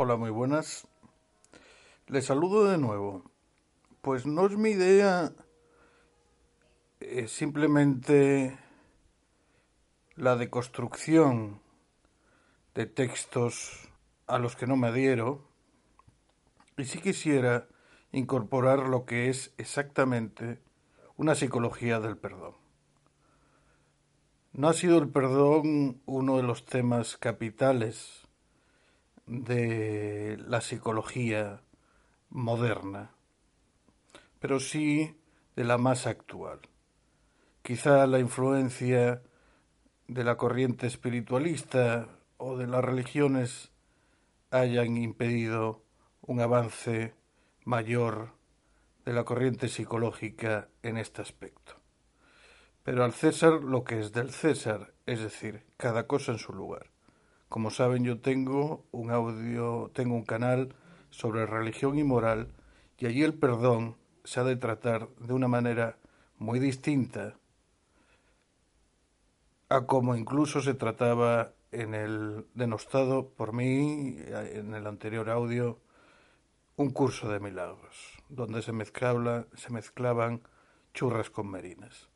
Hola, 0.00 0.14
muy 0.14 0.30
buenas. 0.30 0.86
Les 2.06 2.24
saludo 2.24 2.66
de 2.66 2.78
nuevo. 2.78 3.24
Pues 4.00 4.26
no 4.26 4.46
es 4.46 4.56
mi 4.56 4.70
idea 4.70 5.32
eh, 7.00 7.26
simplemente 7.26 8.56
la 10.14 10.36
deconstrucción 10.36 11.60
de 12.76 12.86
textos 12.86 13.88
a 14.28 14.38
los 14.38 14.54
que 14.54 14.68
no 14.68 14.76
me 14.76 14.86
adhiero, 14.86 15.48
y 16.76 16.84
sí 16.84 17.00
quisiera 17.00 17.66
incorporar 18.12 18.88
lo 18.88 19.04
que 19.04 19.28
es 19.28 19.52
exactamente 19.58 20.62
una 21.16 21.34
psicología 21.34 21.98
del 21.98 22.16
perdón. 22.16 22.54
No 24.52 24.68
ha 24.68 24.74
sido 24.74 24.98
el 24.98 25.08
perdón 25.08 26.00
uno 26.06 26.36
de 26.36 26.44
los 26.44 26.66
temas 26.66 27.16
capitales 27.16 28.27
de 29.28 30.38
la 30.46 30.60
psicología 30.60 31.62
moderna, 32.30 33.12
pero 34.40 34.58
sí 34.58 35.20
de 35.54 35.64
la 35.64 35.78
más 35.78 36.06
actual. 36.06 36.60
Quizá 37.62 38.06
la 38.06 38.18
influencia 38.18 39.22
de 40.06 40.24
la 40.24 40.36
corriente 40.36 40.86
espiritualista 40.86 42.08
o 42.38 42.56
de 42.56 42.66
las 42.66 42.82
religiones 42.82 43.70
hayan 44.50 44.96
impedido 44.96 45.84
un 46.22 46.40
avance 46.40 47.14
mayor 47.64 48.32
de 49.04 49.12
la 49.12 49.24
corriente 49.24 49.68
psicológica 49.68 50.68
en 50.82 50.96
este 50.96 51.20
aspecto. 51.20 51.74
Pero 52.82 53.04
al 53.04 53.12
César 53.12 53.62
lo 53.62 53.84
que 53.84 54.00
es 54.00 54.12
del 54.12 54.30
César, 54.30 54.94
es 55.04 55.20
decir, 55.20 55.66
cada 55.76 56.06
cosa 56.06 56.32
en 56.32 56.38
su 56.38 56.54
lugar. 56.54 56.90
Como 57.48 57.70
saben, 57.70 58.04
yo 58.04 58.20
tengo 58.20 58.84
un 58.90 59.10
audio, 59.10 59.90
tengo 59.94 60.14
un 60.14 60.24
canal 60.24 60.74
sobre 61.10 61.46
religión 61.46 61.98
y 61.98 62.04
moral 62.04 62.48
y 62.98 63.06
allí 63.06 63.22
el 63.22 63.34
perdón 63.34 63.96
se 64.24 64.40
ha 64.40 64.44
de 64.44 64.56
tratar 64.56 65.08
de 65.18 65.32
una 65.32 65.48
manera 65.48 65.96
muy 66.36 66.58
distinta 66.58 67.38
a 69.70 69.86
como 69.86 70.14
incluso 70.14 70.60
se 70.60 70.74
trataba 70.74 71.52
en 71.72 71.94
el 71.94 72.46
denostado 72.54 73.28
por 73.30 73.54
mí 73.54 74.16
en 74.52 74.74
el 74.74 74.86
anterior 74.86 75.30
audio 75.30 75.78
un 76.76 76.90
curso 76.90 77.30
de 77.30 77.40
milagros, 77.40 78.12
donde 78.28 78.62
se, 78.62 78.72
mezclaba, 78.72 79.46
se 79.54 79.72
mezclaban 79.72 80.42
churras 80.94 81.28
con 81.28 81.50
merinas. 81.50 82.08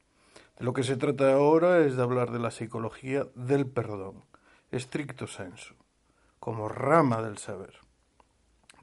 De 0.58 0.64
lo 0.64 0.72
que 0.72 0.84
se 0.84 0.96
trata 0.96 1.32
ahora 1.32 1.80
es 1.80 1.96
de 1.96 2.02
hablar 2.02 2.30
de 2.30 2.38
la 2.38 2.50
psicología 2.50 3.26
del 3.34 3.66
perdón 3.66 4.24
estricto 4.72 5.26
senso, 5.26 5.74
como 6.40 6.68
rama 6.68 7.22
del 7.22 7.38
saber. 7.38 7.74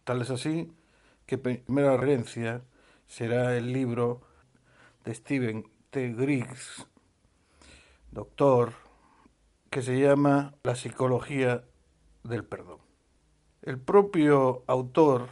Tal 0.05 0.21
es 0.21 0.29
así 0.29 0.71
que 1.25 1.37
primera 1.37 1.97
referencia 1.97 2.63
será 3.07 3.57
el 3.57 3.73
libro 3.73 4.21
de 5.03 5.13
Stephen 5.15 5.69
T. 5.89 6.13
Griggs, 6.13 6.87
doctor, 8.11 8.73
que 9.69 9.81
se 9.81 9.99
llama 9.99 10.55
La 10.63 10.75
psicología 10.75 11.63
del 12.23 12.45
perdón. 12.45 12.79
El 13.61 13.79
propio 13.79 14.63
autor 14.67 15.29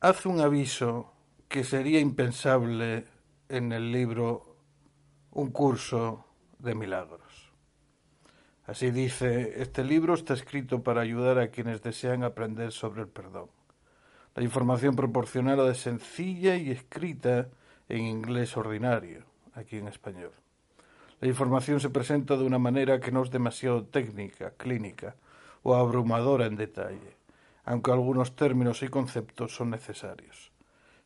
hace 0.00 0.28
un 0.28 0.40
aviso 0.40 1.12
que 1.48 1.64
sería 1.64 2.00
impensable 2.00 3.06
en 3.48 3.72
el 3.72 3.92
libro 3.92 4.56
Un 5.30 5.50
curso 5.50 6.24
de 6.58 6.74
milagros. 6.74 7.31
Así 8.66 8.92
dice, 8.92 9.60
este 9.60 9.82
libro 9.82 10.14
está 10.14 10.34
escrito 10.34 10.82
para 10.82 11.00
ayudar 11.00 11.38
a 11.38 11.48
quienes 11.48 11.82
desean 11.82 12.22
aprender 12.22 12.70
sobre 12.70 13.02
el 13.02 13.08
perdón. 13.08 13.48
La 14.36 14.44
información 14.44 14.94
proporcionada 14.94 15.70
es 15.70 15.78
sencilla 15.78 16.56
y 16.56 16.70
escrita 16.70 17.48
en 17.88 18.06
inglés 18.06 18.56
ordinario, 18.56 19.24
aquí 19.54 19.78
en 19.78 19.88
español. 19.88 20.32
La 21.20 21.28
información 21.28 21.80
se 21.80 21.90
presenta 21.90 22.36
de 22.36 22.44
una 22.44 22.58
manera 22.58 23.00
que 23.00 23.12
no 23.12 23.22
es 23.22 23.30
demasiado 23.30 23.84
técnica, 23.84 24.52
clínica 24.56 25.16
o 25.64 25.74
abrumadora 25.74 26.46
en 26.46 26.56
detalle, 26.56 27.16
aunque 27.64 27.90
algunos 27.90 28.36
términos 28.36 28.82
y 28.82 28.88
conceptos 28.88 29.54
son 29.54 29.70
necesarios. 29.70 30.52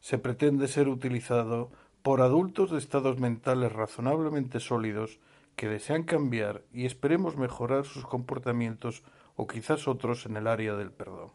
Se 0.00 0.18
pretende 0.18 0.68
ser 0.68 0.88
utilizado 0.88 1.70
por 2.02 2.20
adultos 2.20 2.70
de 2.70 2.78
estados 2.78 3.18
mentales 3.18 3.72
razonablemente 3.72 4.60
sólidos 4.60 5.18
que 5.56 5.68
desean 5.68 6.04
cambiar 6.04 6.62
y 6.72 6.86
esperemos 6.86 7.36
mejorar 7.36 7.84
sus 7.86 8.04
comportamientos 8.04 9.02
o 9.34 9.46
quizás 9.46 9.88
otros 9.88 10.26
en 10.26 10.36
el 10.36 10.46
área 10.46 10.74
del 10.74 10.92
perdón. 10.92 11.32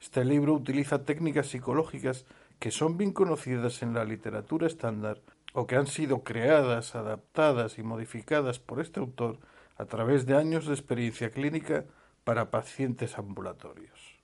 Este 0.00 0.24
libro 0.24 0.54
utiliza 0.54 1.04
técnicas 1.04 1.48
psicológicas 1.48 2.26
que 2.58 2.70
son 2.70 2.96
bien 2.96 3.12
conocidas 3.12 3.82
en 3.82 3.94
la 3.94 4.04
literatura 4.04 4.66
estándar 4.66 5.20
o 5.52 5.66
que 5.66 5.76
han 5.76 5.86
sido 5.86 6.22
creadas, 6.22 6.94
adaptadas 6.94 7.78
y 7.78 7.82
modificadas 7.82 8.58
por 8.58 8.80
este 8.80 9.00
autor 9.00 9.38
a 9.76 9.86
través 9.86 10.26
de 10.26 10.36
años 10.36 10.66
de 10.66 10.74
experiencia 10.74 11.30
clínica 11.30 11.84
para 12.22 12.50
pacientes 12.50 13.18
ambulatorios. 13.18 14.14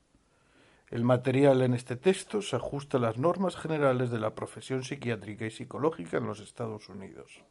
El 0.89 1.05
material 1.05 1.63
en 1.63 1.75
este 1.75 1.97
texto 1.97 2.43
se 2.43 2.57
ajusta 2.57 2.99
a 2.99 3.01
las 3.01 3.17
normas 3.17 3.57
generales 3.57 4.11
de 4.11 4.19
la 4.19 4.35
profesión 4.35 4.83
psiquiátrica 4.83 5.47
y 5.47 5.51
psicológica 5.51 6.17
en 6.17 6.27
los 6.27 6.41
Estados 6.41 6.89
Unidos. 6.89 7.45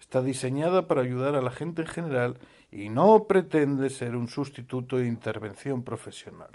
Está 0.00 0.22
diseñada 0.22 0.86
para 0.86 1.02
ayudar 1.02 1.34
a 1.34 1.42
la 1.42 1.50
gente 1.50 1.82
en 1.82 1.88
general 1.88 2.38
y 2.70 2.88
no 2.88 3.24
pretende 3.24 3.90
ser 3.90 4.16
un 4.16 4.28
sustituto 4.28 4.98
de 4.98 5.06
intervención 5.06 5.82
profesional. 5.82 6.50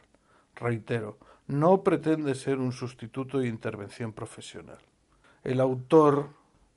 Reitero, 0.56 1.18
no 1.48 1.84
pretende 1.84 2.36
ser 2.36 2.60
un 2.60 2.72
sustituto 2.72 3.40
de 3.40 3.48
intervención 3.48 4.14
profesional. 4.14 4.80
El 5.44 5.60
autor 5.60 6.30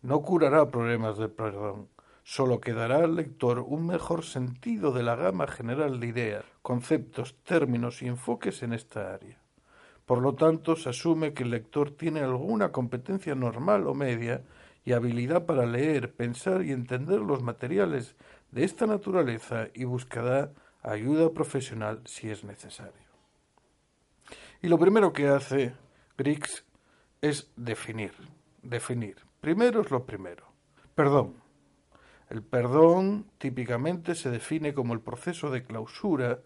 no 0.03 0.23
curará 0.23 0.71
problemas 0.71 1.19
de 1.19 1.29
perdón, 1.29 1.89
solo 2.25 2.61
quedará 2.61 2.99
al 2.99 3.15
lector 3.15 3.61
un 3.61 3.87
mejor 3.87 4.25
sentido 4.25 4.91
de 4.93 5.03
la 5.03 5.15
gama 5.15 5.47
general 5.47 6.01
de 6.01 6.09
ideas, 6.09 6.45
conceptos, 6.63 7.37
términos 7.45 8.03
y 8.03 8.09
enfoques 8.09 8.63
en 8.63 8.73
esta 8.73 9.15
área. 9.15 9.39
Por 10.05 10.21
lo 10.23 10.35
tanto, 10.35 10.77
se 10.77 10.89
asume 10.89 11.33
que 11.35 11.43
el 11.43 11.51
lector 11.51 11.91
tiene 11.91 12.21
alguna 12.21 12.71
competencia 12.73 13.35
normal 13.35 13.87
o 13.87 13.95
media 13.95 14.43
y 14.87 14.93
habilidad 14.93 15.47
para 15.47 15.67
leer, 15.67 16.15
pensar 16.15 16.63
y 16.65 16.71
entender 16.71 17.19
los 17.19 17.43
materiales 17.43 18.15
de 18.53 18.63
esta 18.63 18.87
naturaleza 18.87 19.67
y 19.75 19.83
buscará 19.83 20.53
ayuda 20.81 21.33
profesional 21.33 22.01
si 22.05 22.31
es 22.31 22.45
necesario. 22.45 22.93
Y 24.63 24.69
lo 24.69 24.79
primero 24.79 25.13
que 25.13 25.27
hace 25.27 25.75
Griggs 26.17 26.65
es 27.21 27.51
definir, 27.57 28.13
definir. 28.63 29.17
Primero 29.41 29.81
es 29.81 29.91
lo 29.91 30.07
primero. 30.07 30.45
Perdón. 30.95 31.35
El 32.31 32.43
perdón 32.43 33.27
típicamente 33.39 34.15
se 34.15 34.31
define 34.31 34.73
como 34.73 34.95
el 34.95 35.01
proceso 35.01 35.51
de 35.51 35.65
clausura, 35.65 36.39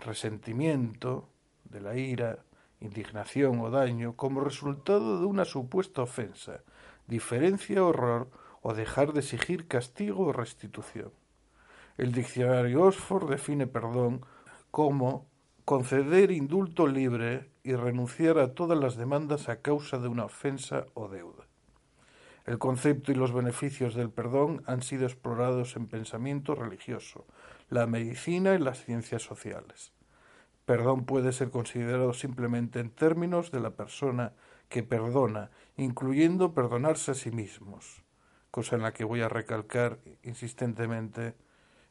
resentimiento, 0.00 1.28
de 1.64 1.80
la 1.82 1.96
ira, 1.96 2.44
indignación 2.80 3.60
o 3.60 3.70
daño 3.70 4.16
como 4.16 4.40
resultado 4.40 5.20
de 5.20 5.26
una 5.26 5.44
supuesta 5.44 6.02
ofensa, 6.02 6.62
diferencia 7.06 7.84
horror 7.84 8.30
o 8.62 8.74
dejar 8.74 9.12
de 9.12 9.20
exigir 9.20 9.68
castigo 9.68 10.26
o 10.26 10.32
restitución. 10.32 11.12
El 11.96 12.12
diccionario 12.12 12.82
Oxford 12.84 13.28
define 13.28 13.66
perdón 13.66 14.24
como 14.70 15.26
conceder 15.64 16.30
indulto 16.30 16.86
libre 16.86 17.50
y 17.62 17.74
renunciar 17.74 18.38
a 18.38 18.54
todas 18.54 18.78
las 18.78 18.96
demandas 18.96 19.48
a 19.48 19.60
causa 19.60 19.98
de 19.98 20.08
una 20.08 20.24
ofensa 20.24 20.86
o 20.94 21.08
deuda. 21.08 21.46
El 22.46 22.58
concepto 22.58 23.10
y 23.10 23.14
los 23.14 23.32
beneficios 23.32 23.94
del 23.94 24.10
perdón 24.10 24.62
han 24.66 24.82
sido 24.82 25.06
explorados 25.06 25.76
en 25.76 25.86
pensamiento 25.86 26.54
religioso, 26.54 27.24
la 27.70 27.86
medicina 27.86 28.54
y 28.54 28.58
las 28.58 28.84
ciencias 28.84 29.22
sociales. 29.22 29.92
Perdón 30.66 31.04
puede 31.04 31.32
ser 31.32 31.50
considerado 31.50 32.12
simplemente 32.12 32.80
en 32.80 32.90
términos 32.90 33.50
de 33.50 33.60
la 33.60 33.70
persona 33.70 34.32
que 34.74 34.82
perdona, 34.82 35.52
incluyendo 35.76 36.52
perdonarse 36.52 37.12
a 37.12 37.14
sí 37.14 37.30
mismos, 37.30 38.02
cosa 38.50 38.74
en 38.74 38.82
la 38.82 38.92
que 38.92 39.04
voy 39.04 39.20
a 39.20 39.28
recalcar 39.28 40.00
insistentemente 40.24 41.36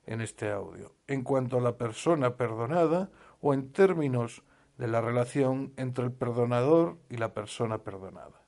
en 0.06 0.20
este 0.20 0.52
audio. 0.52 0.94
En 1.08 1.24
cuanto 1.24 1.58
a 1.58 1.62
la 1.62 1.78
persona 1.78 2.36
perdonada 2.36 3.10
o 3.40 3.54
en 3.54 3.72
términos 3.72 4.44
de 4.78 4.90
la 4.90 5.00
relación 5.00 5.72
entre 5.78 6.04
el 6.04 6.12
perdonador 6.12 6.98
y 7.08 7.16
la 7.16 7.34
persona 7.34 7.78
perdonada. 7.78 8.42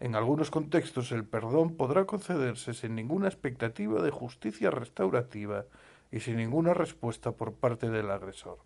En 0.00 0.16
algunos 0.16 0.50
contextos 0.50 1.10
el 1.10 1.24
perdón 1.24 1.74
podrá 1.74 2.04
concederse 2.04 2.74
sin 2.74 2.94
ninguna 2.94 3.28
expectativa 3.28 4.02
de 4.02 4.10
justicia 4.10 4.70
restaurativa 4.70 5.64
y 6.10 6.20
sin 6.20 6.36
ninguna 6.36 6.74
respuesta 6.74 7.32
por 7.32 7.54
parte 7.54 7.88
del 7.88 8.10
agresor. 8.10 8.58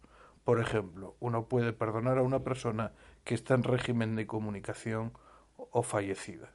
Por 0.42 0.60
ejemplo, 0.60 1.14
uno 1.20 1.46
puede 1.46 1.72
perdonar 1.72 2.18
a 2.18 2.22
una 2.22 2.40
persona 2.40 2.92
que 3.26 3.34
está 3.34 3.54
en 3.54 3.64
régimen 3.64 4.14
de 4.14 4.28
comunicación 4.28 5.12
o 5.56 5.82
fallecida. 5.82 6.54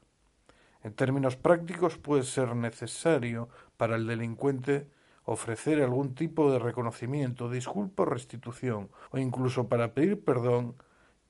En 0.83 0.93
términos 0.93 1.35
prácticos 1.35 1.97
puede 1.97 2.23
ser 2.23 2.55
necesario 2.55 3.49
para 3.75 3.97
el 3.97 4.07
delincuente 4.07 4.87
ofrecer 5.25 5.83
algún 5.83 6.15
tipo 6.15 6.49
de 6.49 6.59
reconocimiento, 6.59 7.49
disculpa 7.49 8.03
o 8.03 8.05
restitución, 8.05 8.89
o 9.11 9.19
incluso 9.19 9.67
para 9.67 9.93
pedir 9.93 10.23
perdón 10.23 10.75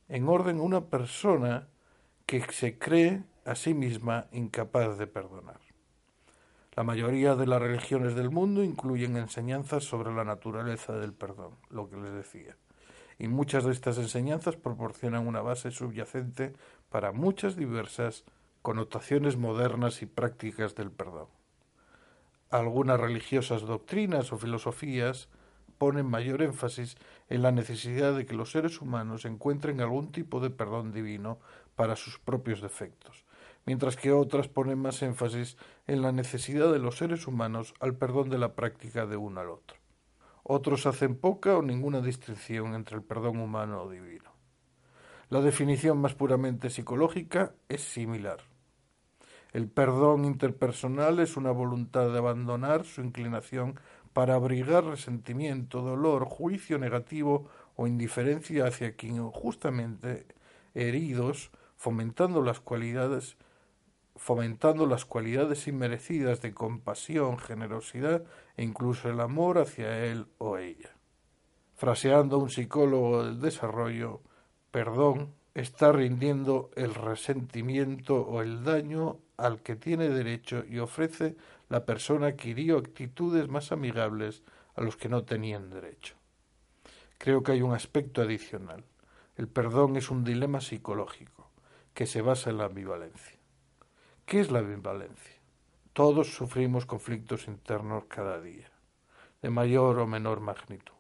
en 0.10 0.30
orden 0.30 0.60
a 0.60 0.62
una 0.62 0.86
persona 0.86 1.68
que 2.28 2.42
se 2.52 2.78
cree 2.78 3.24
a 3.44 3.56
sí 3.56 3.74
misma 3.74 4.28
incapaz 4.32 5.00
de 5.00 5.08
perdonar. 5.08 5.60
La 6.76 6.84
mayoría 6.84 7.36
de 7.36 7.48
las 7.48 7.62
religiones 7.62 8.14
del 8.14 8.30
mundo 8.30 8.64
incluyen 8.64 9.18
enseñanzas 9.18 9.84
sobre 9.84 10.14
la 10.14 10.24
naturaleza 10.24 10.94
del 10.94 11.14
perdón, 11.14 11.58
lo 11.70 11.90
que 11.90 11.98
les 11.98 12.14
decía, 12.14 12.56
y 13.22 13.28
muchas 13.28 13.64
de 13.66 13.72
estas 13.72 14.00
enseñanzas 14.00 14.56
proporcionan 14.56 15.28
una 15.28 15.42
base 15.42 15.70
subyacente 15.70 16.54
para 16.90 17.12
muchas 17.12 17.56
diversas 17.56 18.24
connotaciones 18.64 19.38
modernas 19.38 20.02
y 20.02 20.08
prácticas 20.08 20.74
del 20.74 20.90
perdón. 20.90 21.28
Algunas 22.50 23.00
religiosas 23.00 23.62
doctrinas 23.62 24.34
o 24.34 24.40
filosofías 24.40 25.30
ponen 25.78 26.08
mayor 26.08 26.42
énfasis 26.42 26.98
en 27.30 27.44
la 27.44 27.52
necesidad 27.52 28.16
de 28.16 28.26
que 28.26 28.34
los 28.34 28.50
seres 28.50 28.82
humanos 28.82 29.26
encuentren 29.26 29.82
algún 29.82 30.12
tipo 30.12 30.40
de 30.40 30.50
perdón 30.50 30.92
divino 30.92 31.38
para 31.76 31.96
sus 31.96 32.18
propios 32.18 32.60
defectos, 32.60 33.24
mientras 33.68 33.98
que 33.98 34.12
otras 34.12 34.48
ponen 34.48 34.80
más 34.80 35.04
énfasis 35.04 35.58
en 35.86 36.02
la 36.02 36.12
necesidad 36.12 36.74
de 36.74 36.80
los 36.80 36.98
seres 36.98 37.28
humanos 37.28 37.76
al 37.82 37.94
perdón 37.94 38.32
de 38.32 38.40
la 38.40 38.56
práctica 38.56 39.06
de 39.06 39.18
uno 39.18 39.42
al 39.42 39.52
otro. 39.52 39.81
Otros 40.44 40.86
hacen 40.86 41.16
poca 41.16 41.58
o 41.58 41.62
ninguna 41.62 42.02
distinción 42.02 42.74
entre 42.74 42.98
el 42.98 43.04
perdón 43.04 43.40
humano 43.40 43.84
o 43.84 43.90
divino. 43.90 44.32
La 45.30 45.42
definición 45.42 46.00
más 46.00 46.14
puramente 46.14 46.70
psicológica 46.70 47.54
es 47.70 47.82
similar. 47.82 48.40
El 49.54 49.68
perdón 49.68 50.26
interpersonal 50.26 51.20
es 51.20 51.38
una 51.38 51.52
voluntad 51.52 52.12
de 52.12 52.18
abandonar 52.18 52.86
su 52.86 53.02
inclinación 53.02 53.80
para 54.14 54.36
abrigar 54.36 54.86
resentimiento, 54.86 55.82
dolor, 55.82 56.26
juicio 56.26 56.78
negativo 56.78 57.50
o 57.76 57.88
indiferencia 57.88 58.66
hacia 58.66 58.96
quien 58.96 59.18
injustamente 59.18 60.26
heridos, 60.74 61.52
fomentando 61.78 62.42
las 62.42 62.60
cualidades 62.60 63.38
fomentando 64.16 64.86
las 64.86 65.06
cualidades 65.06 65.68
inmerecidas 65.68 66.42
de 66.42 66.54
compasión, 66.54 67.40
generosidad 67.40 68.24
incluso 68.58 69.10
el 69.10 69.20
amor 69.20 69.58
hacia 69.58 70.06
él 70.06 70.28
o 70.38 70.58
ella. 70.58 70.96
Fraseando 71.76 72.38
un 72.38 72.50
psicólogo 72.50 73.24
del 73.24 73.40
desarrollo, 73.40 74.22
perdón 74.72 75.34
está 75.54 75.92
rindiendo 75.92 76.70
el 76.76 76.94
resentimiento 76.94 78.22
o 78.22 78.42
el 78.42 78.64
daño 78.64 79.20
al 79.38 79.62
que 79.62 79.76
tiene 79.76 80.10
derecho 80.10 80.64
y 80.70 80.80
ofrece 80.80 81.36
la 81.70 81.86
persona 81.86 82.36
que 82.36 82.50
hirió 82.50 82.78
actitudes 82.78 83.50
más 83.50 83.72
amigables 83.72 84.44
a 84.76 84.82
los 84.82 84.96
que 84.96 85.10
no 85.10 85.24
tenían 85.24 85.70
derecho. 85.70 86.16
Creo 87.18 87.44
que 87.44 87.54
hay 87.54 87.62
un 87.62 87.74
aspecto 87.74 88.22
adicional. 88.22 88.84
El 89.36 89.48
perdón 89.48 89.98
es 89.98 90.10
un 90.10 90.24
dilema 90.24 90.62
psicológico 90.62 91.50
que 91.94 92.06
se 92.06 92.22
basa 92.22 92.50
en 92.50 92.58
la 92.58 92.66
ambivalencia. 92.66 93.38
¿Qué 94.26 94.40
es 94.40 94.52
la 94.52 94.60
ambivalencia? 94.60 95.41
Todos 95.94 96.34
sufrimos 96.34 96.86
conflictos 96.86 97.50
internos 97.50 98.06
cada 98.08 98.40
día, 98.40 98.72
de 99.42 99.50
mayor 99.50 100.00
o 100.00 100.08
menor 100.08 100.40
magnitud. 100.40 100.96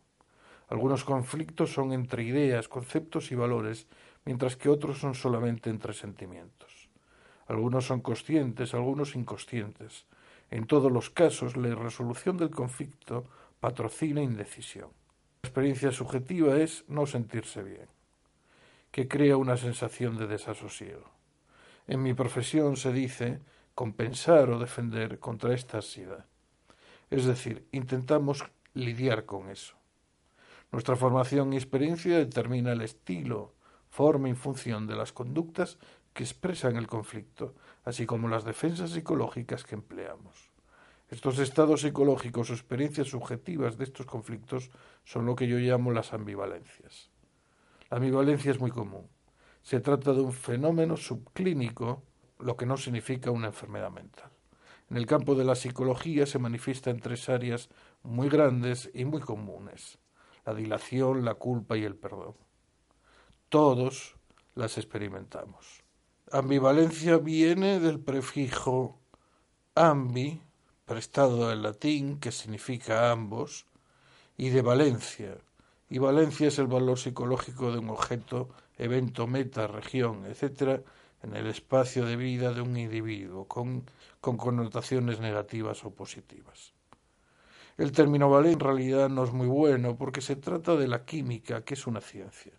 Algunos 0.67 1.05
conflictos 1.05 1.71
son 1.71 1.93
entre 1.93 2.23
ideas, 2.23 2.67
conceptos 2.67 3.31
y 3.31 3.35
valores, 3.35 3.87
mientras 4.25 4.57
que 4.57 4.67
otros 4.67 4.99
son 4.99 5.15
solamente 5.15 5.69
entre 5.69 5.93
sentimientos. 5.93 6.89
Algunos 7.47 7.85
son 7.85 8.01
conscientes, 8.01 8.73
algunos 8.73 9.15
inconscientes, 9.15 10.05
en 10.49 10.67
todos 10.67 10.91
los 10.91 11.09
casos, 11.09 11.55
la 11.55 11.73
resolución 11.73 12.35
del 12.35 12.51
conflicto 12.51 13.23
patrocina 13.61 14.21
indecisión. 14.21 14.89
La 15.43 15.47
experiencia 15.47 15.91
subjetiva 15.93 16.57
es 16.57 16.83
no 16.89 17.05
sentirse 17.05 17.63
bien, 17.63 17.87
que 18.91 19.07
crea 19.07 19.37
una 19.37 19.55
sensación 19.55 20.17
de 20.17 20.27
desasosiego. 20.27 21.09
En 21.87 22.03
mi 22.03 22.13
profesión 22.13 22.75
se 22.75 22.91
dice 22.91 23.39
compensar 23.75 24.49
o 24.49 24.59
defender 24.59 25.19
contra 25.19 25.53
esta 25.53 25.77
ansiedad. 25.77 26.25
Es 27.09 27.25
decir, 27.25 27.67
intentamos 27.71 28.45
lidiar 28.73 29.25
con 29.25 29.49
eso. 29.49 29.75
Nuestra 30.71 30.95
formación 30.95 31.51
y 31.51 31.57
experiencia 31.57 32.17
determina 32.17 32.71
el 32.71 32.81
estilo, 32.81 33.53
forma 33.89 34.29
y 34.29 34.33
función 34.33 34.87
de 34.87 34.95
las 34.95 35.11
conductas 35.11 35.77
que 36.13 36.23
expresan 36.23 36.77
el 36.77 36.87
conflicto, 36.87 37.55
así 37.83 38.05
como 38.05 38.29
las 38.29 38.45
defensas 38.45 38.91
psicológicas 38.91 39.63
que 39.63 39.75
empleamos. 39.75 40.51
Estos 41.09 41.39
estados 41.39 41.81
psicológicos 41.81 42.49
o 42.49 42.53
experiencias 42.53 43.09
subjetivas 43.09 43.77
de 43.77 43.83
estos 43.83 44.05
conflictos 44.05 44.71
son 45.03 45.25
lo 45.25 45.35
que 45.35 45.47
yo 45.47 45.57
llamo 45.57 45.91
las 45.91 46.13
ambivalencias. 46.13 47.09
La 47.89 47.97
ambivalencia 47.97 48.51
es 48.51 48.61
muy 48.61 48.71
común. 48.71 49.09
Se 49.61 49.81
trata 49.81 50.13
de 50.13 50.21
un 50.21 50.31
fenómeno 50.31 50.95
subclínico, 50.95 52.01
lo 52.41 52.57
que 52.57 52.65
no 52.65 52.77
significa 52.77 53.31
una 53.31 53.47
enfermedad 53.47 53.91
mental. 53.91 54.31
En 54.89 54.97
el 54.97 55.05
campo 55.05 55.35
de 55.35 55.45
la 55.45 55.55
psicología 55.55 56.25
se 56.25 56.39
manifiesta 56.39 56.89
en 56.89 56.99
tres 56.99 57.29
áreas 57.29 57.69
muy 58.03 58.29
grandes 58.29 58.89
y 58.93 59.05
muy 59.05 59.21
comunes 59.21 59.99
la 60.45 60.53
dilación, 60.53 61.23
la 61.23 61.35
culpa 61.35 61.77
y 61.77 61.83
el 61.83 61.95
perdón. 61.95 62.35
Todos 63.49 64.15
las 64.55 64.77
experimentamos. 64.77 65.83
Ambivalencia 66.31 67.17
viene 67.17 67.79
del 67.79 67.99
prefijo 67.99 68.99
ambi, 69.75 70.41
prestado 70.85 71.49
del 71.49 71.61
latín, 71.61 72.19
que 72.19 72.31
significa 72.31 73.11
ambos, 73.11 73.65
y 74.37 74.49
de 74.49 74.61
valencia. 74.61 75.37
Y 75.89 75.99
valencia 75.99 76.47
es 76.47 76.57
el 76.59 76.67
valor 76.67 76.97
psicológico 76.97 77.71
de 77.71 77.79
un 77.79 77.89
objeto, 77.89 78.49
evento, 78.77 79.27
meta, 79.27 79.67
región, 79.67 80.25
etc., 80.25 80.83
en 81.23 81.35
el 81.35 81.47
espacio 81.47 82.05
de 82.05 82.15
vida 82.15 82.53
de 82.53 82.61
un 82.61 82.77
individuo, 82.77 83.47
con, 83.47 83.83
con 84.19 84.37
connotaciones 84.37 85.19
negativas 85.19 85.83
o 85.85 85.91
positivas. 85.91 86.73
El 87.77 87.91
término 87.91 88.29
valencia 88.29 88.53
en 88.53 88.59
realidad 88.59 89.09
no 89.09 89.23
es 89.23 89.31
muy 89.31 89.47
bueno 89.47 89.95
porque 89.95 90.21
se 90.21 90.35
trata 90.35 90.75
de 90.75 90.87
la 90.87 91.05
química, 91.05 91.63
que 91.63 91.73
es 91.75 91.87
una 91.87 92.01
ciencia 92.01 92.53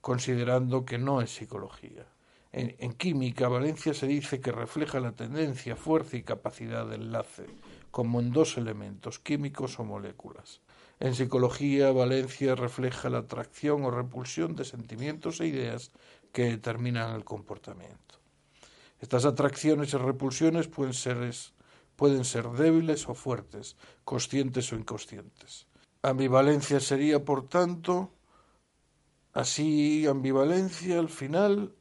considerando 0.00 0.84
que 0.84 0.98
no 0.98 1.20
es 1.20 1.34
psicología. 1.34 2.06
En, 2.52 2.94
química, 2.94 3.46
Valencia 3.48 3.94
se 3.94 4.08
dice 4.08 4.40
que 4.40 4.50
refleja 4.50 4.98
la 4.98 5.12
tendencia, 5.12 5.76
fuerza 5.76 6.16
y 6.16 6.24
capacidad 6.24 6.84
de 6.84 6.96
enlace, 6.96 7.46
como 7.92 8.18
en 8.18 8.32
dos 8.32 8.56
elementos, 8.56 9.20
químicos 9.20 9.78
o 9.78 9.84
moléculas. 9.84 10.60
En 10.98 11.14
psicología, 11.14 11.92
Valencia 11.92 12.56
refleja 12.56 13.08
la 13.08 13.18
atracción 13.18 13.84
o 13.84 13.90
repulsión 13.92 14.56
de 14.56 14.64
sentimientos 14.64 15.40
e 15.40 15.46
ideas 15.46 15.92
que 16.32 16.44
determinan 16.44 17.14
el 17.14 17.24
comportamiento. 17.24 18.18
Estas 19.00 19.24
atracciones 19.24 19.92
y 19.94 19.96
repulsiones 19.96 20.68
pueden 20.68 20.94
ser, 20.94 21.32
pueden 21.96 22.24
ser 22.24 22.48
débiles 22.50 23.08
o 23.08 23.14
fuertes, 23.14 23.76
conscientes 24.04 24.72
o 24.72 24.76
inconscientes. 24.76 25.66
Ambivalencia 26.02 26.80
sería, 26.80 27.24
por 27.24 27.48
tanto, 27.48 28.12
Así, 29.32 30.08
ambivalencia 30.08 30.98
al 30.98 31.08
final 31.08 31.72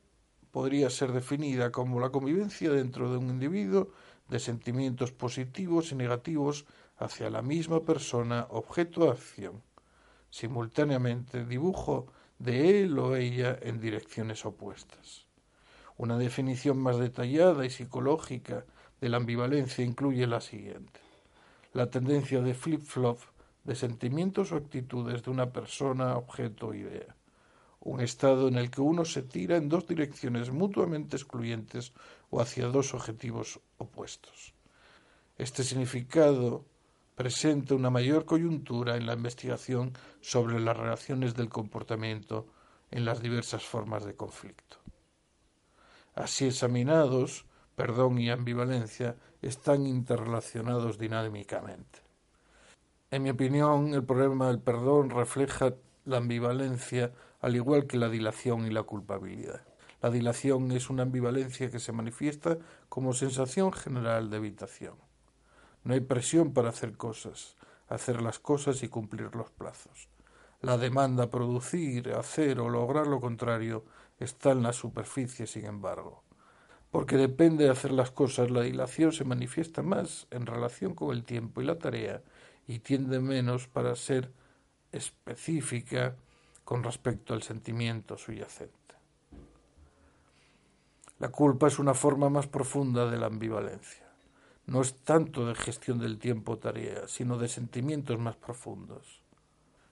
podría 0.51 0.89
ser 0.91 1.11
definida 1.13 1.71
como 1.71 1.99
la 1.99 2.11
convivencia 2.11 2.69
dentro 2.69 3.11
de 3.11 3.17
un 3.17 3.29
individuo 3.29 3.89
de 4.27 4.39
sentimientos 4.39 5.11
positivos 5.11 5.91
y 5.91 5.95
negativos 5.95 6.65
hacia 6.97 7.31
la 7.31 7.41
misma 7.41 7.83
persona 7.83 8.45
objeto 8.51 9.05
de 9.05 9.11
acción, 9.11 9.63
simultáneamente 10.29 11.43
dibujo 11.43 12.13
de 12.39 12.81
él 12.81 12.97
o 12.97 13.15
ella 13.15 13.57
en 13.61 13.79
direcciones 13.79 14.45
opuestas. 14.45 15.27
Una 15.97 16.17
definición 16.17 16.77
más 16.79 16.97
detallada 16.97 17.65
y 17.65 17.69
psicológica 17.69 18.65
de 19.01 19.09
la 19.09 19.17
ambivalencia 19.17 19.83
incluye 19.85 20.25
la 20.25 20.41
siguiente. 20.41 20.99
La 21.73 21.89
tendencia 21.89 22.41
de 22.41 22.53
flip-flop 22.53 23.19
de 23.63 23.75
sentimientos 23.75 24.51
o 24.51 24.55
actitudes 24.55 25.23
de 25.23 25.29
una 25.29 25.51
persona, 25.51 26.17
objeto 26.17 26.69
o 26.69 26.73
idea 26.73 27.15
un 27.81 28.01
estado 28.01 28.47
en 28.47 28.55
el 28.55 28.69
que 28.69 28.81
uno 28.81 29.05
se 29.05 29.21
tira 29.21 29.57
en 29.57 29.69
dos 29.69 29.87
direcciones 29.87 30.51
mutuamente 30.51 31.15
excluyentes 31.15 31.93
o 32.29 32.41
hacia 32.41 32.67
dos 32.67 32.93
objetivos 32.93 33.59
opuestos. 33.77 34.53
Este 35.37 35.63
significado 35.63 36.65
presenta 37.19 37.75
una 37.75 37.89
mayor 37.89 38.23
coyuntura 38.23 38.95
en 38.95 39.05
la 39.05 39.11
investigación 39.11 39.91
sobre 40.21 40.57
las 40.57 40.77
relaciones 40.77 41.35
del 41.35 41.49
comportamiento 41.49 42.47
en 42.91 43.03
las 43.03 43.21
diversas 43.21 43.61
formas 43.61 44.05
de 44.05 44.15
conflicto. 44.15 44.77
Así 46.15 46.45
examinados, 46.45 47.45
perdón 47.75 48.19
y 48.19 48.29
ambivalencia 48.29 49.17
están 49.41 49.85
interrelacionados 49.85 50.97
dinámicamente. 50.97 51.99
En 53.11 53.23
mi 53.23 53.31
opinión, 53.31 53.93
el 53.93 54.05
problema 54.05 54.47
del 54.47 54.61
perdón 54.61 55.09
refleja 55.09 55.73
la 56.05 56.19
ambivalencia 56.19 57.11
al 57.41 57.53
igual 57.53 57.85
que 57.85 57.97
la 57.97 58.07
dilación 58.07 58.65
y 58.65 58.69
la 58.69 58.83
culpabilidad. 58.83 59.67
La 60.01 60.09
dilación 60.09 60.71
es 60.71 60.89
una 60.89 61.03
ambivalencia 61.03 61.69
que 61.69 61.79
se 61.79 61.91
manifiesta 61.91 62.57
como 62.87 63.11
sensación 63.11 63.73
general 63.73 64.29
de 64.29 64.37
evitación. 64.37 65.08
No 65.83 65.93
hay 65.93 66.01
presión 66.01 66.53
para 66.53 66.69
hacer 66.69 66.97
cosas. 66.97 67.55
hacer 67.87 68.21
las 68.21 68.37
cosas 68.37 68.83
y 68.83 68.87
cumplir 68.87 69.35
los 69.35 69.49
plazos. 69.49 70.09
La 70.61 70.77
demanda 70.77 71.31
producir, 71.31 72.13
hacer 72.13 72.59
o 72.59 72.69
lograr 72.69 73.07
lo 73.07 73.19
contrario 73.19 73.83
está 74.19 74.51
en 74.51 74.61
la 74.61 74.73
superficie, 74.73 75.47
sin 75.47 75.65
embargo. 75.65 76.23
Porque 76.91 77.17
depende 77.17 77.63
de 77.63 77.71
hacer 77.71 77.91
las 77.91 78.11
cosas, 78.11 78.51
la 78.51 78.61
dilación 78.61 79.11
se 79.11 79.23
manifiesta 79.23 79.81
más 79.81 80.27
en 80.31 80.45
relación 80.45 80.93
con 80.93 81.15
el 81.15 81.23
tiempo 81.23 81.61
y 81.61 81.65
la 81.65 81.79
tarea 81.79 82.21
y 82.67 82.79
tiende 82.79 83.19
menos 83.19 83.67
para 83.67 83.95
ser 83.95 84.31
específica 84.91 86.15
con 86.63 86.83
respecto 86.83 87.33
al 87.33 87.41
sentimiento 87.41 88.17
subyacente. 88.17 88.75
La 91.19 91.29
culpa 91.29 91.67
es 91.67 91.79
una 91.79 91.93
forma 91.93 92.29
más 92.29 92.47
profunda 92.47 93.09
de 93.09 93.17
la 93.17 93.27
ambivalencia. 93.27 94.08
No 94.69 94.81
es 94.81 94.93
tanto 95.03 95.47
de 95.47 95.55
gestión 95.55 95.97
del 95.97 96.19
tiempo 96.19 96.59
tarea, 96.59 97.07
sino 97.07 97.39
de 97.39 97.47
sentimientos 97.47 98.19
más 98.19 98.35
profundos. 98.35 99.23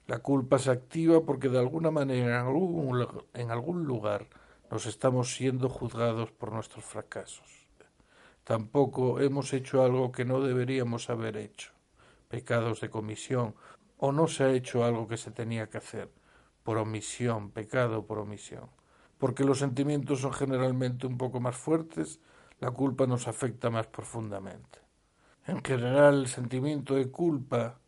La 0.06 0.20
culpa 0.20 0.60
se 0.60 0.70
activa 0.70 1.26
porque 1.26 1.50
de 1.50 1.58
alguna 1.58 1.90
manera 1.90 2.46
en 3.34 3.50
algún 3.52 3.86
lugar 3.86 4.28
nos 4.70 4.86
estamos 4.86 5.34
siendo 5.34 5.68
juzgados 5.68 6.32
por 6.32 6.52
nuestros 6.52 6.86
fracasos. 6.86 7.68
Tampoco 8.44 9.20
hemos 9.20 9.52
hecho 9.52 9.84
algo 9.84 10.12
que 10.12 10.26
no 10.26 10.42
deberíamos 10.42 11.10
haber 11.10 11.38
hecho, 11.38 11.72
pecados 12.28 12.80
de 12.80 12.92
comisión, 12.92 13.56
o 13.98 14.12
no 14.12 14.28
se 14.28 14.44
ha 14.44 14.52
hecho 14.52 14.84
algo 14.86 15.08
que 15.08 15.18
se 15.18 15.32
tenía 15.32 15.72
que 15.72 15.80
hacer, 15.80 16.12
por 16.62 16.78
omisión, 16.78 17.50
pecado 17.50 18.06
por 18.06 18.20
omisión. 18.20 18.70
Porque 19.18 19.44
los 19.44 19.58
sentimientos 19.58 20.22
son 20.22 20.34
generalmente 20.34 21.08
un 21.08 21.18
poco 21.18 21.40
más 21.40 21.58
fuertes, 21.58 22.20
la 22.60 22.72
culpa 22.72 23.06
nos 23.06 23.28
afecta 23.28 23.70
más 23.70 23.88
profundamente. 23.88 24.80
En 25.46 25.64
general, 25.64 26.22
el 26.22 26.28
sentimiento 26.28 26.96
de 26.96 27.10
culpa 27.10 27.80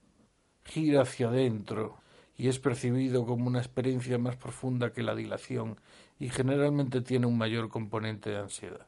gira 0.63 1.01
hacia 1.01 1.27
adentro 1.27 1.97
y 2.37 2.47
es 2.47 2.59
percibido 2.59 3.25
como 3.25 3.47
una 3.47 3.59
experiencia 3.59 4.17
más 4.17 4.37
profunda 4.37 4.93
que 4.93 5.03
la 5.03 5.15
dilación 5.15 5.79
y 6.19 6.29
generalmente 6.29 7.01
tiene 7.01 7.25
un 7.25 7.37
mayor 7.37 7.69
componente 7.69 8.29
de 8.29 8.37
ansiedad, 8.37 8.87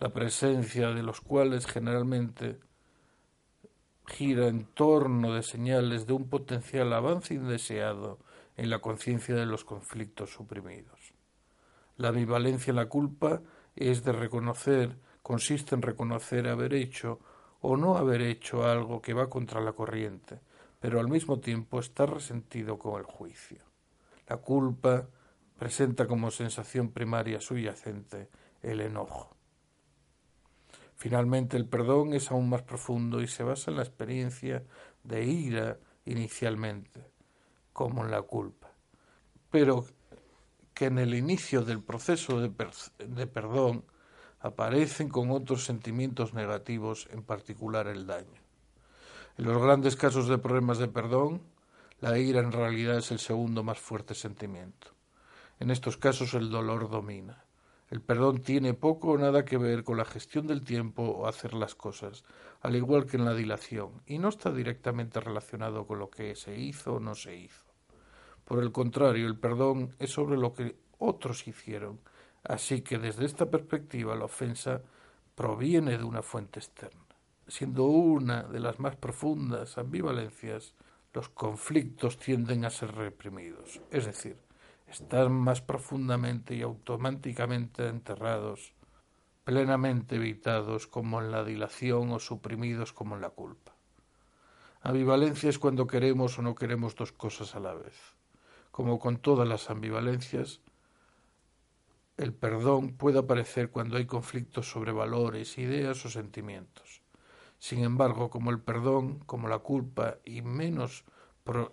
la 0.00 0.12
presencia 0.12 0.90
de 0.90 1.02
los 1.02 1.20
cuales 1.20 1.66
generalmente 1.66 2.58
gira 4.06 4.48
en 4.48 4.64
torno 4.64 5.34
de 5.34 5.42
señales 5.42 6.06
de 6.06 6.12
un 6.12 6.28
potencial 6.28 6.92
avance 6.92 7.34
indeseado 7.34 8.18
en 8.56 8.70
la 8.70 8.78
conciencia 8.78 9.34
de 9.34 9.46
los 9.46 9.64
conflictos 9.64 10.30
suprimidos. 10.30 11.14
La 11.96 12.08
ambivalencia 12.08 12.70
en 12.70 12.76
la 12.76 12.88
culpa 12.88 13.42
es 13.76 14.04
de 14.04 14.12
reconocer, 14.12 14.96
consiste 15.22 15.74
en 15.74 15.82
reconocer 15.82 16.48
haber 16.48 16.74
hecho 16.74 17.20
o 17.60 17.76
no 17.76 17.96
haber 17.96 18.20
hecho 18.20 18.64
algo 18.64 19.00
que 19.00 19.14
va 19.14 19.30
contra 19.30 19.60
la 19.60 19.72
corriente, 19.72 20.40
pero 20.80 21.00
al 21.00 21.08
mismo 21.08 21.40
tiempo 21.40 21.80
está 21.80 22.06
resentido 22.06 22.78
con 22.78 23.00
el 23.00 23.06
juicio. 23.06 23.58
La 24.28 24.36
culpa 24.36 25.08
presenta 25.58 26.06
como 26.06 26.30
sensación 26.30 26.90
primaria 26.90 27.40
subyacente 27.40 28.28
el 28.62 28.80
enojo. 28.80 29.34
Finalmente, 30.96 31.56
el 31.56 31.66
perdón 31.66 32.14
es 32.14 32.30
aún 32.30 32.48
más 32.48 32.62
profundo 32.62 33.20
y 33.20 33.26
se 33.26 33.42
basa 33.42 33.70
en 33.70 33.78
la 33.78 33.82
experiencia 33.82 34.62
de 35.02 35.24
ira 35.24 35.78
inicialmente, 36.04 37.04
como 37.72 38.04
en 38.04 38.10
la 38.10 38.22
culpa, 38.22 38.70
pero 39.50 39.84
que 40.74 40.86
en 40.86 40.98
el 40.98 41.14
inicio 41.14 41.62
del 41.62 41.82
proceso 41.82 42.40
de, 42.40 43.26
perdón 43.26 43.84
aparecen 44.40 45.08
con 45.08 45.30
otros 45.30 45.64
sentimientos 45.64 46.34
negativos, 46.34 47.08
en 47.12 47.22
particular 47.22 47.86
el 47.86 48.06
daño. 48.06 48.42
En 49.38 49.46
los 49.46 49.62
grandes 49.62 49.96
casos 49.96 50.28
de 50.28 50.38
problemas 50.38 50.78
de 50.78 50.88
perdón, 50.88 51.40
la 52.00 52.18
ira 52.18 52.40
en 52.40 52.52
realidad 52.52 52.98
es 52.98 53.10
el 53.10 53.20
segundo 53.20 53.62
más 53.62 53.78
fuerte 53.78 54.14
sentimiento. 54.14 54.88
En 55.60 55.70
estos 55.70 55.96
casos 55.96 56.34
el 56.34 56.50
dolor 56.50 56.90
domina. 56.90 57.44
El 57.88 58.00
perdón 58.00 58.42
tiene 58.42 58.74
poco 58.74 59.12
o 59.12 59.18
nada 59.18 59.44
que 59.44 59.56
ver 59.56 59.84
con 59.84 59.96
la 59.96 60.04
gestión 60.04 60.46
del 60.46 60.64
tiempo 60.64 61.02
o 61.02 61.26
hacer 61.26 61.54
las 61.54 61.74
cosas, 61.74 62.24
al 62.60 62.76
igual 62.76 63.06
que 63.06 63.16
en 63.16 63.24
la 63.24 63.34
dilación, 63.34 64.02
y 64.06 64.18
no 64.18 64.28
está 64.28 64.50
directamente 64.50 65.20
relacionado 65.20 65.86
con 65.86 65.98
lo 65.98 66.10
que 66.10 66.34
se 66.34 66.58
hizo 66.58 66.94
o 66.94 67.00
no 67.00 67.14
se 67.14 67.36
hizo. 67.36 67.63
Por 68.44 68.62
el 68.62 68.72
contrario, 68.72 69.26
el 69.26 69.38
perdón 69.38 69.94
es 69.98 70.10
sobre 70.10 70.36
lo 70.36 70.52
que 70.52 70.76
otros 70.98 71.46
hicieron, 71.48 72.00
así 72.42 72.82
que 72.82 72.98
desde 72.98 73.24
esta 73.24 73.46
perspectiva 73.50 74.14
la 74.14 74.26
ofensa 74.26 74.82
proviene 75.34 75.98
de 75.98 76.04
una 76.04 76.22
fuente 76.22 76.60
externa. 76.60 77.00
Siendo 77.46 77.84
una 77.84 78.42
de 78.42 78.60
las 78.60 78.78
más 78.80 78.96
profundas 78.96 79.76
ambivalencias, 79.78 80.74
los 81.12 81.28
conflictos 81.28 82.18
tienden 82.18 82.64
a 82.64 82.70
ser 82.70 82.94
reprimidos, 82.94 83.80
es 83.90 84.06
decir, 84.06 84.36
están 84.88 85.32
más 85.32 85.60
profundamente 85.60 86.54
y 86.54 86.62
automáticamente 86.62 87.88
enterrados, 87.88 88.74
plenamente 89.44 90.16
evitados 90.16 90.86
como 90.86 91.20
en 91.20 91.30
la 91.30 91.44
dilación 91.44 92.10
o 92.12 92.18
suprimidos 92.18 92.92
como 92.92 93.14
en 93.14 93.20
la 93.20 93.30
culpa. 93.30 93.74
Ambivalencia 94.82 95.48
es 95.48 95.58
cuando 95.58 95.86
queremos 95.86 96.38
o 96.38 96.42
no 96.42 96.54
queremos 96.54 96.94
dos 96.94 97.12
cosas 97.12 97.54
a 97.54 97.60
la 97.60 97.74
vez. 97.74 97.94
Como 98.74 98.98
con 98.98 99.18
todas 99.18 99.46
las 99.46 99.70
ambivalencias, 99.70 100.60
el 102.16 102.32
perdón 102.34 102.96
puede 102.96 103.20
aparecer 103.20 103.70
cuando 103.70 103.96
hay 103.96 104.04
conflictos 104.04 104.68
sobre 104.68 104.90
valores, 104.90 105.58
ideas 105.58 106.04
o 106.04 106.10
sentimientos. 106.10 107.00
Sin 107.60 107.84
embargo, 107.84 108.30
como 108.30 108.50
el 108.50 108.58
perdón, 108.58 109.20
como 109.26 109.46
la 109.46 109.60
culpa 109.60 110.18
y 110.24 110.42
menos, 110.42 111.04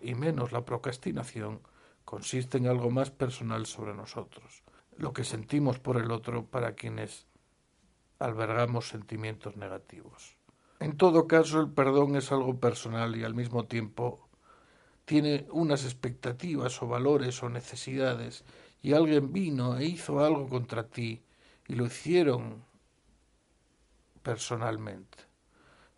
y 0.03 0.13
menos 0.13 0.51
la 0.51 0.63
procrastinación, 0.63 1.61
consiste 2.05 2.59
en 2.59 2.67
algo 2.67 2.91
más 2.91 3.09
personal 3.09 3.65
sobre 3.65 3.95
nosotros, 3.95 4.61
lo 4.95 5.11
que 5.11 5.23
sentimos 5.23 5.79
por 5.79 5.97
el 5.97 6.11
otro 6.11 6.45
para 6.45 6.75
quienes 6.75 7.25
albergamos 8.19 8.89
sentimientos 8.89 9.57
negativos. 9.57 10.37
En 10.79 10.97
todo 10.97 11.27
caso, 11.27 11.61
el 11.61 11.71
perdón 11.71 12.15
es 12.15 12.31
algo 12.31 12.59
personal 12.59 13.15
y 13.15 13.23
al 13.23 13.33
mismo 13.33 13.65
tiempo 13.65 14.29
tiene 15.11 15.45
unas 15.51 15.83
expectativas 15.83 16.81
o 16.81 16.87
valores 16.87 17.43
o 17.43 17.49
necesidades 17.49 18.45
y 18.81 18.93
alguien 18.93 19.33
vino 19.33 19.77
e 19.77 19.83
hizo 19.83 20.23
algo 20.23 20.47
contra 20.47 20.87
ti 20.87 21.21
y 21.67 21.75
lo 21.75 21.85
hicieron 21.85 22.63
personalmente. 24.23 25.17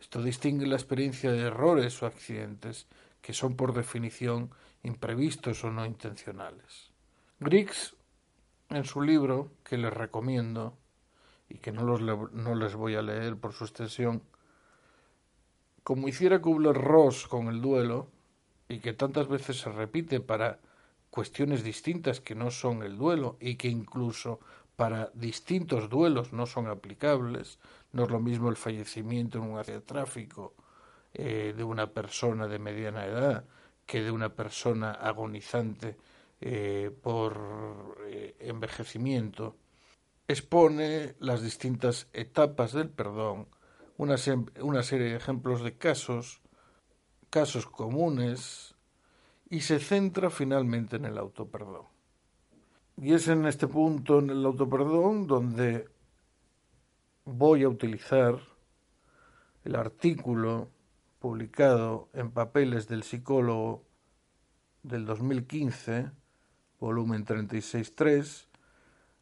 Esto 0.02 0.24
distingue 0.24 0.66
la 0.66 0.78
experiencia 0.78 1.32
de 1.32 1.42
errores 1.42 2.02
o 2.02 2.08
accidentes 2.08 2.88
que 3.22 3.34
son 3.34 3.56
por 3.56 3.76
definición 3.76 4.50
imprevistos 4.82 5.64
o 5.64 5.70
no 5.70 5.86
intencionales. 5.86 6.90
Griggs, 7.40 7.96
en 8.70 8.84
su 8.84 9.04
libro, 9.04 9.52
que 9.64 9.78
les 9.78 9.94
recomiendo 9.94 10.76
y 11.50 11.60
que 11.60 11.72
no, 11.72 11.84
los 11.84 12.02
no 12.02 12.56
les 12.56 12.74
voy 12.74 12.96
a 12.96 13.04
leer 13.04 13.38
por 13.38 13.54
su 13.54 13.66
extensión, 13.66 14.24
como 15.84 16.08
hiciera 16.08 16.42
Kubler-Ross 16.42 17.28
con 17.28 17.50
el 17.50 17.62
duelo, 17.62 18.10
y 18.74 18.80
que 18.80 18.94
tantas 18.94 19.28
veces 19.28 19.60
se 19.60 19.72
repite 19.72 20.20
para 20.20 20.60
cuestiones 21.10 21.64
distintas 21.64 22.20
que 22.20 22.34
no 22.34 22.50
son 22.50 22.82
el 22.82 22.98
duelo 22.98 23.38
y 23.40 23.56
que 23.56 23.68
incluso 23.68 24.40
para 24.76 25.12
distintos 25.14 25.90
duelos 25.90 26.34
no 26.34 26.48
son 26.48 26.68
aplicables, 26.68 27.60
no 27.92 28.06
es 28.06 28.10
lo 28.10 28.20
mismo 28.20 28.50
el 28.50 28.56
fallecimiento 28.56 29.38
en 29.38 29.44
un 29.44 29.60
área 29.60 29.76
de 29.76 29.82
tráfico 29.82 30.56
eh, 31.14 31.54
de 31.56 31.64
una 31.64 31.92
persona 31.92 32.48
de 32.48 32.58
mediana 32.58 33.06
edad 33.06 33.46
que 33.86 34.02
de 34.02 34.10
una 34.10 34.30
persona 34.30 34.92
agonizante 34.92 35.98
eh, 36.42 36.90
por 37.04 37.98
eh, 38.08 38.36
envejecimiento, 38.40 39.56
expone 40.28 41.16
las 41.20 41.44
distintas 41.44 42.08
etapas 42.12 42.74
del 42.74 42.90
perdón, 42.90 43.48
una, 43.98 44.16
una 44.62 44.82
serie 44.82 45.10
de 45.10 45.18
ejemplos 45.18 45.62
de 45.62 45.78
casos, 45.78 46.42
casos 47.34 47.66
comunes, 47.66 48.76
y 49.50 49.62
se 49.62 49.80
centra 49.80 50.30
finalmente 50.30 50.98
en 50.98 51.06
el 51.06 51.18
autoperdón. 51.18 51.88
Y 53.02 53.14
es 53.14 53.28
en 53.28 53.48
este 53.48 53.68
punto, 53.68 54.20
en 54.20 54.30
el 54.30 54.46
autoperdón, 54.46 55.26
donde 55.26 55.90
voy 57.26 57.64
a 57.64 57.70
utilizar 57.70 58.38
el 59.64 59.76
artículo 59.76 60.70
publicado 61.18 62.08
en 62.14 62.30
papeles 62.30 62.88
del 62.88 63.02
psicólogo 63.02 63.84
del 64.84 65.08
2015, 65.08 66.12
volumen 66.80 67.26
36.3, 67.26 68.46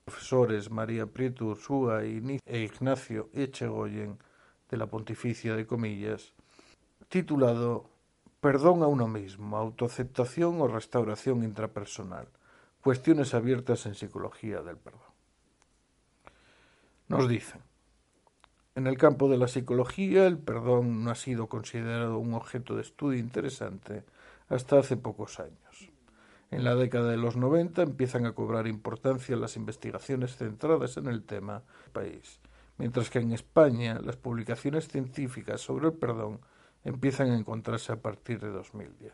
profesores 0.03 0.70
María 0.70 1.06
Prieto 1.06 1.46
Ursúa 1.46 2.03
e 2.03 2.60
Ignacio 2.60 3.30
Echegoyen 3.32 4.18
de 4.70 4.75
la 4.75 4.88
Pontificia 4.88 5.56
de 5.56 5.65
Comillas, 5.65 6.34
titulado 7.08 7.91
Perdón 8.41 8.81
a 8.81 8.88
uno 8.88 9.07
mismo, 9.07 9.55
autoaceptación 9.55 10.62
o 10.62 10.67
restauración 10.67 11.43
intrapersonal, 11.43 12.25
cuestiones 12.81 13.36
abiertas 13.36 13.86
en 13.86 13.93
psicología 13.93 14.63
del 14.63 14.77
perdón. 14.77 15.13
Nos 17.07 17.29
dicen, 17.29 17.62
En 18.74 18.88
el 18.88 18.98
campo 18.98 19.29
de 19.29 19.38
la 19.38 19.48
psicología, 19.48 20.25
el 20.25 20.39
perdón 20.39 21.03
no 21.03 21.12
ha 21.12 21.15
sido 21.15 21.50
considerado 21.50 22.17
un 22.17 22.33
objeto 22.33 22.75
de 22.75 22.81
estudio 22.81 23.19
interesante 23.19 24.05
hasta 24.50 24.79
hace 24.79 24.98
pocos 24.98 25.39
años. 25.39 25.91
En 26.50 26.63
la 26.63 26.74
década 26.74 27.12
de 27.12 27.17
los 27.17 27.38
90 27.38 27.83
empiezan 27.83 28.25
a 28.25 28.33
cobrar 28.33 28.65
importancia 28.65 29.36
las 29.36 29.55
investigaciones 29.55 30.36
centradas 30.36 30.98
en 30.98 31.05
el 31.05 31.21
tema 31.21 31.62
del 31.83 31.91
país, 31.91 32.39
mientras 32.79 33.12
que 33.12 33.19
en 33.19 33.33
España 33.33 34.00
las 34.03 34.17
publicaciones 34.17 34.88
científicas 34.88 35.62
sobre 35.62 35.89
el 35.89 35.93
perdón 35.93 36.39
empiezan 36.83 37.31
a 37.31 37.38
encontrarse 37.38 37.91
a 37.91 38.01
partir 38.01 38.39
de 38.39 38.50
2010. 38.50 39.13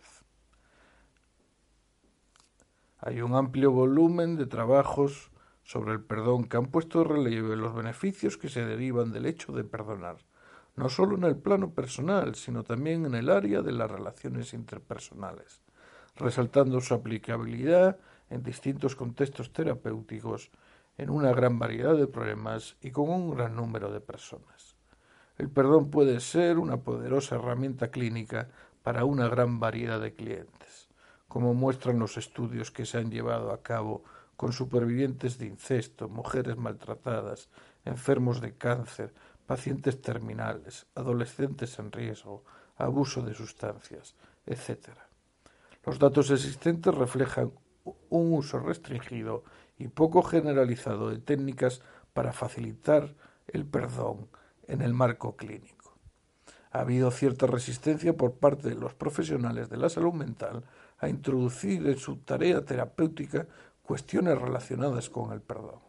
Hay 3.00 3.21
un 3.21 3.36
amplio 3.36 3.71
volumen 3.71 4.36
de 4.38 4.47
trabajos 4.47 5.31
sobre 5.63 5.91
el 5.91 6.01
perdón 6.01 6.45
que 6.45 6.57
han 6.57 6.67
puesto 6.67 7.00
de 7.00 7.05
relieve 7.05 7.55
los 7.55 7.75
beneficios 7.75 8.38
que 8.38 8.50
se 8.50 8.65
derivan 8.65 9.12
del 9.12 9.25
hecho 9.25 9.51
de 9.51 9.63
perdonar, 9.63 10.17
no 10.75 10.89
solo 10.89 11.17
en 11.17 11.25
el 11.25 11.36
plano 11.36 11.71
personal, 11.71 12.36
sino 12.36 12.63
también 12.63 13.05
en 13.05 13.15
el 13.15 13.29
área 13.29 13.62
de 13.62 13.74
las 13.74 13.91
relaciones 13.91 14.53
interpersonales, 14.53 15.62
resaltando 16.15 16.79
su 16.81 16.93
aplicabilidad 16.93 18.00
en 18.29 18.43
distintos 18.43 18.95
contextos 18.95 19.51
terapéuticos, 19.51 20.51
en 20.97 21.09
una 21.09 21.31
gran 21.31 21.59
variedad 21.59 21.95
de 21.95 22.07
problemas 22.07 22.77
y 22.81 22.91
con 22.91 23.09
un 23.09 23.36
gran 23.36 23.55
número 23.55 23.91
de 23.91 24.01
personas. 24.01 24.57
El 25.38 25.50
perdón 25.50 25.91
puede 25.91 26.20
ser 26.20 26.58
una 26.58 26.77
poderosa 26.77 27.36
herramienta 27.36 27.89
clínica 27.91 28.50
para 28.82 29.06
una 29.06 29.27
gran 29.27 29.60
variedad 29.60 30.01
de 30.01 30.13
clientes, 30.13 30.88
como 31.27 31.53
muestran 31.53 32.00
los 32.00 32.17
estudios 32.17 32.72
que 32.72 32.86
se 32.86 32.98
han 32.98 33.12
llevado 33.12 33.51
a 33.51 33.62
cabo 33.62 34.03
con 34.36 34.51
supervivientes 34.51 35.38
de 35.38 35.46
incesto, 35.46 36.10
mujeres 36.10 36.58
maltratadas, 36.58 37.50
enfermos 37.86 38.41
de 38.41 38.53
cáncer, 38.56 39.13
pacientes 39.46 40.01
terminales, 40.01 40.88
adolescentes 40.96 41.77
en 41.79 41.91
riesgo, 41.91 42.44
abuso 42.75 43.22
de 43.22 43.34
sustancias, 43.34 44.15
etc. 44.46 44.89
Los 45.86 46.00
datos 46.00 46.32
existentes 46.32 46.94
reflejan 46.94 47.51
un 48.10 48.34
uso 48.34 48.60
restringido 48.60 49.44
y 49.77 49.88
poco 49.88 50.24
generalizado 50.24 51.10
de 51.10 51.20
técnicas 51.20 51.82
para 52.13 52.34
facilitar 52.34 53.13
el 53.48 53.65
perdón 53.65 54.27
en 54.67 54.81
el 54.81 54.93
marco 54.93 55.36
clínico. 55.36 55.97
Ha 56.71 56.81
habido 56.81 57.12
cierta 57.12 57.47
resistencia 57.47 58.15
por 58.15 58.33
parte 58.33 58.69
de 58.69 58.75
los 58.75 58.93
profesionales 58.93 59.69
de 59.69 59.77
la 59.77 59.89
salud 59.89 60.13
mental 60.13 60.63
a 61.00 61.09
introducir 61.09 61.88
en 61.88 61.97
su 61.97 62.17
tarea 62.17 62.63
terapéutica 62.63 63.47
cuestiones 63.81 64.39
relacionadas 64.39 65.09
con 65.09 65.31
el 65.31 65.41
perdón. 65.41 65.79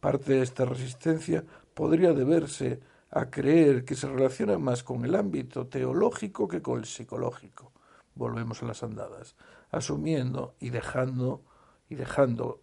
Parte 0.00 0.34
de 0.34 0.42
esta 0.42 0.64
resistencia 0.64 1.44
podría 1.74 2.12
deberse 2.12 2.80
a 3.10 3.30
creer 3.30 3.84
que 3.84 3.96
se 3.96 4.06
relaciona 4.06 4.58
más 4.58 4.84
con 4.84 5.04
el 5.04 5.14
ámbito 5.14 5.66
teológico 5.66 6.46
que 6.46 6.62
con 6.62 6.78
el 6.78 6.84
psicológico. 6.84 7.72
Volvemos 8.14 8.62
a 8.62 8.66
las 8.66 8.82
andadas, 8.82 9.34
asumiendo 9.70 10.54
y 10.60 10.70
dejando 10.70 11.42
y 11.88 11.94
dejando 11.94 12.60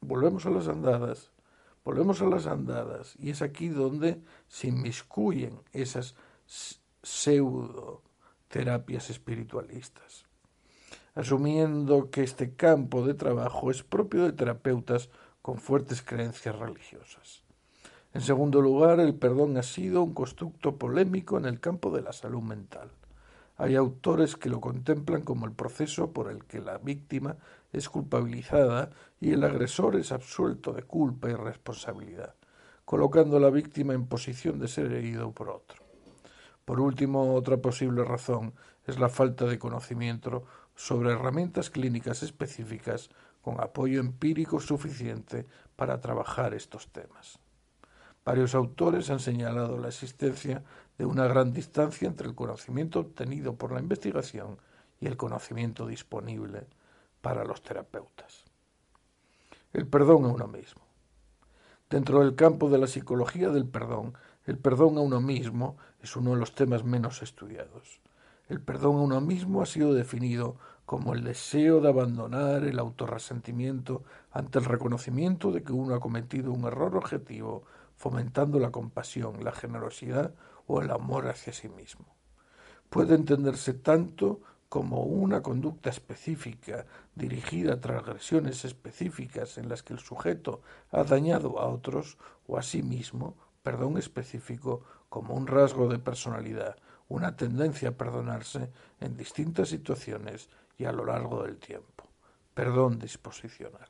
volvemos 0.00 0.46
a 0.46 0.50
las 0.50 0.66
andadas, 0.68 1.30
volvemos 1.84 2.22
a 2.22 2.26
las 2.26 2.46
andadas, 2.46 3.14
y 3.18 3.30
es 3.30 3.42
aquí 3.42 3.68
donde 3.68 4.20
se 4.48 4.68
inmiscuyen 4.68 5.60
esas 5.72 6.14
pseudo 7.02 8.02
terapias 8.48 9.10
espiritualistas 9.10 10.26
asumiendo 11.14 12.10
que 12.10 12.22
este 12.22 12.54
campo 12.54 13.04
de 13.06 13.14
trabajo 13.14 13.70
es 13.70 13.82
propio 13.82 14.24
de 14.24 14.32
terapeutas 14.32 15.10
con 15.42 15.58
fuertes 15.58 16.02
creencias 16.02 16.58
religiosas. 16.58 17.42
En 18.12 18.20
segundo 18.20 18.60
lugar, 18.60 19.00
el 19.00 19.14
perdón 19.14 19.56
ha 19.56 19.62
sido 19.62 20.02
un 20.02 20.14
constructo 20.14 20.76
polémico 20.76 21.38
en 21.38 21.44
el 21.44 21.60
campo 21.60 21.90
de 21.90 22.02
la 22.02 22.12
salud 22.12 22.42
mental. 22.42 22.90
Hay 23.60 23.76
autores 23.76 24.36
que 24.36 24.48
lo 24.48 24.58
contemplan 24.58 25.20
como 25.20 25.44
el 25.44 25.52
proceso 25.52 26.14
por 26.14 26.30
el 26.30 26.46
que 26.46 26.62
la 26.62 26.78
víctima 26.78 27.36
es 27.74 27.90
culpabilizada 27.90 28.88
y 29.20 29.32
el 29.32 29.44
agresor 29.44 29.96
es 29.96 30.12
absuelto 30.12 30.72
de 30.72 30.84
culpa 30.84 31.28
y 31.28 31.34
responsabilidad, 31.34 32.34
colocando 32.86 33.36
a 33.36 33.40
la 33.40 33.50
víctima 33.50 33.92
en 33.92 34.06
posición 34.06 34.58
de 34.60 34.66
ser 34.66 34.90
herido 34.90 35.32
por 35.32 35.50
otro. 35.50 35.82
Por 36.64 36.80
último, 36.80 37.34
otra 37.34 37.58
posible 37.58 38.02
razón 38.02 38.54
es 38.86 38.98
la 38.98 39.10
falta 39.10 39.44
de 39.44 39.58
conocimiento 39.58 40.44
sobre 40.74 41.12
herramientas 41.12 41.68
clínicas 41.68 42.22
específicas 42.22 43.10
con 43.42 43.60
apoyo 43.60 44.00
empírico 44.00 44.58
suficiente 44.58 45.46
para 45.76 46.00
trabajar 46.00 46.54
estos 46.54 46.88
temas. 46.88 47.38
Varios 48.24 48.54
autores 48.54 49.10
han 49.10 49.20
señalado 49.20 49.76
la 49.76 49.88
existencia 49.88 50.62
de 51.00 51.06
una 51.06 51.26
gran 51.26 51.54
distancia 51.54 52.06
entre 52.06 52.28
el 52.28 52.34
conocimiento 52.34 53.00
obtenido 53.00 53.54
por 53.54 53.72
la 53.72 53.80
investigación 53.80 54.58
y 55.00 55.06
el 55.06 55.16
conocimiento 55.16 55.86
disponible 55.86 56.66
para 57.22 57.42
los 57.46 57.62
terapeutas. 57.62 58.44
El 59.72 59.86
perdón 59.86 60.26
a 60.26 60.28
uno 60.28 60.46
mismo. 60.46 60.82
Dentro 61.88 62.20
del 62.20 62.34
campo 62.34 62.68
de 62.68 62.76
la 62.76 62.86
psicología 62.86 63.48
del 63.48 63.64
perdón, 63.64 64.12
el 64.44 64.58
perdón 64.58 64.98
a 64.98 65.00
uno 65.00 65.22
mismo 65.22 65.78
es 66.02 66.16
uno 66.16 66.32
de 66.32 66.36
los 66.36 66.54
temas 66.54 66.84
menos 66.84 67.22
estudiados. 67.22 68.02
El 68.50 68.60
perdón 68.60 68.96
a 68.96 69.00
uno 69.00 69.22
mismo 69.22 69.62
ha 69.62 69.66
sido 69.66 69.94
definido 69.94 70.56
como 70.84 71.14
el 71.14 71.24
deseo 71.24 71.80
de 71.80 71.88
abandonar 71.88 72.64
el 72.64 72.78
autorresentimiento 72.78 74.04
ante 74.32 74.58
el 74.58 74.66
reconocimiento 74.66 75.50
de 75.50 75.62
que 75.62 75.72
uno 75.72 75.94
ha 75.94 76.00
cometido 76.00 76.52
un 76.52 76.66
error 76.66 76.94
objetivo, 76.94 77.64
fomentando 77.96 78.58
la 78.58 78.70
compasión, 78.70 79.42
la 79.42 79.52
generosidad 79.52 80.34
o 80.70 80.80
el 80.80 80.92
amor 80.92 81.26
hacia 81.26 81.52
sí 81.52 81.68
mismo. 81.68 82.06
Puede 82.88 83.16
entenderse 83.16 83.74
tanto 83.74 84.40
como 84.68 85.02
una 85.02 85.42
conducta 85.42 85.90
específica 85.90 86.86
dirigida 87.12 87.72
a 87.72 87.80
transgresiones 87.80 88.64
específicas 88.64 89.58
en 89.58 89.68
las 89.68 89.82
que 89.82 89.94
el 89.94 89.98
sujeto 89.98 90.62
ha 90.92 91.02
dañado 91.02 91.58
a 91.58 91.66
otros 91.66 92.18
o 92.46 92.56
a 92.56 92.62
sí 92.62 92.84
mismo, 92.84 93.36
perdón 93.64 93.98
específico 93.98 94.84
como 95.08 95.34
un 95.34 95.48
rasgo 95.48 95.88
de 95.88 95.98
personalidad, 95.98 96.76
una 97.08 97.36
tendencia 97.36 97.88
a 97.88 97.98
perdonarse 97.98 98.70
en 99.00 99.16
distintas 99.16 99.70
situaciones 99.70 100.48
y 100.78 100.84
a 100.84 100.92
lo 100.92 101.04
largo 101.04 101.42
del 101.42 101.58
tiempo. 101.58 102.04
Perdón 102.54 103.00
disposicional. 103.00 103.88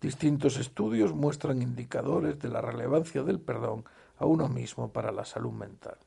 Distintos 0.00 0.56
estudios 0.58 1.14
muestran 1.14 1.62
indicadores 1.62 2.40
de 2.40 2.48
la 2.48 2.60
relevancia 2.60 3.22
del 3.22 3.38
perdón 3.38 3.84
a 4.18 4.26
uno 4.26 4.48
mismo 4.48 4.92
para 4.92 5.12
la 5.12 5.24
salud 5.24 5.52
mental. 5.52 5.98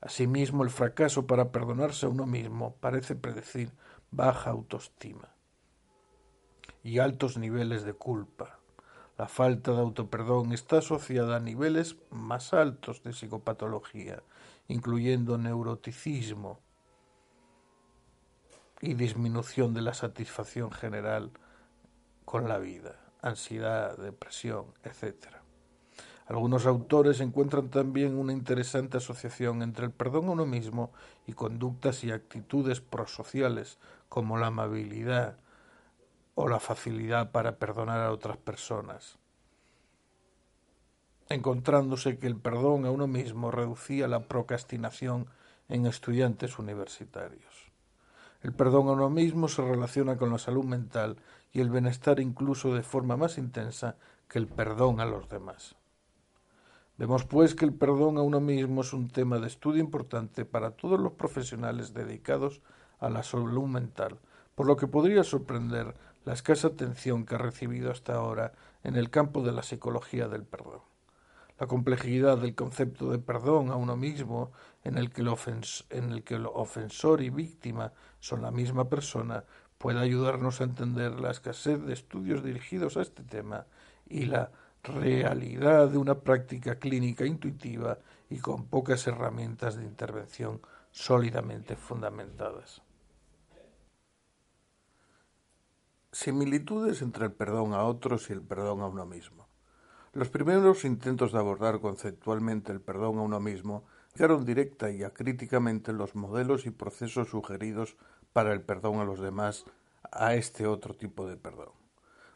Asimismo, 0.00 0.64
el 0.64 0.70
fracaso 0.70 1.26
para 1.26 1.52
perdonarse 1.52 2.06
a 2.06 2.08
uno 2.08 2.26
mismo 2.26 2.74
parece 2.80 3.14
predecir 3.14 3.72
baja 4.10 4.50
autoestima 4.50 5.28
y 6.82 6.98
altos 6.98 7.38
niveles 7.38 7.84
de 7.84 7.94
culpa. 7.94 8.58
La 9.16 9.28
falta 9.28 9.72
de 9.72 9.80
autoperdón 9.80 10.52
está 10.52 10.78
asociada 10.78 11.36
a 11.36 11.40
niveles 11.40 11.96
más 12.10 12.52
altos 12.52 13.02
de 13.04 13.12
psicopatología, 13.12 14.22
incluyendo 14.68 15.38
neuroticismo, 15.38 16.58
y 18.82 18.94
disminución 18.94 19.74
de 19.74 19.80
la 19.80 19.94
satisfacción 19.94 20.72
general 20.72 21.30
con 22.24 22.48
la 22.48 22.58
vida, 22.58 22.98
ansiedad, 23.22 23.96
depresión, 23.96 24.74
etc. 24.82 25.41
Algunos 26.32 26.64
autores 26.64 27.20
encuentran 27.20 27.68
también 27.68 28.16
una 28.16 28.32
interesante 28.32 28.96
asociación 28.96 29.60
entre 29.60 29.84
el 29.84 29.92
perdón 29.92 30.28
a 30.28 30.30
uno 30.30 30.46
mismo 30.46 30.90
y 31.26 31.34
conductas 31.34 32.04
y 32.04 32.10
actitudes 32.10 32.80
prosociales 32.80 33.78
como 34.08 34.38
la 34.38 34.46
amabilidad 34.46 35.36
o 36.34 36.48
la 36.48 36.58
facilidad 36.58 37.32
para 37.32 37.56
perdonar 37.56 38.00
a 38.00 38.12
otras 38.12 38.38
personas, 38.38 39.18
encontrándose 41.28 42.18
que 42.18 42.28
el 42.28 42.36
perdón 42.36 42.86
a 42.86 42.90
uno 42.90 43.06
mismo 43.06 43.50
reducía 43.50 44.08
la 44.08 44.26
procrastinación 44.26 45.26
en 45.68 45.84
estudiantes 45.84 46.58
universitarios. 46.58 47.70
El 48.42 48.54
perdón 48.54 48.88
a 48.88 48.92
uno 48.92 49.10
mismo 49.10 49.48
se 49.48 49.60
relaciona 49.60 50.16
con 50.16 50.30
la 50.30 50.38
salud 50.38 50.64
mental 50.64 51.18
y 51.52 51.60
el 51.60 51.68
bienestar 51.68 52.20
incluso 52.20 52.74
de 52.74 52.82
forma 52.82 53.18
más 53.18 53.36
intensa 53.36 53.96
que 54.28 54.38
el 54.38 54.46
perdón 54.46 54.98
a 54.98 55.04
los 55.04 55.28
demás. 55.28 55.76
Vemos 56.98 57.24
pues 57.24 57.54
que 57.54 57.64
el 57.64 57.72
perdón 57.72 58.18
a 58.18 58.22
uno 58.22 58.40
mismo 58.40 58.82
es 58.82 58.92
un 58.92 59.08
tema 59.08 59.38
de 59.38 59.46
estudio 59.46 59.80
importante 59.80 60.44
para 60.44 60.72
todos 60.72 61.00
los 61.00 61.12
profesionales 61.12 61.94
dedicados 61.94 62.60
a 63.00 63.08
la 63.08 63.22
salud 63.22 63.66
mental, 63.66 64.18
por 64.54 64.66
lo 64.66 64.76
que 64.76 64.86
podría 64.86 65.24
sorprender 65.24 65.94
la 66.24 66.34
escasa 66.34 66.68
atención 66.68 67.24
que 67.24 67.34
ha 67.34 67.38
recibido 67.38 67.90
hasta 67.90 68.14
ahora 68.14 68.52
en 68.84 68.96
el 68.96 69.10
campo 69.10 69.42
de 69.42 69.52
la 69.52 69.62
psicología 69.62 70.28
del 70.28 70.44
perdón. 70.44 70.80
La 71.58 71.66
complejidad 71.66 72.38
del 72.38 72.54
concepto 72.54 73.10
de 73.10 73.18
perdón 73.18 73.70
a 73.70 73.76
uno 73.76 73.96
mismo, 73.96 74.52
en 74.84 74.98
el 74.98 75.10
que 75.10 75.22
el, 75.22 75.28
en 75.90 76.12
el, 76.12 76.24
que 76.24 76.34
el 76.34 76.46
ofensor 76.46 77.22
y 77.22 77.30
víctima 77.30 77.92
son 78.20 78.42
la 78.42 78.50
misma 78.50 78.88
persona, 78.88 79.44
puede 79.78 79.98
ayudarnos 79.98 80.60
a 80.60 80.64
entender 80.64 81.18
la 81.18 81.30
escasez 81.30 81.80
de 81.82 81.92
estudios 81.92 82.44
dirigidos 82.44 82.96
a 82.96 83.02
este 83.02 83.22
tema 83.22 83.66
y 84.06 84.26
la 84.26 84.50
realidad 84.82 85.88
de 85.88 85.98
una 85.98 86.20
práctica 86.20 86.78
clínica 86.78 87.24
intuitiva 87.24 87.98
y 88.28 88.38
con 88.38 88.66
pocas 88.66 89.06
herramientas 89.06 89.76
de 89.76 89.84
intervención 89.84 90.60
sólidamente 90.90 91.76
fundamentadas. 91.76 92.82
Similitudes 96.10 97.00
entre 97.00 97.26
el 97.26 97.32
perdón 97.32 97.72
a 97.72 97.84
otros 97.84 98.28
y 98.28 98.32
el 98.32 98.42
perdón 98.42 98.80
a 98.80 98.86
uno 98.86 99.06
mismo. 99.06 99.46
Los 100.12 100.28
primeros 100.28 100.84
intentos 100.84 101.32
de 101.32 101.38
abordar 101.38 101.80
conceptualmente 101.80 102.70
el 102.70 102.82
perdón 102.82 103.18
a 103.18 103.22
uno 103.22 103.40
mismo 103.40 103.84
fijaron 104.12 104.44
directa 104.44 104.90
y 104.90 105.04
acríticamente 105.04 105.92
los 105.94 106.14
modelos 106.14 106.66
y 106.66 106.70
procesos 106.70 107.28
sugeridos 107.30 107.96
para 108.34 108.52
el 108.52 108.60
perdón 108.60 109.00
a 109.00 109.04
los 109.04 109.20
demás 109.20 109.64
a 110.10 110.34
este 110.34 110.66
otro 110.66 110.94
tipo 110.94 111.26
de 111.26 111.36
perdón. 111.36 111.81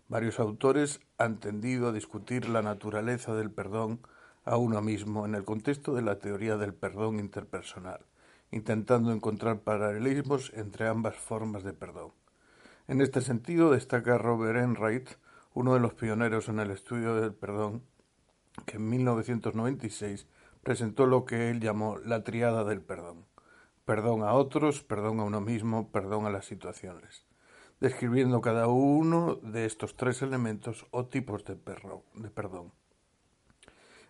Varios 0.09 0.39
autores 0.39 1.01
han 1.19 1.41
tendido 1.41 1.89
a 1.89 1.93
discutir 1.93 2.49
la 2.49 2.63
naturaleza 2.63 3.35
del 3.35 3.51
perdón 3.51 4.01
a 4.45 4.57
uno 4.57 4.81
mismo 4.81 5.27
en 5.27 5.35
el 5.35 5.45
contexto 5.45 5.95
de 5.95 6.03
la 6.03 6.21
teoría 6.21 6.57
del 6.57 6.75
perdón 6.75 7.19
interpersonal, 7.19 8.07
intentando 8.53 9.11
encontrar 9.11 9.63
paralelismos 9.63 10.53
entre 10.55 10.87
ambas 10.87 11.17
formas 11.17 11.65
de 11.65 11.73
perdón. 11.73 12.13
En 12.87 13.01
este 13.01 13.21
sentido 13.21 13.73
destaca 13.73 14.17
Robert 14.17 14.61
Enright, 14.61 15.11
uno 15.55 15.75
de 15.75 15.81
los 15.81 15.95
pioneros 15.95 16.49
en 16.49 16.61
el 16.61 16.71
estudio 16.71 17.17
del 17.17 17.35
perdón, 17.35 17.83
que 18.65 18.77
en 18.77 18.89
1996 18.89 20.29
presentó 20.63 21.07
lo 21.07 21.25
que 21.25 21.51
él 21.51 21.59
llamó 21.59 21.99
la 21.99 22.23
triada 22.23 22.63
del 22.63 22.81
perdón. 22.81 23.27
Perdón 23.85 24.23
a 24.23 24.35
otros, 24.35 24.85
perdón 24.85 25.19
a 25.19 25.25
uno 25.25 25.41
mismo, 25.41 25.91
perdón 25.91 26.27
a 26.27 26.31
las 26.31 26.45
situaciones, 26.45 27.26
describiendo 27.81 28.41
cada 28.41 28.69
uno 28.69 29.37
de 29.37 29.67
estos 29.67 29.97
tres 29.97 30.23
elementos 30.23 30.87
o 30.91 31.07
tipos 31.07 31.45
de, 31.45 31.55
de 31.55 32.31
perdón. 32.31 32.73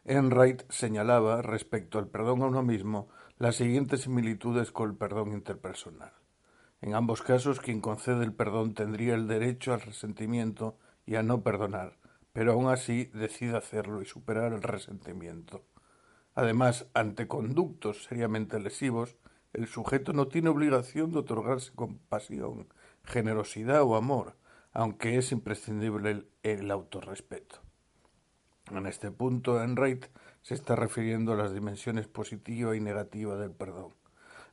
Enright 0.04 0.62
señalaba 0.70 1.42
respecto 1.42 1.98
al 1.98 2.06
perdón 2.08 2.42
a 2.42 2.46
uno 2.46 2.62
mismo 2.62 3.08
las 3.38 3.56
siguientes 3.56 4.02
similitudes 4.02 4.70
con 4.70 4.90
el 4.90 4.96
perdón 4.96 5.32
interpersonal. 5.32 6.12
En 6.80 6.94
ambos 6.94 7.22
casos, 7.22 7.58
quien 7.58 7.80
concede 7.80 8.24
el 8.24 8.32
perdón 8.32 8.74
tendría 8.74 9.14
el 9.14 9.26
derecho 9.26 9.72
al 9.74 9.80
resentimiento 9.80 10.78
y 11.04 11.16
a 11.16 11.22
no 11.22 11.42
perdonar, 11.42 11.98
pero 12.32 12.52
aún 12.52 12.68
así 12.68 13.06
decide 13.14 13.56
hacerlo 13.56 14.02
y 14.02 14.06
superar 14.06 14.52
el 14.52 14.62
resentimiento. 14.62 15.64
Además, 16.34 16.86
ante 16.94 17.26
conductos 17.26 18.04
seriamente 18.04 18.60
lesivos, 18.60 19.16
el 19.54 19.66
sujeto 19.66 20.12
no 20.12 20.28
tiene 20.28 20.50
obligación 20.50 21.12
de 21.12 21.20
otorgarse 21.20 21.72
compasión, 21.74 22.68
generosidad 23.06 23.82
o 23.82 23.96
amor, 23.96 24.36
aunque 24.72 25.16
es 25.16 25.32
imprescindible 25.32 26.26
el, 26.42 26.70
autorrespeto. 26.70 27.60
En 28.70 28.86
este 28.86 29.10
punto, 29.10 29.62
Enright 29.62 30.06
se 30.42 30.54
está 30.54 30.76
refiriendo 30.76 31.32
a 31.32 31.36
las 31.36 31.54
dimensiones 31.54 32.08
positiva 32.08 32.76
y 32.76 32.80
negativa 32.80 33.36
del 33.36 33.52
perdón. 33.52 33.94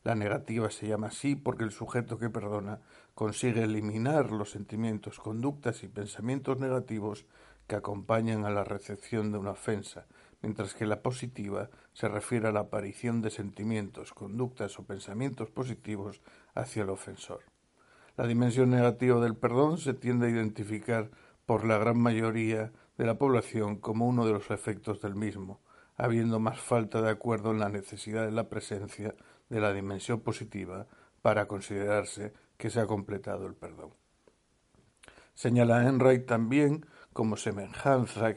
La 0.04 0.16
negativa 0.16 0.70
se 0.70 0.88
llama 0.88 1.08
así 1.08 1.36
porque 1.36 1.64
el 1.64 1.72
sujeto 1.72 2.20
que 2.20 2.30
perdona 2.30 2.82
consigue 3.16 3.64
eliminar 3.64 4.32
los 4.32 4.52
sentimientos, 4.52 5.20
conductas 5.20 5.84
y 5.84 5.88
pensamientos 5.88 6.60
negativos 6.60 7.26
que 7.68 7.76
acompañan 7.76 8.46
a 8.46 8.50
la 8.50 8.64
recepción 8.64 9.32
de 9.32 9.38
una 9.38 9.52
ofensa, 9.52 10.06
mientras 10.42 10.74
que 10.74 10.86
la 10.86 11.02
positiva 11.02 11.70
se 11.94 12.10
refiere 12.10 12.50
a 12.50 12.52
la 12.52 12.62
aparición 12.62 13.22
de 13.22 13.30
sentimientos, 13.30 14.14
conductas 14.14 14.78
o 14.78 14.84
pensamientos 14.84 15.50
positivos 15.50 16.22
hacia 16.54 16.84
el 16.84 16.90
ofensor. 16.90 17.53
La 18.16 18.28
dimensión 18.28 18.70
negativa 18.70 19.20
del 19.20 19.36
perdón 19.36 19.80
se 19.80 19.94
tiende 19.96 20.28
a 20.28 20.30
identificar 20.30 21.10
por 21.48 21.66
la 21.66 21.80
gran 21.80 21.98
mayoría 21.98 22.72
de 22.98 23.06
la 23.06 23.18
población 23.18 23.78
como 23.78 24.08
uno 24.08 24.26
de 24.26 24.34
los 24.34 24.52
efectos 24.52 25.02
del 25.02 25.16
mismo, 25.16 25.62
habiendo 25.96 26.40
más 26.40 26.60
falta 26.60 27.02
de 27.02 27.10
acuerdo 27.10 27.52
en 27.52 27.60
la 27.60 27.70
necesidad 27.70 28.26
de 28.26 28.32
la 28.32 28.50
presencia 28.50 29.16
de 29.50 29.60
la 29.60 29.74
dimensión 29.74 30.22
positiva 30.22 30.88
para 31.24 31.48
considerarse 31.48 32.34
que 32.58 32.70
se 32.70 32.80
ha 32.80 32.86
completado 32.86 33.48
el 33.48 33.56
perdón. 33.56 33.94
Señala 35.34 35.88
Enright 35.88 36.28
también 36.28 36.86
como 37.14 37.36
semejanza 37.36 38.36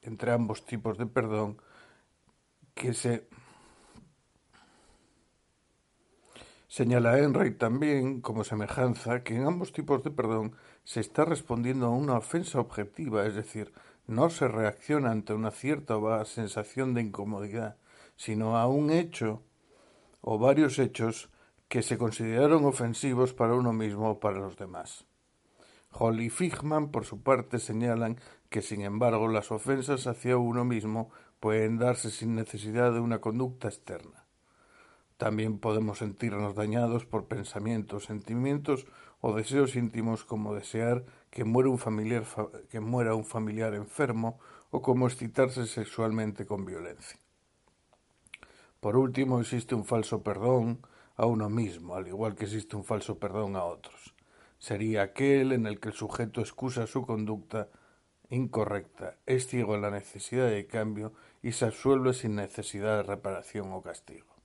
entre 0.00 0.32
ambos 0.32 0.64
tipos 0.64 0.96
de 0.96 1.06
perdón 1.06 1.60
que 2.74 2.94
se 2.94 3.28
Señala 6.68 7.18
Enright 7.18 7.56
también 7.56 8.20
como 8.20 8.44
semejanza 8.44 9.22
que 9.24 9.34
en 9.34 9.46
ambos 9.46 9.72
tipos 9.72 10.04
de 10.04 10.10
perdón 10.10 10.54
se 10.84 11.00
está 11.00 11.24
respondiendo 11.24 11.86
a 11.86 11.90
una 11.90 12.18
ofensa 12.18 12.60
objetiva, 12.60 13.24
es 13.26 13.34
decir, 13.34 13.72
no 14.06 14.28
se 14.28 14.48
reacciona 14.48 15.10
ante 15.10 15.32
una 15.32 15.50
cierta 15.50 15.96
o 15.96 16.24
sensación 16.26 16.92
de 16.92 17.00
incomodidad, 17.00 17.78
sino 18.16 18.58
a 18.58 18.66
un 18.66 18.90
hecho 18.90 19.42
o 20.20 20.38
varios 20.38 20.78
hechos 20.78 21.30
que 21.68 21.82
se 21.82 21.96
consideraron 21.96 22.66
ofensivos 22.66 23.32
para 23.32 23.54
uno 23.54 23.72
mismo 23.72 24.10
o 24.10 24.20
para 24.20 24.38
los 24.38 24.58
demás. 24.58 25.06
Hall 25.90 26.20
y 26.20 26.30
por 26.92 27.06
su 27.06 27.22
parte, 27.22 27.58
señalan 27.58 28.20
que, 28.50 28.60
sin 28.60 28.82
embargo, 28.82 29.26
las 29.28 29.50
ofensas 29.50 30.06
hacia 30.06 30.36
uno 30.36 30.66
mismo 30.66 31.10
pueden 31.40 31.78
darse 31.78 32.10
sin 32.10 32.34
necesidad 32.34 32.92
de 32.92 33.00
una 33.00 33.20
conducta 33.20 33.68
externa. 33.68 34.27
También 35.18 35.58
podemos 35.58 35.98
sentirnos 35.98 36.54
dañados 36.54 37.04
por 37.04 37.26
pensamientos, 37.26 38.04
sentimientos 38.04 38.86
o 39.20 39.34
deseos 39.34 39.74
íntimos 39.74 40.24
como 40.24 40.54
desear 40.54 41.04
que 41.30 41.42
muera 41.44 41.70
un 41.70 41.78
familiar, 41.78 42.24
que 42.70 42.78
muera 42.78 43.16
un 43.16 43.24
familiar 43.24 43.74
enfermo 43.74 44.38
o 44.70 44.80
como 44.80 45.08
excitarse 45.08 45.66
sexualmente 45.66 46.46
con 46.46 46.64
violencia. 46.64 47.18
Por 48.78 48.96
último, 48.96 49.40
existe 49.40 49.74
un 49.74 49.84
falso 49.84 50.22
perdón 50.22 50.86
a 51.16 51.26
uno 51.26 51.50
mismo, 51.50 51.96
al 51.96 52.06
igual 52.06 52.36
que 52.36 52.44
existe 52.44 52.76
un 52.76 52.84
falso 52.84 53.18
perdón 53.18 53.56
a 53.56 53.64
otros. 53.64 54.14
Sería 54.58 55.02
aquel 55.02 55.50
en 55.50 55.66
el 55.66 55.80
que 55.80 55.88
el 55.88 55.94
sujeto 55.94 56.40
excusa 56.40 56.86
su 56.86 57.04
conducta 57.04 57.68
incorrecta, 58.30 59.16
es 59.26 59.48
ciego 59.48 59.74
en 59.74 59.82
la 59.82 59.90
necesidad 59.90 60.48
de 60.48 60.68
cambio 60.68 61.12
y 61.42 61.52
se 61.52 61.64
absuelve 61.64 62.14
sin 62.14 62.36
necesidad 62.36 62.98
de 62.98 63.02
reparación 63.02 63.72
o 63.72 63.82
castigo. 63.82 64.37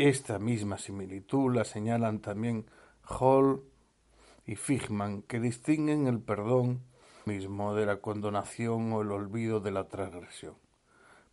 Esta 0.00 0.38
misma 0.38 0.78
similitud 0.78 1.54
la 1.54 1.62
señalan 1.62 2.20
también 2.20 2.64
Hall 3.02 3.62
y 4.46 4.56
Figman, 4.56 5.20
que 5.20 5.40
distinguen 5.40 6.06
el 6.06 6.20
perdón 6.20 6.80
mismo 7.26 7.74
de 7.74 7.84
la 7.84 7.98
condonación 8.00 8.94
o 8.94 9.02
el 9.02 9.12
olvido 9.12 9.60
de 9.60 9.72
la 9.72 9.88
transgresión. 9.88 10.54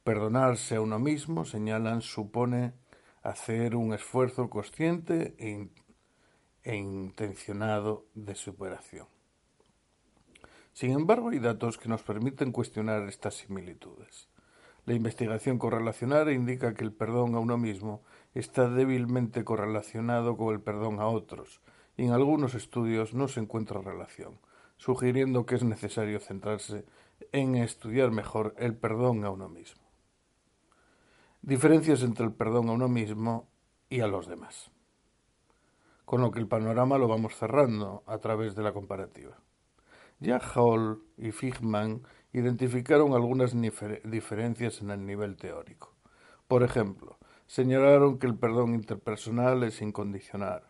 Perdonarse 0.03 0.75
a 0.75 0.82
uno 0.82 0.99
mismo, 0.99 1.45
señalan, 1.45 2.01
supone 2.01 2.73
hacer 3.23 3.73
un 3.73 3.93
esfuerzo 3.93 4.49
consciente 4.49 5.34
e, 5.39 5.69
e 6.63 6.75
intencionado 6.75 8.08
de 8.15 8.36
superación. 8.36 9.08
Sin 10.73 10.91
embargo, 10.91 11.30
hay 11.30 11.39
datos 11.39 11.77
que 11.77 11.88
nos 11.88 12.03
permiten 12.03 12.51
cuestionar 12.51 13.08
estas 13.08 13.36
similitudes. 13.36 14.27
La 14.88 14.93
investigación 14.93 15.58
correlacional 15.58 16.32
indica 16.32 16.73
que 16.73 16.84
el 16.84 16.91
perdón 16.91 17.36
a 17.36 17.39
uno 17.39 17.58
mismo 17.58 18.03
está 18.33 18.69
débilmente 18.69 19.43
correlacionado 19.43 20.37
con 20.37 20.53
el 20.53 20.61
perdón 20.61 20.99
a 20.99 21.07
otros, 21.07 21.61
y 21.95 22.05
en 22.05 22.11
algunos 22.11 22.53
estudios 22.53 23.13
no 23.13 23.27
se 23.27 23.39
encuentra 23.39 23.81
relación, 23.81 24.39
sugiriendo 24.77 25.45
que 25.45 25.55
es 25.55 25.63
necesario 25.63 26.19
centrarse 26.19 26.85
en 27.31 27.55
estudiar 27.55 28.11
mejor 28.11 28.53
el 28.57 28.75
perdón 28.75 29.25
a 29.25 29.31
uno 29.31 29.49
mismo. 29.49 29.81
Diferencias 31.41 32.03
entre 32.03 32.25
el 32.25 32.33
perdón 32.33 32.69
a 32.69 32.73
uno 32.73 32.87
mismo 32.87 33.49
y 33.89 34.01
a 34.01 34.07
los 34.07 34.27
demás. 34.27 34.71
Con 36.05 36.21
lo 36.21 36.31
que 36.31 36.39
el 36.39 36.47
panorama 36.47 36.97
lo 36.97 37.07
vamos 37.07 37.35
cerrando 37.35 38.03
a 38.05 38.19
través 38.19 38.55
de 38.55 38.63
la 38.63 38.73
comparativa. 38.73 39.37
Ya 40.19 40.39
Hall 40.39 41.03
y 41.17 41.31
Figman 41.31 42.01
identificaron 42.33 43.13
algunas 43.13 43.55
diferencias 44.03 44.81
en 44.81 44.91
el 44.91 45.05
nivel 45.05 45.37
teórico. 45.37 45.95
Por 46.47 46.63
ejemplo, 46.63 47.17
señalaron 47.47 48.19
que 48.19 48.27
el 48.27 48.36
perdón 48.36 48.75
interpersonal 48.75 49.63
es 49.63 49.81
incondicional. 49.81 50.63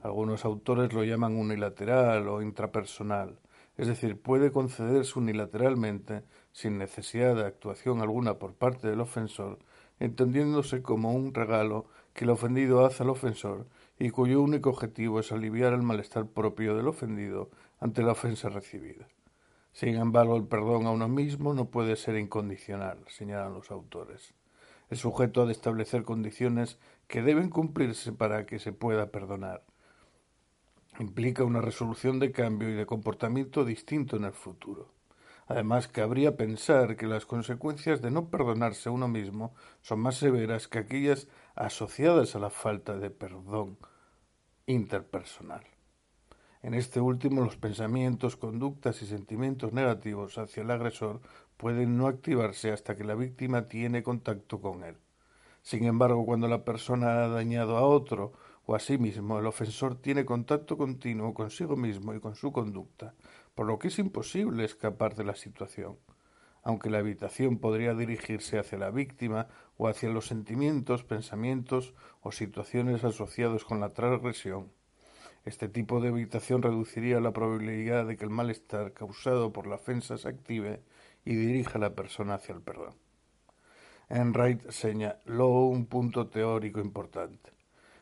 Algunos 0.00 0.44
autores 0.44 0.92
lo 0.92 1.04
llaman 1.04 1.36
unilateral 1.36 2.28
o 2.28 2.42
intrapersonal, 2.42 3.38
es 3.76 3.86
decir, 3.86 4.20
puede 4.20 4.50
concederse 4.50 5.18
unilateralmente, 5.18 6.24
sin 6.52 6.78
necesidad 6.78 7.36
de 7.36 7.46
actuación 7.46 8.00
alguna 8.00 8.38
por 8.38 8.54
parte 8.54 8.88
del 8.88 9.00
ofensor, 9.00 9.58
entendiéndose 10.00 10.82
como 10.82 11.12
un 11.12 11.34
regalo 11.34 11.86
que 12.12 12.24
el 12.24 12.30
ofendido 12.30 12.84
hace 12.84 13.04
al 13.04 13.10
ofensor 13.10 13.66
y 13.98 14.10
cuyo 14.10 14.40
único 14.40 14.70
objetivo 14.70 15.20
es 15.20 15.30
aliviar 15.30 15.72
el 15.72 15.82
malestar 15.82 16.26
propio 16.26 16.76
del 16.76 16.88
ofendido 16.88 17.50
ante 17.80 18.02
la 18.02 18.12
ofensa 18.12 18.48
recibida. 18.48 19.06
Sin 19.72 19.94
embargo, 19.96 20.36
el 20.36 20.46
perdón 20.46 20.86
a 20.86 20.90
uno 20.90 21.08
mismo 21.08 21.54
no 21.54 21.66
puede 21.66 21.94
ser 21.96 22.16
incondicional, 22.16 22.98
señalan 23.08 23.52
los 23.52 23.70
autores. 23.70 24.34
El 24.90 24.96
sujeto 24.96 25.46
de 25.46 25.52
establecer 25.52 26.02
condiciones 26.02 26.78
que 27.06 27.22
deben 27.22 27.50
cumplirse 27.50 28.12
para 28.12 28.46
que 28.46 28.58
se 28.58 28.72
pueda 28.72 29.10
perdonar. 29.10 29.62
Implica 30.98 31.44
una 31.44 31.60
resolución 31.60 32.18
de 32.18 32.32
cambio 32.32 32.70
y 32.70 32.74
de 32.74 32.86
comportamiento 32.86 33.64
distinto 33.64 34.16
en 34.16 34.24
el 34.24 34.32
futuro. 34.32 34.92
Además, 35.46 35.88
cabría 35.88 36.36
pensar 36.36 36.96
que 36.96 37.06
las 37.06 37.24
consecuencias 37.24 38.02
de 38.02 38.10
no 38.10 38.28
perdonarse 38.28 38.90
uno 38.90 39.08
mismo 39.08 39.54
son 39.80 40.00
más 40.00 40.16
severas 40.16 40.68
que 40.68 40.78
aquellas 40.78 41.28
asociadas 41.54 42.34
a 42.34 42.38
la 42.38 42.50
falta 42.50 42.98
de 42.98 43.10
perdón 43.10 43.78
interpersonal. 44.66 45.64
En 46.62 46.74
este 46.74 47.00
último, 47.00 47.42
los 47.42 47.56
pensamientos, 47.56 48.36
conductas 48.36 49.00
y 49.00 49.06
sentimientos 49.06 49.72
negativos 49.72 50.36
hacia 50.36 50.62
el 50.62 50.70
agresor 50.70 51.20
pueden 51.58 51.98
no 51.98 52.06
activarse 52.06 52.72
hasta 52.72 52.96
que 52.96 53.04
la 53.04 53.16
víctima 53.16 53.66
tiene 53.66 54.02
contacto 54.02 54.60
con 54.60 54.84
él. 54.84 54.96
Sin 55.62 55.84
embargo, 55.84 56.24
cuando 56.24 56.48
la 56.48 56.64
persona 56.64 57.24
ha 57.24 57.28
dañado 57.28 57.76
a 57.76 57.82
otro 57.82 58.32
o 58.64 58.74
a 58.74 58.78
sí 58.78 58.96
mismo, 58.96 59.38
el 59.38 59.46
ofensor 59.46 59.96
tiene 59.96 60.24
contacto 60.24 60.78
continuo 60.78 61.34
consigo 61.34 61.76
mismo 61.76 62.14
y 62.14 62.20
con 62.20 62.36
su 62.36 62.52
conducta, 62.52 63.14
por 63.54 63.66
lo 63.66 63.78
que 63.78 63.88
es 63.88 63.98
imposible 63.98 64.64
escapar 64.64 65.16
de 65.16 65.24
la 65.24 65.34
situación, 65.34 65.98
aunque 66.62 66.90
la 66.90 67.00
evitación 67.00 67.58
podría 67.58 67.94
dirigirse 67.94 68.58
hacia 68.58 68.78
la 68.78 68.90
víctima 68.90 69.48
o 69.76 69.88
hacia 69.88 70.10
los 70.10 70.26
sentimientos, 70.26 71.02
pensamientos 71.02 71.92
o 72.22 72.30
situaciones 72.30 73.02
asociados 73.02 73.64
con 73.64 73.80
la 73.80 73.92
transgresión. 73.92 74.70
Este 75.44 75.68
tipo 75.68 76.00
de 76.00 76.08
evitación 76.08 76.62
reduciría 76.62 77.20
la 77.20 77.32
probabilidad 77.32 78.06
de 78.06 78.16
que 78.16 78.24
el 78.24 78.30
malestar 78.30 78.92
causado 78.92 79.52
por 79.52 79.66
la 79.66 79.76
ofensa 79.76 80.18
se 80.18 80.28
active 80.28 80.82
y 81.28 81.36
dirija 81.36 81.76
a 81.76 81.82
la 81.82 81.94
persona 81.94 82.36
hacia 82.36 82.54
el 82.54 82.62
perdón. 82.62 82.94
Enright 84.08 84.70
señaló 84.70 85.66
un 85.66 85.84
punto 85.84 86.28
teórico 86.28 86.80
importante. 86.80 87.50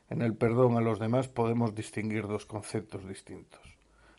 En 0.09 0.23
el 0.23 0.37
perdón 0.37 0.77
a 0.77 0.81
los 0.81 1.01
demás 1.01 1.27
podemos 1.27 1.75
distinguir 1.75 2.29
dos 2.29 2.47
conceptos 2.47 3.09
distintos. 3.09 3.61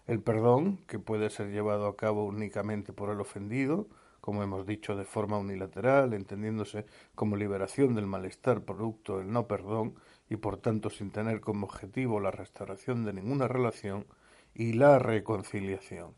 El 0.07 0.19
perdón, 0.21 0.79
que 0.87 0.99
puede 0.99 1.29
ser 1.29 1.51
llevado 1.51 1.87
a 1.87 1.95
cabo 1.95 2.25
únicamente 2.25 2.91
por 2.91 3.09
el 3.09 3.21
ofendido, 3.21 3.87
como 4.19 4.43
hemos 4.43 4.65
dicho, 4.65 4.97
de 4.97 5.05
forma 5.05 5.37
unilateral, 5.37 6.13
entendiéndose 6.13 6.85
como 7.15 7.37
liberación 7.37 7.95
del 7.95 8.07
malestar 8.07 8.63
producto 8.63 9.19
del 9.19 9.31
no 9.31 9.47
perdón 9.47 9.95
y 10.29 10.35
por 10.35 10.57
tanto 10.57 10.89
sin 10.89 11.11
tener 11.11 11.39
como 11.39 11.65
objetivo 11.65 12.19
la 12.19 12.31
restauración 12.31 13.05
de 13.05 13.13
ninguna 13.13 13.47
relación, 13.47 14.05
y 14.53 14.73
la 14.73 14.99
reconciliación, 14.99 16.15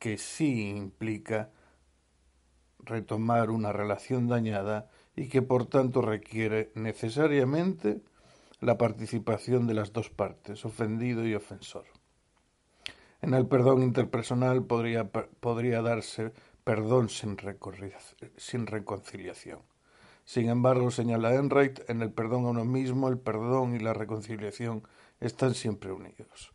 que 0.00 0.18
sí 0.18 0.70
implica 0.70 1.50
retomar 2.78 3.50
una 3.50 3.72
relación 3.72 4.28
dañada 4.28 4.88
y 5.14 5.28
que 5.28 5.42
por 5.42 5.66
tanto 5.66 6.02
requiere 6.02 6.70
necesariamente 6.74 8.00
la 8.60 8.78
participación 8.78 9.66
de 9.66 9.74
las 9.74 9.92
dos 9.92 10.10
partes, 10.10 10.64
ofendido 10.64 11.26
y 11.26 11.34
ofensor. 11.34 11.84
En 13.22 13.34
el 13.34 13.46
perdón 13.46 13.82
interpersonal 13.82 14.64
podría, 14.64 15.10
podría 15.10 15.82
darse 15.82 16.32
perdón 16.64 17.08
sin, 17.08 17.36
sin 18.36 18.66
reconciliación. 18.66 19.60
Sin 20.24 20.48
embargo, 20.48 20.90
señala 20.90 21.34
Enright, 21.34 21.88
en 21.88 22.02
el 22.02 22.10
perdón 22.10 22.46
a 22.46 22.50
uno 22.50 22.64
mismo, 22.64 23.08
el 23.08 23.18
perdón 23.18 23.76
y 23.76 23.78
la 23.78 23.94
reconciliación 23.94 24.82
están 25.20 25.54
siempre 25.54 25.92
unidos. 25.92 26.52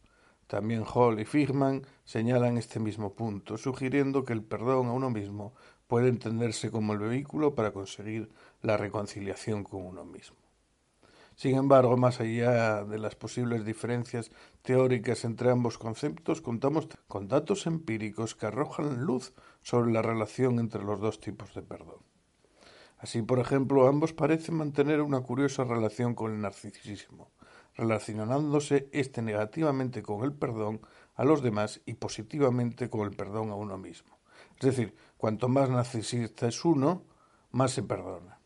También 0.47 0.83
Hall 0.83 1.21
y 1.21 1.25
Figman 1.25 1.87
señalan 2.03 2.57
este 2.57 2.81
mismo 2.81 3.13
punto, 3.13 3.57
sugiriendo 3.57 4.25
que 4.25 4.33
el 4.33 4.43
perdón 4.43 4.87
a 4.87 4.91
uno 4.91 5.09
mismo 5.09 5.53
puede 5.91 6.07
entenderse 6.07 6.71
como 6.71 6.93
el 6.93 6.99
vehículo 6.99 7.53
para 7.53 7.73
conseguir 7.73 8.29
la 8.61 8.77
reconciliación 8.77 9.65
con 9.65 9.85
uno 9.85 10.05
mismo. 10.05 10.37
Sin 11.35 11.57
embargo, 11.57 11.97
más 11.97 12.21
allá 12.21 12.85
de 12.85 12.97
las 12.97 13.15
posibles 13.15 13.65
diferencias 13.65 14.31
teóricas 14.61 15.25
entre 15.25 15.51
ambos 15.51 15.77
conceptos, 15.77 16.39
contamos 16.39 16.87
con 17.09 17.27
datos 17.27 17.67
empíricos 17.67 18.35
que 18.35 18.45
arrojan 18.45 19.03
luz 19.03 19.33
sobre 19.63 19.91
la 19.91 20.01
relación 20.01 20.59
entre 20.59 20.81
los 20.81 21.01
dos 21.01 21.19
tipos 21.19 21.53
de 21.55 21.61
perdón. 21.61 21.99
Así, 22.97 23.21
por 23.21 23.39
ejemplo, 23.39 23.85
ambos 23.85 24.13
parecen 24.13 24.55
mantener 24.55 25.01
una 25.01 25.19
curiosa 25.19 25.65
relación 25.65 26.15
con 26.15 26.31
el 26.31 26.39
narcisismo, 26.39 27.31
relacionándose 27.75 28.87
éste 28.93 29.21
negativamente 29.21 30.01
con 30.03 30.23
el 30.23 30.31
perdón 30.31 30.79
a 31.15 31.25
los 31.25 31.43
demás 31.43 31.81
y 31.85 31.95
positivamente 31.95 32.89
con 32.89 33.01
el 33.01 33.11
perdón 33.11 33.49
a 33.49 33.55
uno 33.55 33.77
mismo. 33.77 34.21
Es 34.61 34.67
decir, 34.67 34.93
cuanto 35.21 35.49
más 35.49 35.69
narcisista 35.69 36.47
es 36.47 36.65
uno, 36.65 37.03
más 37.51 37.73
se 37.73 37.83
perdona. 37.83 38.39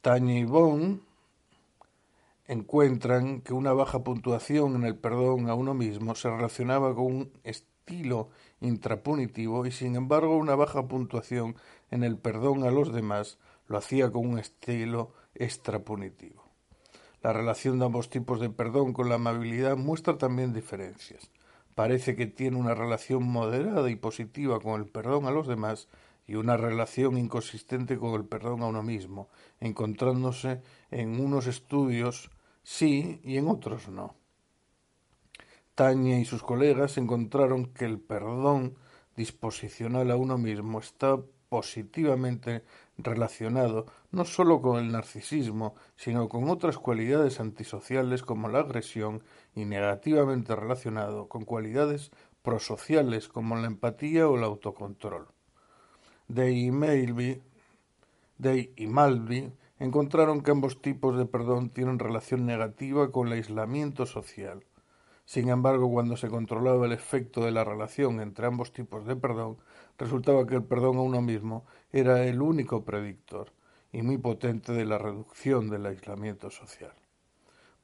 Tanya 0.00 0.38
y 0.38 0.44
Bone 0.44 1.00
encuentran 2.46 3.42
que 3.42 3.52
una 3.52 3.74
baja 3.74 4.02
puntuación 4.02 4.74
en 4.74 4.84
el 4.84 4.96
perdón 4.96 5.50
a 5.50 5.54
uno 5.54 5.74
mismo 5.74 6.14
se 6.14 6.30
relacionaba 6.30 6.94
con 6.94 7.04
un 7.04 7.32
estilo 7.44 8.30
intrapunitivo 8.62 9.66
y 9.66 9.70
sin 9.70 9.96
embargo 9.96 10.38
una 10.38 10.54
baja 10.54 10.88
puntuación 10.88 11.56
en 11.90 12.02
el 12.02 12.16
perdón 12.16 12.64
a 12.64 12.70
los 12.70 12.90
demás 12.90 13.36
lo 13.68 13.76
hacía 13.76 14.10
con 14.10 14.26
un 14.26 14.38
estilo 14.38 15.12
extrapunitivo. 15.34 16.42
La 17.20 17.34
relación 17.34 17.78
de 17.78 17.84
ambos 17.84 18.08
tipos 18.08 18.40
de 18.40 18.48
perdón 18.48 18.94
con 18.94 19.10
la 19.10 19.16
amabilidad 19.16 19.76
muestra 19.76 20.16
también 20.16 20.54
diferencias. 20.54 21.30
Parece 21.76 22.16
que 22.16 22.24
tiene 22.24 22.56
una 22.56 22.74
relación 22.74 23.22
moderada 23.22 23.90
y 23.90 23.96
positiva 23.96 24.60
con 24.60 24.80
el 24.80 24.88
perdón 24.88 25.26
a 25.26 25.30
los 25.30 25.46
demás 25.46 25.88
y 26.26 26.36
una 26.36 26.56
relación 26.56 27.18
inconsistente 27.18 27.98
con 27.98 28.14
el 28.14 28.24
perdón 28.24 28.62
a 28.62 28.66
uno 28.66 28.82
mismo, 28.82 29.28
encontrándose 29.60 30.62
en 30.90 31.20
unos 31.20 31.46
estudios 31.46 32.30
sí 32.62 33.20
y 33.22 33.36
en 33.36 33.48
otros 33.48 33.90
no. 33.90 34.16
Tania 35.74 36.18
y 36.18 36.24
sus 36.24 36.42
colegas 36.42 36.96
encontraron 36.96 37.66
que 37.66 37.84
el 37.84 38.00
perdón 38.00 38.76
disposicional 39.14 40.10
a 40.10 40.16
uno 40.16 40.38
mismo 40.38 40.78
está 40.78 41.18
positivamente 41.50 42.64
relacionado 42.96 43.86
no 44.10 44.24
sólo 44.24 44.62
con 44.62 44.78
el 44.78 44.90
narcisismo, 44.90 45.74
sino 45.94 46.28
con 46.28 46.48
otras 46.48 46.78
cualidades 46.78 47.38
antisociales 47.38 48.22
como 48.22 48.48
la 48.48 48.60
agresión 48.60 49.22
y 49.56 49.64
negativamente 49.64 50.54
relacionado 50.54 51.28
con 51.28 51.44
cualidades 51.44 52.12
prosociales 52.42 53.26
como 53.26 53.56
la 53.56 53.66
empatía 53.66 54.28
o 54.28 54.36
el 54.36 54.44
autocontrol. 54.44 55.26
Day 56.28 56.66
y 56.66 56.70
Malby, 56.70 57.42
Day 58.38 58.72
y 58.76 58.86
Malby 58.86 59.52
encontraron 59.78 60.42
que 60.42 60.50
ambos 60.50 60.80
tipos 60.80 61.16
de 61.16 61.26
perdón 61.26 61.70
tienen 61.70 61.98
relación 61.98 62.46
negativa 62.46 63.10
con 63.10 63.28
el 63.28 63.32
aislamiento 63.32 64.06
social. 64.06 64.64
Sin 65.24 65.48
embargo, 65.48 65.90
cuando 65.90 66.16
se 66.16 66.28
controlaba 66.28 66.86
el 66.86 66.92
efecto 66.92 67.44
de 67.44 67.50
la 67.50 67.64
relación 67.64 68.20
entre 68.20 68.46
ambos 68.46 68.72
tipos 68.72 69.06
de 69.06 69.16
perdón, 69.16 69.56
resultaba 69.98 70.46
que 70.46 70.54
el 70.56 70.64
perdón 70.64 70.98
a 70.98 71.02
uno 71.02 71.22
mismo 71.22 71.64
era 71.92 72.24
el 72.24 72.42
único 72.42 72.84
predictor 72.84 73.52
y 73.90 74.02
muy 74.02 74.18
potente 74.18 74.72
de 74.72 74.84
la 74.84 74.98
reducción 74.98 75.70
del 75.70 75.86
aislamiento 75.86 76.50
social. 76.50 76.92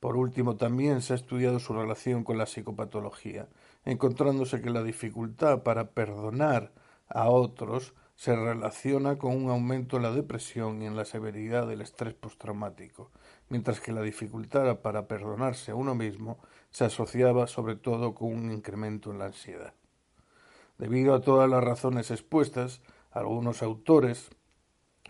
Por 0.03 0.17
último, 0.17 0.57
también 0.57 1.01
se 1.01 1.13
ha 1.13 1.17
estudiado 1.17 1.61
su 1.61 1.75
relación 1.75 2.25
con 2.25 2.37
la 2.37 2.47
psicopatología, 2.47 3.47
encontrándose 3.85 4.61
que 4.61 4.69
la 4.69 4.83
dificultad 4.83 5.63
para 5.63 5.91
perdonar 5.91 6.73
a 7.09 7.29
otros 7.31 7.95
se 8.17 8.35
relaciona 8.35 9.17
con 9.17 9.37
un 9.37 9.49
aumento 9.49 9.97
en 9.97 10.03
la 10.03 10.11
depresión 10.11 10.83
y 10.83 10.87
en 10.87 10.97
la 10.97 11.05
severidad 11.05 11.69
del 11.69 11.83
estrés 11.83 12.15
postraumático, 12.15 13.13
mientras 13.49 13.81
que 13.81 13.93
la 13.93 14.03
dificultad 14.03 14.81
para 14.81 15.07
perdonarse 15.07 15.71
a 15.71 15.77
uno 15.77 15.95
mismo 15.95 16.41
se 16.71 16.85
asociaba 16.85 17.47
sobre 17.47 17.77
todo 17.77 18.13
con 18.13 18.35
un 18.35 18.51
incremento 18.51 19.13
en 19.13 19.21
la 19.21 19.27
ansiedad. 19.27 19.73
Debido 20.79 21.15
a 21.15 21.21
todas 21.21 21.49
las 21.49 21.63
razones 21.63 22.11
expuestas, 22.11 22.81
algunos 23.13 23.63
autores 23.63 24.31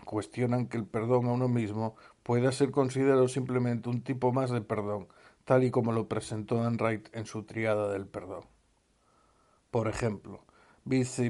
cuestionan 0.05 0.67
que 0.67 0.77
el 0.77 0.85
perdón 0.85 1.25
a 1.25 1.31
uno 1.31 1.47
mismo 1.47 1.95
pueda 2.23 2.51
ser 2.51 2.71
considerado 2.71 3.27
simplemente 3.27 3.89
un 3.89 4.01
tipo 4.01 4.31
más 4.31 4.49
de 4.49 4.61
perdón, 4.61 5.07
tal 5.43 5.63
y 5.63 5.71
como 5.71 5.91
lo 5.91 6.07
presentó 6.07 6.65
Enright 6.65 7.13
en 7.15 7.25
su 7.25 7.43
triada 7.43 7.91
del 7.91 8.07
perdón. 8.07 8.45
Por 9.69 9.87
ejemplo, 9.87 10.45
Biss 10.85 11.19
y 11.19 11.29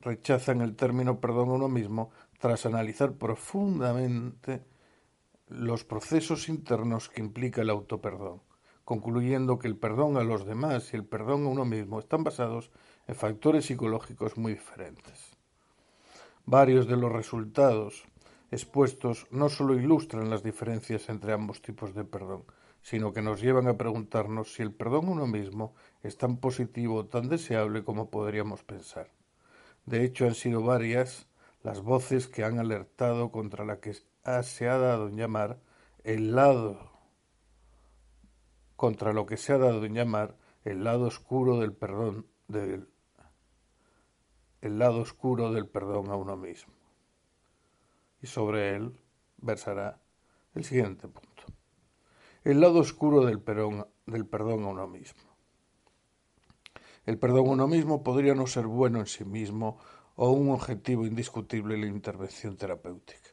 rechazan 0.00 0.60
el 0.60 0.76
término 0.76 1.20
perdón 1.20 1.50
a 1.50 1.52
uno 1.52 1.68
mismo 1.68 2.10
tras 2.38 2.66
analizar 2.66 3.12
profundamente 3.12 4.64
los 5.48 5.84
procesos 5.84 6.48
internos 6.48 7.08
que 7.08 7.20
implica 7.20 7.62
el 7.62 7.70
autoperdón, 7.70 8.42
concluyendo 8.84 9.58
que 9.58 9.68
el 9.68 9.76
perdón 9.76 10.16
a 10.16 10.24
los 10.24 10.44
demás 10.44 10.92
y 10.92 10.96
el 10.96 11.04
perdón 11.04 11.44
a 11.44 11.48
uno 11.48 11.64
mismo 11.64 11.98
están 11.98 12.24
basados 12.24 12.70
en 13.06 13.14
factores 13.14 13.66
psicológicos 13.66 14.36
muy 14.36 14.54
diferentes. 14.54 15.36
Varios 16.44 16.88
de 16.88 16.96
los 16.96 17.12
resultados 17.12 18.04
expuestos 18.52 19.26
no 19.30 19.48
solo 19.48 19.74
ilustran 19.74 20.28
las 20.28 20.42
diferencias 20.42 21.08
entre 21.08 21.32
ambos 21.32 21.62
tipos 21.62 21.94
de 21.94 22.04
perdón, 22.04 22.44
sino 22.82 23.12
que 23.12 23.22
nos 23.22 23.40
llevan 23.40 23.66
a 23.66 23.78
preguntarnos 23.78 24.52
si 24.52 24.62
el 24.62 24.72
perdón 24.72 25.08
uno 25.08 25.26
mismo 25.26 25.74
es 26.02 26.18
tan 26.18 26.36
positivo 26.36 26.96
o 26.96 27.06
tan 27.06 27.30
deseable 27.30 27.82
como 27.82 28.10
podríamos 28.10 28.62
pensar. 28.62 29.10
De 29.86 30.04
hecho, 30.04 30.26
han 30.26 30.34
sido 30.34 30.62
varias 30.62 31.28
las 31.62 31.80
voces 31.80 32.28
que 32.28 32.44
han 32.44 32.58
alertado 32.58 33.30
contra 33.30 33.64
la 33.64 33.80
que 33.80 33.94
se 33.94 34.68
ha 34.68 34.76
dado 34.76 35.08
en 35.08 35.16
llamar 35.16 35.58
el 36.04 36.34
lado 36.34 36.92
contra 38.76 39.12
lo 39.12 39.26
que 39.26 39.36
se 39.36 39.52
ha 39.52 39.58
dado 39.58 39.84
en 39.84 39.94
llamar 39.94 40.36
el 40.64 40.84
lado 40.84 41.06
oscuro 41.06 41.58
del 41.58 41.72
perdón 41.72 42.26
el 44.60 44.78
lado 44.78 45.00
oscuro 45.00 45.52
del 45.52 45.68
perdón 45.68 46.10
a 46.10 46.16
uno 46.16 46.36
mismo. 46.36 46.81
Y 48.22 48.28
sobre 48.28 48.76
él 48.76 48.98
versará 49.36 50.00
el 50.54 50.64
siguiente 50.64 51.08
punto. 51.08 51.44
El 52.44 52.60
lado 52.60 52.78
oscuro 52.78 53.24
del 53.24 53.40
perdón, 53.40 53.86
del 54.06 54.26
perdón 54.26 54.64
a 54.64 54.68
uno 54.68 54.88
mismo. 54.88 55.22
El 57.04 57.18
perdón 57.18 57.48
a 57.48 57.50
uno 57.50 57.68
mismo 57.68 58.02
podría 58.02 58.34
no 58.34 58.46
ser 58.46 58.66
bueno 58.66 59.00
en 59.00 59.06
sí 59.06 59.24
mismo 59.24 59.78
o 60.16 60.30
un 60.30 60.50
objetivo 60.50 61.04
indiscutible 61.04 61.74
en 61.74 61.80
la 61.82 61.86
intervención 61.88 62.56
terapéutica. 62.56 63.30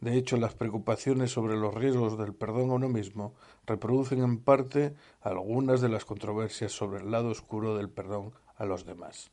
De 0.00 0.16
hecho, 0.16 0.36
las 0.36 0.54
preocupaciones 0.54 1.30
sobre 1.30 1.56
los 1.56 1.74
riesgos 1.74 2.18
del 2.18 2.34
perdón 2.34 2.70
a 2.70 2.74
uno 2.74 2.88
mismo 2.88 3.34
reproducen 3.66 4.22
en 4.22 4.38
parte 4.38 4.96
algunas 5.20 5.80
de 5.80 5.88
las 5.88 6.04
controversias 6.04 6.72
sobre 6.72 7.00
el 7.00 7.10
lado 7.10 7.28
oscuro 7.28 7.76
del 7.76 7.88
perdón 7.88 8.32
a 8.56 8.64
los 8.64 8.84
demás. 8.84 9.30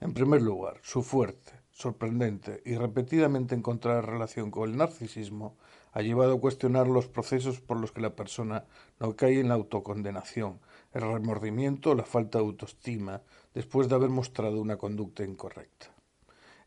En 0.00 0.14
primer 0.14 0.42
lugar, 0.42 0.78
su 0.82 1.02
fuerte, 1.02 1.52
sorprendente 1.70 2.62
y 2.64 2.76
repetidamente 2.76 3.54
encontrada 3.54 4.00
relación 4.00 4.50
con 4.50 4.70
el 4.70 4.76
narcisismo 4.76 5.56
ha 5.92 6.02
llevado 6.02 6.34
a 6.34 6.40
cuestionar 6.40 6.86
los 6.86 7.08
procesos 7.08 7.60
por 7.60 7.80
los 7.80 7.90
que 7.90 8.00
la 8.00 8.14
persona 8.14 8.64
no 9.00 9.16
cae 9.16 9.40
en 9.40 9.48
la 9.48 9.54
autocondenación, 9.54 10.60
el 10.92 11.02
remordimiento 11.02 11.90
o 11.90 11.94
la 11.94 12.04
falta 12.04 12.38
de 12.38 12.44
autoestima 12.44 13.22
después 13.54 13.88
de 13.88 13.96
haber 13.96 14.10
mostrado 14.10 14.60
una 14.60 14.76
conducta 14.76 15.24
incorrecta. 15.24 15.86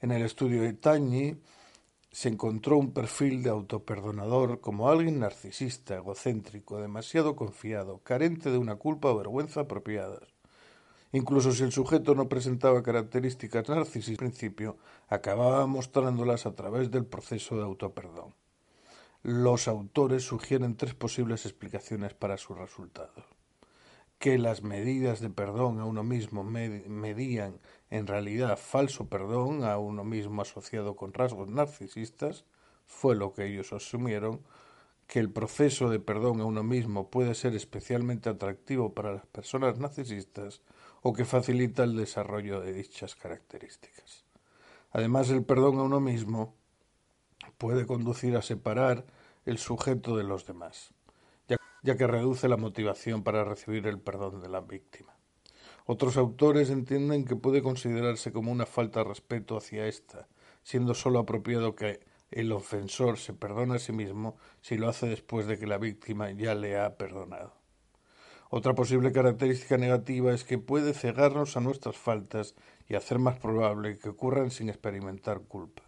En 0.01 0.11
el 0.11 0.23
estudio 0.23 0.61
de 0.63 0.73
Tañi 0.73 1.37
se 2.11 2.27
encontró 2.27 2.77
un 2.77 2.91
perfil 2.91 3.43
de 3.43 3.49
autoperdonador 3.49 4.59
como 4.59 4.89
alguien 4.89 5.19
narcisista, 5.19 5.95
egocéntrico, 5.95 6.81
demasiado 6.81 7.37
confiado, 7.37 7.99
carente 7.99 8.51
de 8.51 8.57
una 8.57 8.75
culpa 8.75 9.09
o 9.09 9.17
vergüenza 9.17 9.61
apropiadas. 9.61 10.30
Incluso 11.13 11.51
si 11.51 11.63
el 11.63 11.73
sujeto 11.73 12.15
no 12.15 12.29
presentaba 12.29 12.83
características 12.83 13.67
narcisistas 13.67 14.17
principio, 14.17 14.77
acababa 15.09 15.65
mostrándolas 15.67 16.45
a 16.45 16.55
través 16.55 16.89
del 16.89 17.05
proceso 17.05 17.57
de 17.57 17.63
autoperdón. 17.63 18.33
Los 19.23 19.67
autores 19.67 20.23
sugieren 20.23 20.77
tres 20.77 20.95
posibles 20.95 21.45
explicaciones 21.45 22.13
para 22.13 22.37
sus 22.37 22.57
resultados. 22.57 23.25
Que 24.19 24.37
las 24.37 24.63
medidas 24.63 25.19
de 25.19 25.29
perdón 25.29 25.79
a 25.79 25.85
uno 25.85 26.03
mismo 26.03 26.43
medían 26.43 27.59
en 27.89 28.07
realidad 28.07 28.57
falso 28.57 29.09
perdón 29.09 29.63
a 29.63 29.77
uno 29.77 30.03
mismo 30.03 30.41
asociado 30.41 30.95
con 30.95 31.13
rasgos 31.13 31.49
narcisistas, 31.49 32.45
fue 32.85 33.15
lo 33.15 33.33
que 33.33 33.45
ellos 33.45 33.73
asumieron, 33.73 34.41
que 35.07 35.19
el 35.19 35.29
proceso 35.29 35.89
de 35.89 35.99
perdón 35.99 36.39
a 36.39 36.45
uno 36.45 36.63
mismo 36.63 37.09
puede 37.09 37.35
ser 37.35 37.53
especialmente 37.53 38.29
atractivo 38.29 38.93
para 38.93 39.11
las 39.11 39.25
personas 39.25 39.77
narcisistas 39.77 40.61
o 41.01 41.13
que 41.13 41.25
facilita 41.25 41.83
el 41.83 41.95
desarrollo 41.95 42.61
de 42.61 42.73
dichas 42.73 43.15
características. 43.15 44.25
Además, 44.91 45.29
el 45.29 45.43
perdón 45.43 45.79
a 45.79 45.83
uno 45.83 45.99
mismo 45.99 46.55
puede 47.57 47.85
conducir 47.85 48.35
a 48.35 48.41
separar 48.41 49.05
el 49.45 49.57
sujeto 49.57 50.15
de 50.15 50.23
los 50.23 50.45
demás, 50.45 50.93
ya, 51.83 51.97
que 51.97 52.05
reduce 52.05 52.47
la 52.47 52.57
motivación 52.57 53.23
para 53.23 53.43
recibir 53.43 53.87
el 53.87 53.99
perdón 53.99 54.39
de 54.39 54.49
la 54.49 54.61
víctima. 54.61 55.17
Otros 55.87 56.15
autores 56.17 56.69
entienden 56.69 57.25
que 57.25 57.35
puede 57.35 57.63
considerarse 57.63 58.31
como 58.31 58.51
una 58.51 58.67
falta 58.67 58.99
de 58.99 59.09
respeto 59.09 59.57
hacia 59.57 59.87
ésta, 59.87 60.27
siendo 60.61 60.93
sólo 60.93 61.19
apropiado 61.19 61.75
que 61.75 62.01
el 62.29 62.51
ofensor 62.51 63.17
se 63.17 63.33
perdone 63.33 63.75
a 63.75 63.79
sí 63.79 63.91
mismo 63.91 64.37
si 64.61 64.77
lo 64.77 64.87
hace 64.87 65.07
después 65.07 65.47
de 65.47 65.57
que 65.57 65.65
la 65.65 65.79
víctima 65.79 66.29
ya 66.31 66.53
le 66.53 66.77
ha 66.79 66.97
perdonado. 66.97 67.60
Otra 68.53 68.75
posible 68.75 69.13
característica 69.13 69.77
negativa 69.77 70.33
es 70.33 70.43
que 70.43 70.57
puede 70.57 70.93
cegarnos 70.93 71.55
a 71.55 71.61
nuestras 71.61 71.95
faltas 71.95 72.53
y 72.89 72.95
hacer 72.95 73.17
más 73.17 73.39
probable 73.39 73.97
que 73.97 74.09
ocurran 74.09 74.51
sin 74.51 74.67
experimentar 74.67 75.39
culpa 75.41 75.83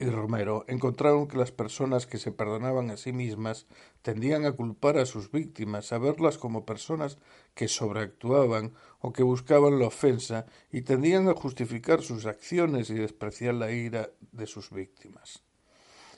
y 0.00 0.10
Romero 0.10 0.64
encontraron 0.68 1.26
que 1.26 1.36
las 1.36 1.50
personas 1.50 2.06
que 2.06 2.18
se 2.18 2.30
perdonaban 2.30 2.90
a 2.90 2.96
sí 2.96 3.12
mismas 3.12 3.66
tendían 4.02 4.46
a 4.46 4.52
culpar 4.52 4.96
a 4.96 5.06
sus 5.06 5.30
víctimas, 5.32 5.92
a 5.92 5.98
verlas 5.98 6.38
como 6.38 6.64
personas 6.64 7.18
que 7.54 7.68
sobreactuaban 7.68 8.74
o 9.00 9.12
que 9.12 9.24
buscaban 9.24 9.78
la 9.78 9.88
ofensa 9.88 10.46
y 10.70 10.82
tendían 10.82 11.28
a 11.28 11.34
justificar 11.34 12.02
sus 12.02 12.26
acciones 12.26 12.90
y 12.90 12.94
despreciar 12.94 13.54
la 13.54 13.72
ira 13.72 14.10
de 14.32 14.46
sus 14.46 14.70
víctimas. 14.70 15.42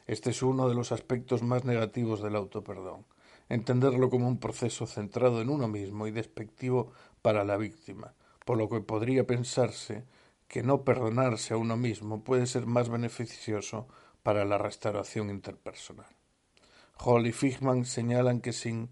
Este 0.07 0.31
es 0.31 0.43
uno 0.43 0.69
de 0.69 0.75
los 0.75 0.93
aspectos 0.93 1.43
más 1.43 1.65
negativos 1.65 2.23
del 2.23 2.37
autoperdón, 2.37 3.05
entenderlo 3.49 4.11
como 4.11 4.29
un 4.29 4.39
proceso 4.39 4.87
centrado 4.87 5.41
en 5.41 5.51
uno 5.51 5.69
mismo 5.69 6.07
y 6.07 6.11
despectivo 6.11 6.93
para 7.23 7.45
la 7.45 7.57
víctima, 7.57 8.15
por 8.45 8.59
lo 8.59 8.69
que 8.69 8.81
podría 8.81 9.27
pensarse 9.27 10.05
que 10.49 10.63
no 10.63 10.83
perdonarse 10.83 11.55
a 11.55 11.59
uno 11.59 11.77
mismo 11.77 12.25
puede 12.25 12.47
ser 12.47 12.67
más 12.67 12.89
beneficioso 12.89 13.87
para 14.23 14.45
la 14.45 14.59
restauración 14.59 15.31
interpersonal. 15.31 16.07
Hall 16.99 17.27
y 17.27 17.33
Figman 17.33 17.85
señalan 17.85 18.41
que 18.41 18.53
sin 18.53 18.91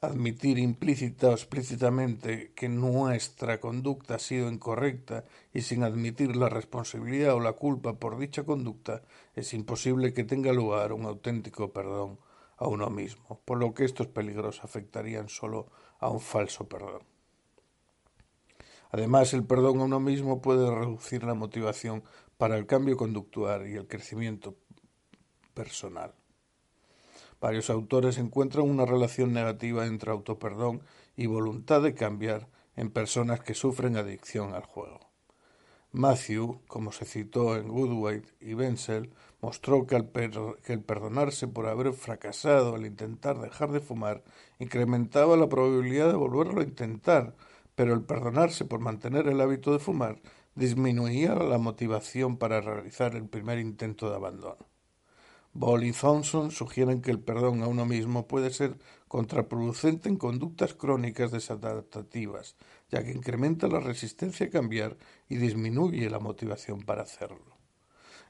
admitir 0.00 0.58
implícita 0.58 1.28
o 1.28 1.32
explícitamente 1.32 2.52
que 2.54 2.68
nuestra 2.68 3.58
conducta 3.58 4.14
ha 4.14 4.18
sido 4.18 4.50
incorrecta 4.50 5.24
y 5.52 5.62
sin 5.62 5.82
admitir 5.82 6.36
la 6.36 6.48
responsabilidad 6.48 7.34
o 7.34 7.40
la 7.40 7.54
culpa 7.54 7.98
por 7.98 8.18
dicha 8.18 8.44
conducta, 8.44 9.02
es 9.34 9.54
imposible 9.54 10.14
que 10.14 10.24
tenga 10.24 10.52
lugar 10.52 10.92
un 10.92 11.04
auténtico 11.04 11.72
perdón 11.72 12.18
a 12.56 12.68
uno 12.68 12.90
mismo, 12.90 13.40
por 13.44 13.58
lo 13.58 13.74
que 13.74 13.84
estos 13.84 14.06
peligros 14.06 14.62
afectarían 14.62 15.28
solo 15.28 15.70
a 15.98 16.10
un 16.10 16.20
falso 16.20 16.68
perdón. 16.68 17.02
Además, 18.90 19.34
el 19.34 19.44
perdón 19.44 19.80
a 19.80 19.84
uno 19.84 20.00
mismo 20.00 20.40
puede 20.40 20.70
reducir 20.70 21.24
la 21.24 21.34
motivación 21.34 22.02
para 22.36 22.56
el 22.56 22.66
cambio 22.66 22.96
conductual 22.96 23.68
y 23.68 23.74
el 23.74 23.86
crecimiento 23.86 24.56
personal. 25.54 26.14
Varios 27.40 27.70
autores 27.70 28.18
encuentran 28.18 28.68
una 28.68 28.84
relación 28.84 29.32
negativa 29.32 29.86
entre 29.86 30.10
autoperdón 30.10 30.82
y 31.16 31.26
voluntad 31.26 31.82
de 31.82 31.94
cambiar 31.94 32.48
en 32.74 32.90
personas 32.90 33.40
que 33.40 33.54
sufren 33.54 33.96
adicción 33.96 34.54
al 34.54 34.64
juego. 34.64 35.00
Matthew, 35.92 36.60
como 36.66 36.92
se 36.92 37.06
citó 37.06 37.56
en 37.56 37.68
Goodway 37.68 38.22
y 38.40 38.54
Benzel, 38.54 39.10
mostró 39.40 39.86
que, 39.86 40.04
que, 40.62 40.72
el 40.72 40.82
perdonarse 40.82 41.48
por 41.48 41.66
haber 41.66 41.92
fracasado 41.92 42.74
al 42.74 42.84
intentar 42.84 43.40
dejar 43.40 43.72
de 43.72 43.80
fumar 43.80 44.22
incrementaba 44.58 45.36
la 45.36 45.48
probabilidad 45.48 46.08
de 46.08 46.16
volverlo 46.16 46.60
a 46.60 46.64
intentar, 46.64 47.34
pero 47.74 47.94
el 47.94 48.02
perdonarse 48.02 48.64
por 48.64 48.80
mantener 48.80 49.28
el 49.28 49.40
hábito 49.40 49.72
de 49.72 49.78
fumar 49.78 50.20
disminuía 50.54 51.34
la 51.34 51.58
motivación 51.58 52.36
para 52.36 52.60
realizar 52.60 53.14
el 53.14 53.28
primer 53.28 53.58
intento 53.58 54.10
de 54.10 54.16
abandono. 54.16 54.66
Ball 55.58 55.82
y 55.82 55.90
Thompson 55.90 56.52
sugieren 56.52 57.02
que 57.02 57.10
el 57.10 57.18
perdón 57.18 57.64
a 57.64 57.66
uno 57.66 57.84
mismo 57.84 58.28
puede 58.28 58.50
ser 58.50 58.78
contraproducente 59.08 60.08
en 60.08 60.16
conductas 60.16 60.72
crónicas 60.72 61.32
desadaptativas, 61.32 62.54
ya 62.92 63.02
que 63.02 63.10
incrementa 63.10 63.66
la 63.66 63.80
resistencia 63.80 64.46
a 64.46 64.50
cambiar 64.50 64.96
y 65.28 65.34
disminuye 65.34 66.08
la 66.10 66.20
motivación 66.20 66.82
para 66.82 67.02
hacerlo. 67.02 67.58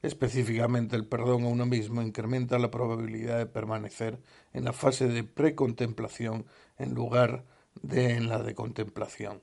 Específicamente, 0.00 0.96
el 0.96 1.04
perdón 1.04 1.44
a 1.44 1.48
uno 1.48 1.66
mismo 1.66 2.00
incrementa 2.00 2.58
la 2.58 2.70
probabilidad 2.70 3.36
de 3.36 3.44
permanecer 3.46 4.18
en 4.54 4.64
la 4.64 4.72
fase 4.72 5.06
de 5.08 5.22
precontemplación 5.22 6.46
en 6.78 6.94
lugar 6.94 7.44
de 7.82 8.14
en 8.14 8.30
la 8.30 8.42
de 8.42 8.54
contemplación 8.54 9.42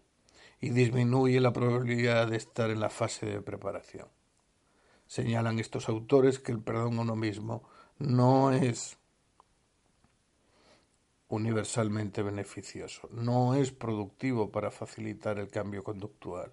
y 0.59 0.69
disminuye 0.69 1.39
la 1.39 1.53
probabilidad 1.53 2.29
de 2.29 2.37
estar 2.37 2.71
en 2.71 2.79
la 2.79 2.89
fase 2.89 3.27
de 3.27 3.41
preparación. 3.43 4.07
Señalan 5.05 5.59
estos 5.59 5.87
autores 5.87 6.39
que 6.39 6.51
el 6.51 6.61
perdón 6.61 6.97
a 6.97 7.01
uno 7.01 7.15
mismo 7.15 7.61
no 7.97 8.51
es 8.51 8.97
universalmente 11.27 12.21
beneficioso, 12.21 13.09
no 13.11 13.55
es 13.55 13.71
productivo 13.71 14.51
para 14.51 14.71
facilitar 14.71 15.39
el 15.39 15.49
cambio 15.49 15.83
conductual. 15.83 16.51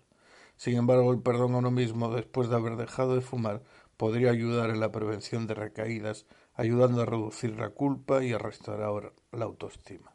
Sin 0.57 0.77
embargo, 0.77 1.13
el 1.13 1.21
perdón 1.21 1.55
a 1.55 1.59
uno 1.59 1.71
mismo 1.71 2.15
después 2.15 2.49
de 2.49 2.57
haber 2.57 2.77
dejado 2.77 3.15
de 3.15 3.21
fumar 3.21 3.63
podría 3.97 4.31
ayudar 4.31 4.71
en 4.71 4.81
la 4.81 4.93
prevención 4.93 5.47
de 5.47 5.55
recaídas, 5.55 6.27
ayudando 6.55 7.03
a 7.03 7.07
reducir 7.07 7.59
la 7.59 7.71
culpa 7.71 8.25
y 8.25 8.33
a 8.33 8.39
restaurar 8.39 9.13
la 9.33 9.45
autoestima. 9.45 10.15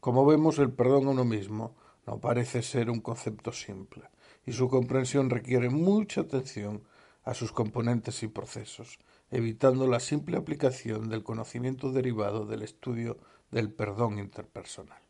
Como 0.00 0.26
vemos, 0.26 0.58
el 0.58 0.72
perdón 0.72 1.06
a 1.06 1.10
uno 1.10 1.24
mismo 1.24 1.76
no 2.06 2.20
parece 2.20 2.62
ser 2.62 2.90
un 2.90 3.00
concepto 3.00 3.52
simple, 3.52 4.04
y 4.46 4.52
su 4.52 4.68
comprensión 4.68 5.30
requiere 5.30 5.70
mucha 5.70 6.22
atención 6.22 6.84
a 7.24 7.34
sus 7.34 7.52
componentes 7.52 8.22
y 8.22 8.28
procesos, 8.28 8.98
evitando 9.30 9.86
la 9.86 10.00
simple 10.00 10.36
aplicación 10.36 11.08
del 11.08 11.22
conocimiento 11.22 11.92
derivado 11.92 12.46
del 12.46 12.62
estudio 12.62 13.18
del 13.50 13.72
perdón 13.72 14.18
interpersonal. 14.18 15.00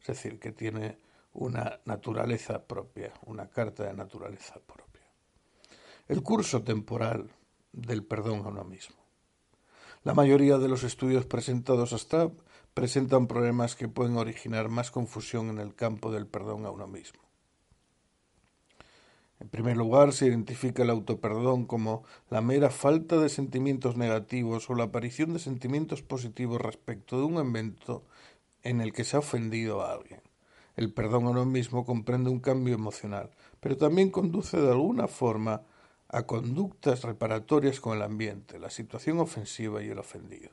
Es 0.00 0.08
decir, 0.08 0.38
que 0.38 0.52
tiene 0.52 0.98
una 1.32 1.80
naturaleza 1.84 2.66
propia, 2.66 3.12
una 3.24 3.48
carta 3.48 3.84
de 3.84 3.94
naturaleza 3.94 4.60
propia. 4.60 5.02
El 6.08 6.22
curso 6.22 6.62
temporal 6.62 7.30
del 7.72 8.04
perdón 8.04 8.44
a 8.44 8.48
uno 8.48 8.64
mismo. 8.64 8.96
La 10.04 10.14
mayoría 10.14 10.58
de 10.58 10.68
los 10.68 10.82
estudios 10.82 11.24
presentados 11.24 11.92
hasta 11.92 12.30
presentan 12.74 13.28
problemas 13.28 13.76
que 13.76 13.88
pueden 13.88 14.16
originar 14.16 14.68
más 14.68 14.90
confusión 14.90 15.48
en 15.48 15.58
el 15.58 15.74
campo 15.74 16.10
del 16.10 16.26
perdón 16.26 16.66
a 16.66 16.70
uno 16.70 16.88
mismo. 16.88 17.21
En 19.42 19.48
primer 19.48 19.76
lugar, 19.76 20.12
se 20.12 20.26
identifica 20.26 20.84
el 20.84 20.90
autoperdón 20.90 21.66
como 21.66 22.04
la 22.30 22.40
mera 22.40 22.70
falta 22.70 23.18
de 23.18 23.28
sentimientos 23.28 23.96
negativos 23.96 24.70
o 24.70 24.76
la 24.76 24.84
aparición 24.84 25.32
de 25.32 25.40
sentimientos 25.40 26.00
positivos 26.00 26.60
respecto 26.60 27.18
de 27.18 27.24
un 27.24 27.38
evento 27.44 28.04
en 28.62 28.80
el 28.80 28.92
que 28.92 29.02
se 29.02 29.16
ha 29.16 29.18
ofendido 29.18 29.82
a 29.82 29.94
alguien. 29.94 30.20
El 30.76 30.92
perdón 30.92 31.26
a 31.26 31.30
uno 31.30 31.44
mismo 31.44 31.84
comprende 31.84 32.30
un 32.30 32.38
cambio 32.38 32.76
emocional, 32.76 33.30
pero 33.58 33.76
también 33.76 34.10
conduce 34.10 34.60
de 34.60 34.70
alguna 34.70 35.08
forma 35.08 35.62
a 36.08 36.22
conductas 36.22 37.02
reparatorias 37.02 37.80
con 37.80 37.96
el 37.96 38.02
ambiente, 38.02 38.60
la 38.60 38.70
situación 38.70 39.18
ofensiva 39.18 39.82
y 39.82 39.88
el 39.88 39.98
ofendido. 39.98 40.50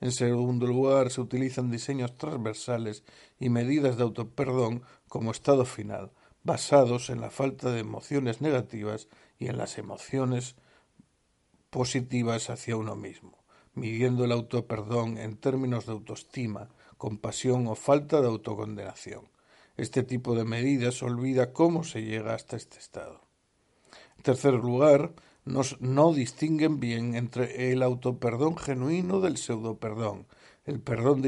En 0.00 0.10
segundo 0.10 0.66
lugar, 0.66 1.10
se 1.10 1.20
utilizan 1.20 1.70
diseños 1.70 2.16
transversales 2.16 3.04
y 3.38 3.48
medidas 3.48 3.96
de 3.96 4.02
autoperdón 4.02 4.82
como 5.06 5.30
estado 5.30 5.64
final, 5.64 6.10
basados 6.44 7.10
en 7.10 7.20
la 7.20 7.30
falta 7.30 7.70
de 7.70 7.80
emociones 7.80 8.40
negativas 8.40 9.08
y 9.38 9.48
en 9.48 9.58
las 9.58 9.78
emociones 9.78 10.56
positivas 11.70 12.50
hacia 12.50 12.76
uno 12.76 12.96
mismo, 12.96 13.44
midiendo 13.74 14.24
el 14.24 14.32
autoperdón 14.32 15.18
en 15.18 15.36
términos 15.36 15.86
de 15.86 15.92
autoestima, 15.92 16.68
compasión 16.98 17.66
o 17.66 17.74
falta 17.74 18.20
de 18.20 18.26
autocondenación. 18.26 19.28
Este 19.76 20.02
tipo 20.02 20.34
de 20.34 20.44
medidas 20.44 21.02
olvida 21.02 21.52
cómo 21.52 21.82
se 21.82 22.02
llega 22.02 22.34
hasta 22.34 22.56
este 22.56 22.78
estado. 22.78 23.22
En 24.18 24.22
tercer 24.22 24.54
lugar, 24.54 25.14
no 25.44 26.12
distinguen 26.12 26.78
bien 26.78 27.14
entre 27.14 27.72
el 27.72 27.82
autoperdón 27.82 28.56
genuino 28.56 29.20
del 29.20 29.38
pseudoperdón, 29.38 30.26
el 30.64 30.80
perdón 30.80 31.22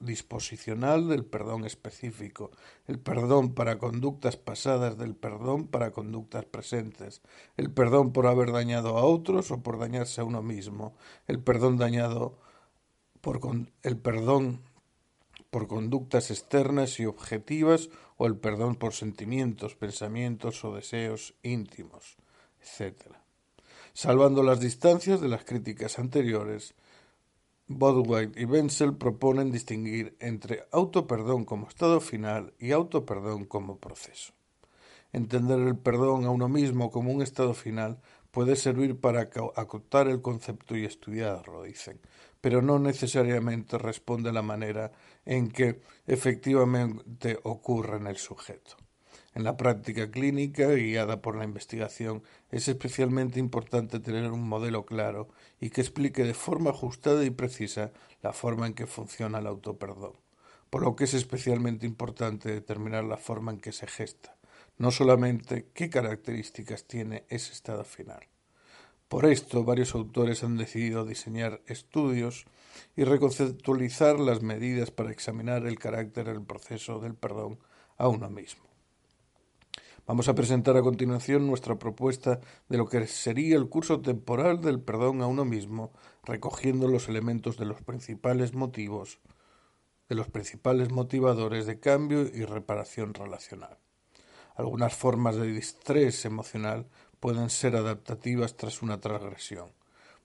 disposicional 0.00 1.08
del 1.08 1.24
perdón 1.24 1.64
específico, 1.64 2.50
el 2.86 2.98
perdón 2.98 3.54
para 3.54 3.78
conductas 3.78 4.36
pasadas 4.36 4.98
del 4.98 5.14
perdón 5.14 5.68
para 5.68 5.92
conductas 5.92 6.44
presentes, 6.46 7.22
el 7.56 7.70
perdón 7.70 8.12
por 8.12 8.26
haber 8.26 8.50
dañado 8.50 8.98
a 8.98 9.04
otros 9.04 9.50
o 9.52 9.62
por 9.62 9.78
dañarse 9.78 10.20
a 10.20 10.24
uno 10.24 10.42
mismo, 10.42 10.96
el 11.28 11.38
perdón 11.38 11.76
dañado 11.76 12.38
por 13.20 13.40
el 13.84 13.96
perdón 13.98 14.62
por 15.50 15.68
conductas 15.68 16.30
externas 16.30 16.98
y 16.98 17.06
objetivas 17.06 17.88
o 18.16 18.26
el 18.26 18.36
perdón 18.36 18.74
por 18.74 18.94
sentimientos, 18.94 19.76
pensamientos 19.76 20.64
o 20.64 20.74
deseos 20.74 21.34
íntimos, 21.42 22.16
etc. 22.60 23.14
Salvando 23.92 24.42
las 24.42 24.58
distancias 24.60 25.20
de 25.20 25.28
las 25.28 25.44
críticas 25.44 25.98
anteriores, 25.98 26.74
Bodwhite 27.78 28.40
y 28.40 28.44
Wenzel 28.44 28.96
proponen 28.96 29.50
distinguir 29.50 30.16
entre 30.20 30.64
autoperdón 30.72 31.44
como 31.44 31.68
estado 31.68 32.00
final 32.00 32.54
y 32.58 32.72
autoperdón 32.72 33.44
como 33.44 33.78
proceso. 33.78 34.32
Entender 35.12 35.58
el 35.60 35.76
perdón 35.76 36.24
a 36.24 36.30
uno 36.30 36.48
mismo 36.48 36.90
como 36.90 37.12
un 37.12 37.22
estado 37.22 37.54
final 37.54 38.00
puede 38.30 38.56
servir 38.56 38.98
para 38.98 39.28
acotar 39.56 40.08
el 40.08 40.22
concepto 40.22 40.76
y 40.76 40.84
estudiarlo, 40.84 41.62
dicen, 41.64 42.00
pero 42.40 42.62
no 42.62 42.78
necesariamente 42.78 43.78
responde 43.78 44.30
a 44.30 44.32
la 44.32 44.42
manera 44.42 44.90
en 45.24 45.50
que 45.50 45.80
efectivamente 46.06 47.38
ocurre 47.42 47.98
en 47.98 48.06
el 48.06 48.16
sujeto. 48.16 48.76
En 49.34 49.44
la 49.44 49.56
práctica 49.56 50.10
clínica, 50.10 50.68
guiada 50.68 51.22
por 51.22 51.36
la 51.36 51.44
investigación, 51.44 52.22
es 52.50 52.68
especialmente 52.68 53.40
importante 53.40 53.98
tener 53.98 54.30
un 54.30 54.46
modelo 54.46 54.84
claro 54.84 55.28
y 55.58 55.70
que 55.70 55.80
explique 55.80 56.22
de 56.24 56.34
forma 56.34 56.70
ajustada 56.70 57.24
y 57.24 57.30
precisa 57.30 57.92
la 58.22 58.34
forma 58.34 58.66
en 58.66 58.74
que 58.74 58.86
funciona 58.86 59.38
el 59.38 59.46
autoperdón, 59.46 60.12
por 60.68 60.82
lo 60.82 60.96
que 60.96 61.04
es 61.04 61.14
especialmente 61.14 61.86
importante 61.86 62.52
determinar 62.52 63.04
la 63.04 63.16
forma 63.16 63.52
en 63.52 63.60
que 63.60 63.72
se 63.72 63.86
gesta, 63.86 64.36
no 64.76 64.90
solamente 64.90 65.68
qué 65.72 65.88
características 65.88 66.84
tiene 66.84 67.24
ese 67.30 67.52
estado 67.52 67.84
final. 67.84 68.28
Por 69.08 69.24
esto, 69.24 69.64
varios 69.64 69.94
autores 69.94 70.44
han 70.44 70.58
decidido 70.58 71.06
diseñar 71.06 71.62
estudios 71.66 72.44
y 72.96 73.04
reconceptualizar 73.04 74.20
las 74.20 74.42
medidas 74.42 74.90
para 74.90 75.10
examinar 75.10 75.66
el 75.66 75.78
carácter 75.78 76.26
del 76.26 76.42
proceso 76.42 76.98
del 76.98 77.14
perdón 77.14 77.58
a 77.96 78.08
uno 78.08 78.30
mismo. 78.30 78.71
Vamos 80.04 80.28
a 80.28 80.34
presentar 80.34 80.76
a 80.76 80.82
continuación 80.82 81.46
nuestra 81.46 81.78
propuesta 81.78 82.40
de 82.68 82.76
lo 82.76 82.86
que 82.86 83.06
sería 83.06 83.56
el 83.56 83.68
curso 83.68 84.00
temporal 84.00 84.60
del 84.60 84.80
perdón 84.80 85.22
a 85.22 85.28
uno 85.28 85.44
mismo, 85.44 85.92
recogiendo 86.24 86.88
los 86.88 87.08
elementos 87.08 87.56
de 87.56 87.66
los 87.66 87.82
principales 87.82 88.52
motivos, 88.52 89.20
de 90.08 90.16
los 90.16 90.28
principales 90.28 90.90
motivadores 90.90 91.66
de 91.66 91.78
cambio 91.78 92.22
y 92.22 92.44
reparación 92.44 93.14
relacional. 93.14 93.78
Algunas 94.56 94.92
formas 94.92 95.36
de 95.36 95.46
distrés 95.46 96.24
emocional 96.24 96.88
pueden 97.20 97.48
ser 97.48 97.76
adaptativas 97.76 98.56
tras 98.56 98.82
una 98.82 99.00
transgresión. 99.00 99.70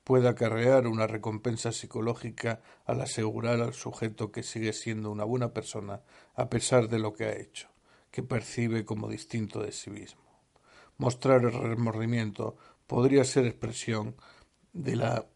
Puede 0.03 0.27
acarrear 0.27 0.87
una 0.87 1.05
recompensa 1.05 1.71
psicológica 1.71 2.61
al 2.85 2.99
asegurar 3.01 3.61
al 3.61 3.75
sujeto 3.75 4.31
que 4.31 4.41
sigue 4.41 4.73
siendo 4.73 5.11
una 5.11 5.23
buena 5.23 5.53
persona 5.53 6.01
a 6.33 6.49
pesar 6.49 6.87
de 6.87 6.97
lo 6.97 7.13
que 7.13 7.25
ha 7.25 7.35
hecho, 7.35 7.69
que 8.11 8.23
percibe 8.23 8.85
como 8.85 9.09
distinto 9.09 9.61
de 9.61 9.71
sí 9.71 9.89
mismo. 9.89 10.21
Mostrar 10.97 11.43
el 11.43 11.53
remordimiento 11.53 12.57
podría 12.87 13.23
ser 13.23 13.45
expresión 13.45 14.15
de, 14.73 14.95
la, 14.95 15.27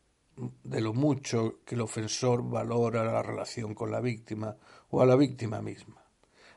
de 0.63 0.81
lo 0.81 0.93
mucho 0.93 1.59
que 1.65 1.75
el 1.75 1.81
ofensor 1.81 2.49
valora 2.49 3.03
la 3.03 3.21
relación 3.21 3.75
con 3.75 3.91
la 3.91 4.01
víctima 4.01 4.57
o 4.89 5.01
a 5.01 5.05
la 5.05 5.15
víctima 5.15 5.61
misma. 5.61 6.03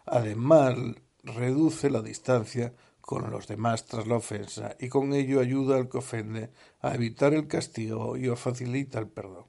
Además, 0.06 0.76
reduce 1.22 1.90
la 1.90 2.02
distancia 2.02 2.74
con 3.00 3.30
los 3.30 3.46
demás 3.46 3.84
tras 3.84 4.06
la 4.06 4.16
ofensa 4.16 4.76
y 4.80 4.88
con 4.88 5.12
ello 5.12 5.40
ayuda 5.40 5.76
al 5.76 5.88
que 5.88 5.98
ofende 5.98 6.50
a 6.80 6.94
evitar 6.94 7.34
el 7.34 7.46
castigo 7.46 8.16
y 8.16 8.34
facilita 8.34 8.98
el 8.98 9.08
perdón. 9.08 9.46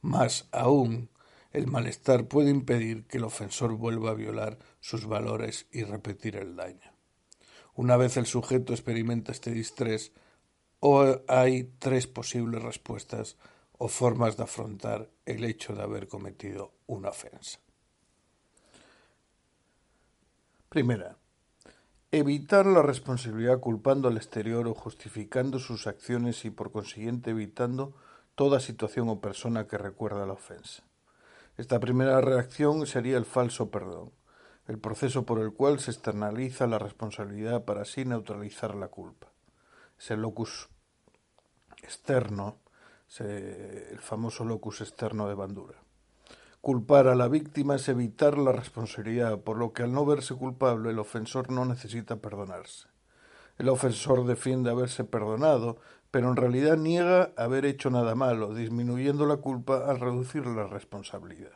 Más 0.00 0.48
aún, 0.52 1.10
el 1.50 1.66
malestar 1.66 2.28
puede 2.28 2.50
impedir 2.50 3.06
que 3.06 3.18
el 3.18 3.24
ofensor 3.24 3.74
vuelva 3.76 4.10
a 4.10 4.14
violar 4.14 4.58
sus 4.84 5.06
valores 5.06 5.66
y 5.72 5.82
repetir 5.82 6.36
el 6.36 6.56
daño. 6.56 6.92
Una 7.74 7.96
vez 7.96 8.18
el 8.18 8.26
sujeto 8.26 8.74
experimenta 8.74 9.32
este 9.32 9.50
distrés, 9.50 10.12
hay 11.26 11.72
tres 11.78 12.06
posibles 12.06 12.62
respuestas 12.62 13.38
o 13.78 13.88
formas 13.88 14.36
de 14.36 14.42
afrontar 14.42 15.08
el 15.24 15.44
hecho 15.44 15.74
de 15.74 15.82
haber 15.82 16.06
cometido 16.06 16.74
una 16.86 17.08
ofensa. 17.08 17.60
Primera, 20.68 21.16
Evitar 22.10 22.66
la 22.66 22.82
responsabilidad 22.82 23.60
culpando 23.60 24.06
al 24.06 24.18
exterior 24.18 24.68
o 24.68 24.74
justificando 24.74 25.58
sus 25.58 25.86
acciones 25.86 26.44
y 26.44 26.50
por 26.50 26.70
consiguiente 26.70 27.30
evitando 27.30 27.96
toda 28.34 28.60
situación 28.60 29.08
o 29.08 29.20
persona 29.20 29.66
que 29.66 29.78
recuerda 29.78 30.26
la 30.26 30.34
ofensa. 30.34 30.84
Esta 31.56 31.80
primera 31.80 32.20
reacción 32.20 32.86
sería 32.86 33.16
el 33.16 33.24
falso 33.24 33.70
perdón, 33.70 34.12
el 34.66 34.78
proceso 34.78 35.26
por 35.26 35.40
el 35.40 35.52
cual 35.52 35.78
se 35.78 35.90
externaliza 35.90 36.66
la 36.66 36.78
responsabilidad 36.78 37.64
para 37.64 37.82
así 37.82 38.04
neutralizar 38.04 38.74
la 38.74 38.88
culpa. 38.88 39.28
Es 39.98 40.10
el 40.10 40.22
locus 40.22 40.68
externo, 41.82 42.58
el 43.18 43.98
famoso 43.98 44.44
locus 44.44 44.80
externo 44.80 45.28
de 45.28 45.34
Bandura. 45.34 45.78
Culpar 46.60 47.08
a 47.08 47.14
la 47.14 47.28
víctima 47.28 47.76
es 47.76 47.88
evitar 47.90 48.38
la 48.38 48.52
responsabilidad, 48.52 49.38
por 49.40 49.58
lo 49.58 49.74
que 49.74 49.82
al 49.82 49.92
no 49.92 50.06
verse 50.06 50.34
culpable 50.34 50.90
el 50.90 50.98
ofensor 50.98 51.50
no 51.50 51.66
necesita 51.66 52.16
perdonarse. 52.16 52.88
El 53.58 53.68
ofensor 53.68 54.26
defiende 54.26 54.70
haberse 54.70 55.04
perdonado, 55.04 55.76
pero 56.10 56.30
en 56.30 56.36
realidad 56.36 56.78
niega 56.78 57.32
haber 57.36 57.66
hecho 57.66 57.90
nada 57.90 58.14
malo, 58.14 58.54
disminuyendo 58.54 59.26
la 59.26 59.36
culpa 59.36 59.90
al 59.90 60.00
reducir 60.00 60.46
la 60.46 60.66
responsabilidad. 60.66 61.52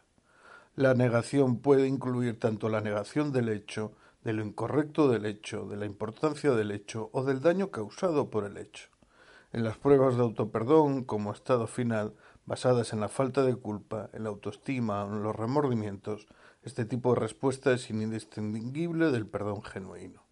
La 0.78 0.94
negación 0.94 1.58
puede 1.58 1.88
incluir 1.88 2.38
tanto 2.38 2.68
la 2.68 2.80
negación 2.80 3.32
del 3.32 3.48
hecho, 3.48 3.90
de 4.22 4.32
lo 4.32 4.44
incorrecto 4.44 5.08
del 5.08 5.26
hecho, 5.26 5.66
de 5.66 5.76
la 5.76 5.86
importancia 5.86 6.52
del 6.52 6.70
hecho 6.70 7.10
o 7.12 7.24
del 7.24 7.40
daño 7.40 7.72
causado 7.72 8.30
por 8.30 8.44
el 8.44 8.56
hecho. 8.58 8.88
En 9.52 9.64
las 9.64 9.76
pruebas 9.76 10.14
de 10.14 10.22
autoperdón, 10.22 11.02
como 11.02 11.32
estado 11.32 11.66
final, 11.66 12.14
basadas 12.46 12.92
en 12.92 13.00
la 13.00 13.08
falta 13.08 13.42
de 13.42 13.56
culpa, 13.56 14.08
en 14.12 14.22
la 14.22 14.28
autoestima 14.28 15.04
o 15.04 15.16
en 15.16 15.24
los 15.24 15.34
remordimientos, 15.34 16.28
este 16.62 16.84
tipo 16.84 17.12
de 17.12 17.22
respuesta 17.22 17.72
es 17.72 17.90
indistinguible 17.90 19.10
del 19.10 19.26
perdón 19.26 19.64
genuino. 19.64 20.22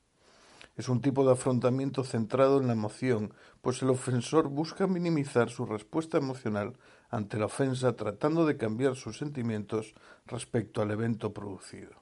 Es 0.77 0.89
un 0.89 1.01
tipo 1.01 1.25
de 1.25 1.33
afrontamiento 1.33 2.05
centrado 2.05 2.61
en 2.61 2.69
la 2.69 2.75
emoción, 2.75 3.35
pues 3.63 3.83
el 3.83 3.91
ofensor 3.91 4.47
busca 4.47 4.87
minimizar 4.87 5.51
su 5.51 5.67
respuesta 5.67 6.19
emocional 6.19 6.75
ante 7.11 7.39
la 7.39 7.47
ofensa 7.47 7.95
tratando 7.95 8.47
de 8.47 8.57
cambiar 8.57 8.97
sus 8.97 9.19
sentimientos 9.19 9.95
respecto 10.27 10.83
al 10.83 10.91
evento 10.91 11.33
producido. 11.33 11.93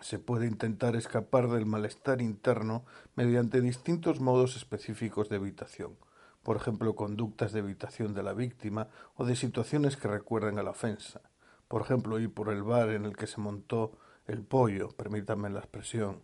Se 0.00 0.18
puede 0.18 0.46
intentar 0.46 0.96
escapar 0.96 1.48
del 1.48 1.66
malestar 1.66 2.22
interno 2.22 2.84
mediante 3.16 3.60
distintos 3.60 4.20
modos 4.20 4.56
específicos 4.56 5.28
de 5.28 5.36
evitación, 5.36 5.96
por 6.42 6.56
ejemplo, 6.56 6.94
conductas 6.94 7.52
de 7.52 7.58
evitación 7.58 8.14
de 8.14 8.22
la 8.22 8.32
víctima 8.32 8.88
o 9.14 9.24
de 9.24 9.36
situaciones 9.36 9.96
que 9.96 10.08
recuerden 10.08 10.58
a 10.58 10.62
la 10.62 10.70
ofensa. 10.70 11.20
Por 11.68 11.82
ejemplo, 11.82 12.18
ir 12.18 12.32
por 12.32 12.48
el 12.48 12.62
bar 12.62 12.88
en 12.90 13.04
el 13.04 13.14
que 13.14 13.26
se 13.26 13.40
montó 13.40 13.92
el 14.26 14.42
pollo, 14.42 14.88
permítanme 14.88 15.50
la 15.50 15.60
expresión, 15.60 16.22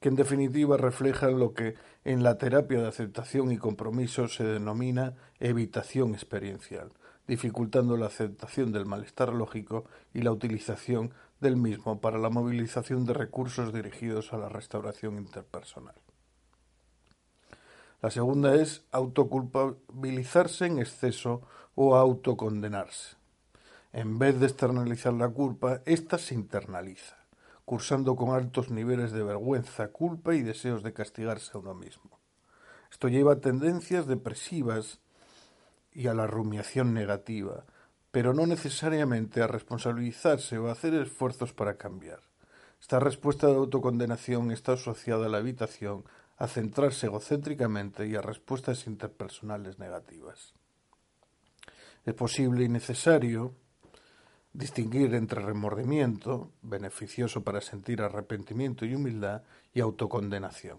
que 0.00 0.08
en 0.08 0.16
definitiva 0.16 0.76
reflejan 0.76 1.38
lo 1.38 1.52
que 1.54 1.74
en 2.04 2.22
la 2.22 2.38
terapia 2.38 2.80
de 2.80 2.88
aceptación 2.88 3.52
y 3.52 3.58
compromiso 3.58 4.26
se 4.26 4.44
denomina 4.44 5.14
evitación 5.38 6.14
experiencial, 6.14 6.92
dificultando 7.26 7.96
la 7.96 8.06
aceptación 8.06 8.72
del 8.72 8.86
malestar 8.86 9.32
lógico 9.32 9.84
y 10.12 10.22
la 10.22 10.32
utilización 10.32 11.12
del 11.40 11.56
mismo 11.56 12.00
para 12.00 12.18
la 12.18 12.30
movilización 12.30 13.04
de 13.04 13.14
recursos 13.14 13.72
dirigidos 13.72 14.32
a 14.32 14.38
la 14.38 14.48
restauración 14.48 15.18
interpersonal. 15.18 15.94
La 18.00 18.10
segunda 18.10 18.54
es 18.56 18.84
autoculpabilizarse 18.90 20.66
en 20.66 20.78
exceso 20.78 21.42
o 21.74 21.94
autocondenarse. 21.96 23.16
En 23.92 24.18
vez 24.18 24.40
de 24.40 24.46
externalizar 24.46 25.12
la 25.12 25.28
culpa, 25.28 25.82
ésta 25.84 26.18
se 26.18 26.34
internaliza, 26.34 27.16
cursando 27.64 28.16
con 28.16 28.34
altos 28.34 28.70
niveles 28.70 29.12
de 29.12 29.22
vergüenza, 29.22 29.88
culpa 29.88 30.34
y 30.34 30.42
deseos 30.42 30.82
de 30.82 30.92
castigarse 30.92 31.52
a 31.54 31.60
uno 31.60 31.74
mismo. 31.74 32.18
Esto 32.90 33.08
lleva 33.08 33.34
a 33.34 33.40
tendencias 33.40 34.06
depresivas 34.06 35.01
y 35.94 36.06
a 36.06 36.14
la 36.14 36.26
rumiación 36.26 36.94
negativa, 36.94 37.64
pero 38.10 38.34
no 38.34 38.46
necesariamente 38.46 39.42
a 39.42 39.46
responsabilizarse 39.46 40.58
o 40.58 40.68
a 40.68 40.72
hacer 40.72 40.94
esfuerzos 40.94 41.52
para 41.52 41.76
cambiar. 41.76 42.20
Esta 42.80 42.98
respuesta 42.98 43.46
de 43.46 43.54
autocondenación 43.54 44.50
está 44.50 44.72
asociada 44.72 45.26
a 45.26 45.28
la 45.28 45.38
evitación, 45.38 46.04
a 46.36 46.48
centrarse 46.48 47.06
egocéntricamente 47.06 48.06
y 48.06 48.16
a 48.16 48.22
respuestas 48.22 48.86
interpersonales 48.86 49.78
negativas. 49.78 50.54
Es 52.04 52.14
posible 52.14 52.64
y 52.64 52.68
necesario 52.68 53.54
distinguir 54.52 55.14
entre 55.14 55.40
remordimiento, 55.40 56.50
beneficioso 56.62 57.42
para 57.42 57.60
sentir 57.60 58.02
arrepentimiento 58.02 58.84
y 58.84 58.94
humildad, 58.94 59.42
y 59.72 59.80
autocondenación. 59.80 60.78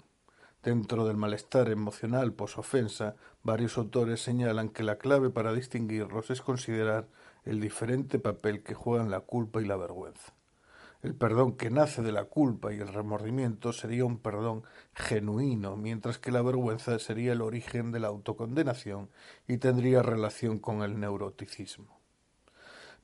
Dentro 0.64 1.06
del 1.06 1.18
malestar 1.18 1.70
emocional 1.70 2.32
posofensa, 2.32 3.18
varios 3.44 3.78
autores 3.78 4.24
señalan 4.24 4.70
que 4.70 4.84
la 4.84 4.98
clave 4.98 5.30
para 5.30 5.54
distinguirlos 5.54 6.30
es 6.30 6.42
considerar 6.42 7.10
el 7.44 7.60
diferente 7.60 8.18
papel 8.18 8.64
que 8.64 8.74
juegan 8.74 9.12
la 9.12 9.20
culpa 9.20 9.62
y 9.62 9.66
la 9.66 9.76
vergüenza. 9.76 10.34
El 11.02 11.16
perdón 11.16 11.58
que 11.58 11.70
nace 11.70 12.02
de 12.02 12.14
la 12.14 12.24
culpa 12.24 12.74
y 12.74 12.80
el 12.80 12.88
remordimiento 12.88 13.74
sería 13.74 14.06
un 14.06 14.20
perdón 14.20 14.64
genuino, 14.94 15.76
mientras 15.76 16.18
que 16.18 16.32
la 16.32 16.42
vergüenza 16.42 16.98
sería 16.98 17.34
el 17.34 17.42
origen 17.42 17.92
de 17.92 18.00
la 18.00 18.08
autocondenación 18.08 19.10
y 19.50 19.58
tendría 19.58 20.02
relación 20.02 20.60
con 20.60 20.82
el 20.82 20.98
neuroticismo. 20.98 22.00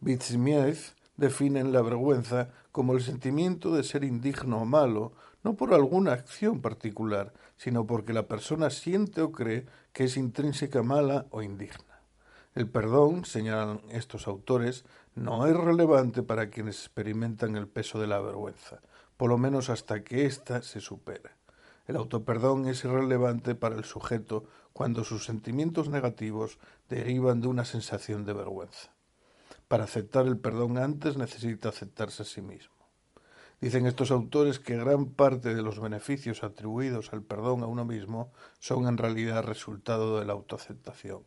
Wittgenstein 0.01 0.75
define 1.17 1.65
la 1.65 1.81
vergüenza 1.81 2.51
como 2.71 2.93
el 2.93 3.01
sentimiento 3.01 3.75
de 3.75 3.83
ser 3.83 4.05
indigno 4.05 4.61
o 4.61 4.65
malo, 4.65 5.11
no 5.43 5.55
por 5.55 5.73
alguna 5.73 6.13
acción 6.13 6.61
particular, 6.61 7.33
sino 7.59 7.85
porque 7.85 8.13
la 8.13 8.29
persona 8.29 8.69
siente 8.69 9.21
o 9.21 9.33
cree 9.33 9.65
que 9.91 10.05
es 10.05 10.15
intrínseca 10.15 10.81
mala 10.81 11.25
o 11.29 11.43
indigna. 11.43 11.99
El 12.55 12.69
perdón, 12.69 13.25
señalan 13.25 13.81
estos 13.89 14.29
autores, 14.29 14.85
no 15.13 15.45
es 15.45 15.57
relevante 15.57 16.23
para 16.23 16.49
quienes 16.49 16.77
experimentan 16.77 17.57
el 17.57 17.67
peso 17.67 17.99
de 17.99 18.07
la 18.07 18.21
vergüenza, 18.21 18.79
por 19.17 19.29
lo 19.29 19.37
menos 19.37 19.69
hasta 19.69 20.05
que 20.05 20.25
ésta 20.25 20.61
se 20.61 20.79
supera. 20.79 21.35
El 21.85 21.97
autoperdón 21.97 22.65
es 22.65 22.85
irrelevante 22.85 23.55
para 23.55 23.75
el 23.75 23.83
sujeto 23.83 24.45
cuando 24.71 25.03
sus 25.03 25.25
sentimientos 25.25 25.89
negativos 25.89 26.59
derivan 26.87 27.41
de 27.41 27.49
una 27.49 27.65
sensación 27.65 28.23
de 28.23 28.33
vergüenza. 28.33 28.93
Para 29.67 29.83
aceptar 29.83 30.27
el 30.27 30.37
perdón 30.37 30.77
antes 30.77 31.17
necesita 31.17 31.67
aceptarse 31.67 32.23
a 32.23 32.25
sí 32.25 32.41
mismo. 32.41 32.78
Dicen 33.61 33.85
estos 33.85 34.11
autores 34.11 34.57
que 34.59 34.77
gran 34.77 35.07
parte 35.07 35.53
de 35.53 35.61
los 35.61 35.79
beneficios 35.81 36.43
atribuidos 36.43 37.11
al 37.11 37.23
perdón 37.23 37.61
a 37.61 37.67
uno 37.67 37.83
mismo 37.83 38.31
son 38.59 38.87
en 38.87 38.97
realidad 38.97 39.43
resultado 39.43 40.19
de 40.19 40.25
la 40.25 40.33
autoaceptación 40.33 41.23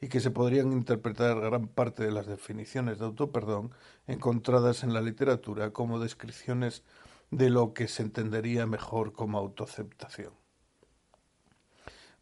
y 0.00 0.08
que 0.08 0.20
se 0.20 0.30
podrían 0.30 0.72
interpretar 0.72 1.40
gran 1.40 1.66
parte 1.66 2.04
de 2.04 2.12
las 2.12 2.26
definiciones 2.26 2.98
de 2.98 3.06
autoperdón 3.06 3.72
encontradas 4.06 4.84
en 4.84 4.94
la 4.94 5.00
literatura 5.00 5.72
como 5.72 5.98
descripciones 5.98 6.84
de 7.30 7.50
lo 7.50 7.72
que 7.72 7.88
se 7.88 8.02
entendería 8.02 8.66
mejor 8.66 9.12
como 9.12 9.38
autoaceptación. 9.38 10.34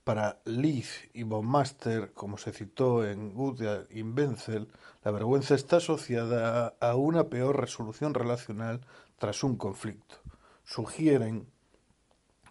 Para 0.04 0.40
Leith 0.44 1.10
y 1.12 1.24
von 1.24 1.46
Master, 1.46 2.12
como 2.14 2.38
se 2.38 2.52
citó 2.52 3.06
en 3.06 3.34
Goodyear 3.34 3.86
y 3.90 4.02
la 4.02 5.10
vergüenza 5.10 5.54
está 5.54 5.76
asociada 5.76 6.74
a 6.80 6.96
una 6.96 7.28
peor 7.28 7.60
resolución 7.60 8.14
relacional 8.14 8.80
tras 9.20 9.44
un 9.44 9.56
conflicto. 9.56 10.16
Sugieren 10.64 11.46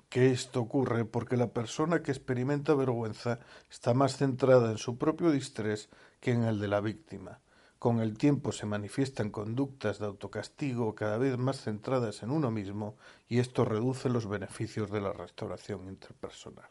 que 0.07 0.31
esto 0.31 0.61
ocurre 0.61 1.03
porque 1.03 1.35
la 1.35 1.47
persona 1.47 2.03
que 2.03 2.11
experimenta 2.11 2.75
vergüenza 2.75 3.39
está 3.71 3.95
más 3.95 4.17
centrada 4.17 4.69
en 4.69 4.77
su 4.77 4.95
propio 4.95 5.31
distrés 5.31 5.89
que 6.19 6.31
en 6.31 6.43
el 6.43 6.59
de 6.59 6.67
la 6.67 6.79
víctima. 6.79 7.39
Con 7.79 8.01
el 8.01 8.19
tiempo 8.19 8.51
se 8.51 8.67
manifiestan 8.67 9.31
conductas 9.31 9.97
de 9.97 10.05
autocastigo 10.05 10.93
cada 10.93 11.17
vez 11.17 11.39
más 11.39 11.59
centradas 11.59 12.21
en 12.21 12.29
uno 12.29 12.51
mismo 12.51 12.97
y 13.27 13.39
esto 13.39 13.65
reduce 13.65 14.07
los 14.07 14.27
beneficios 14.27 14.91
de 14.91 15.01
la 15.01 15.11
restauración 15.11 15.87
interpersonal. 15.87 16.69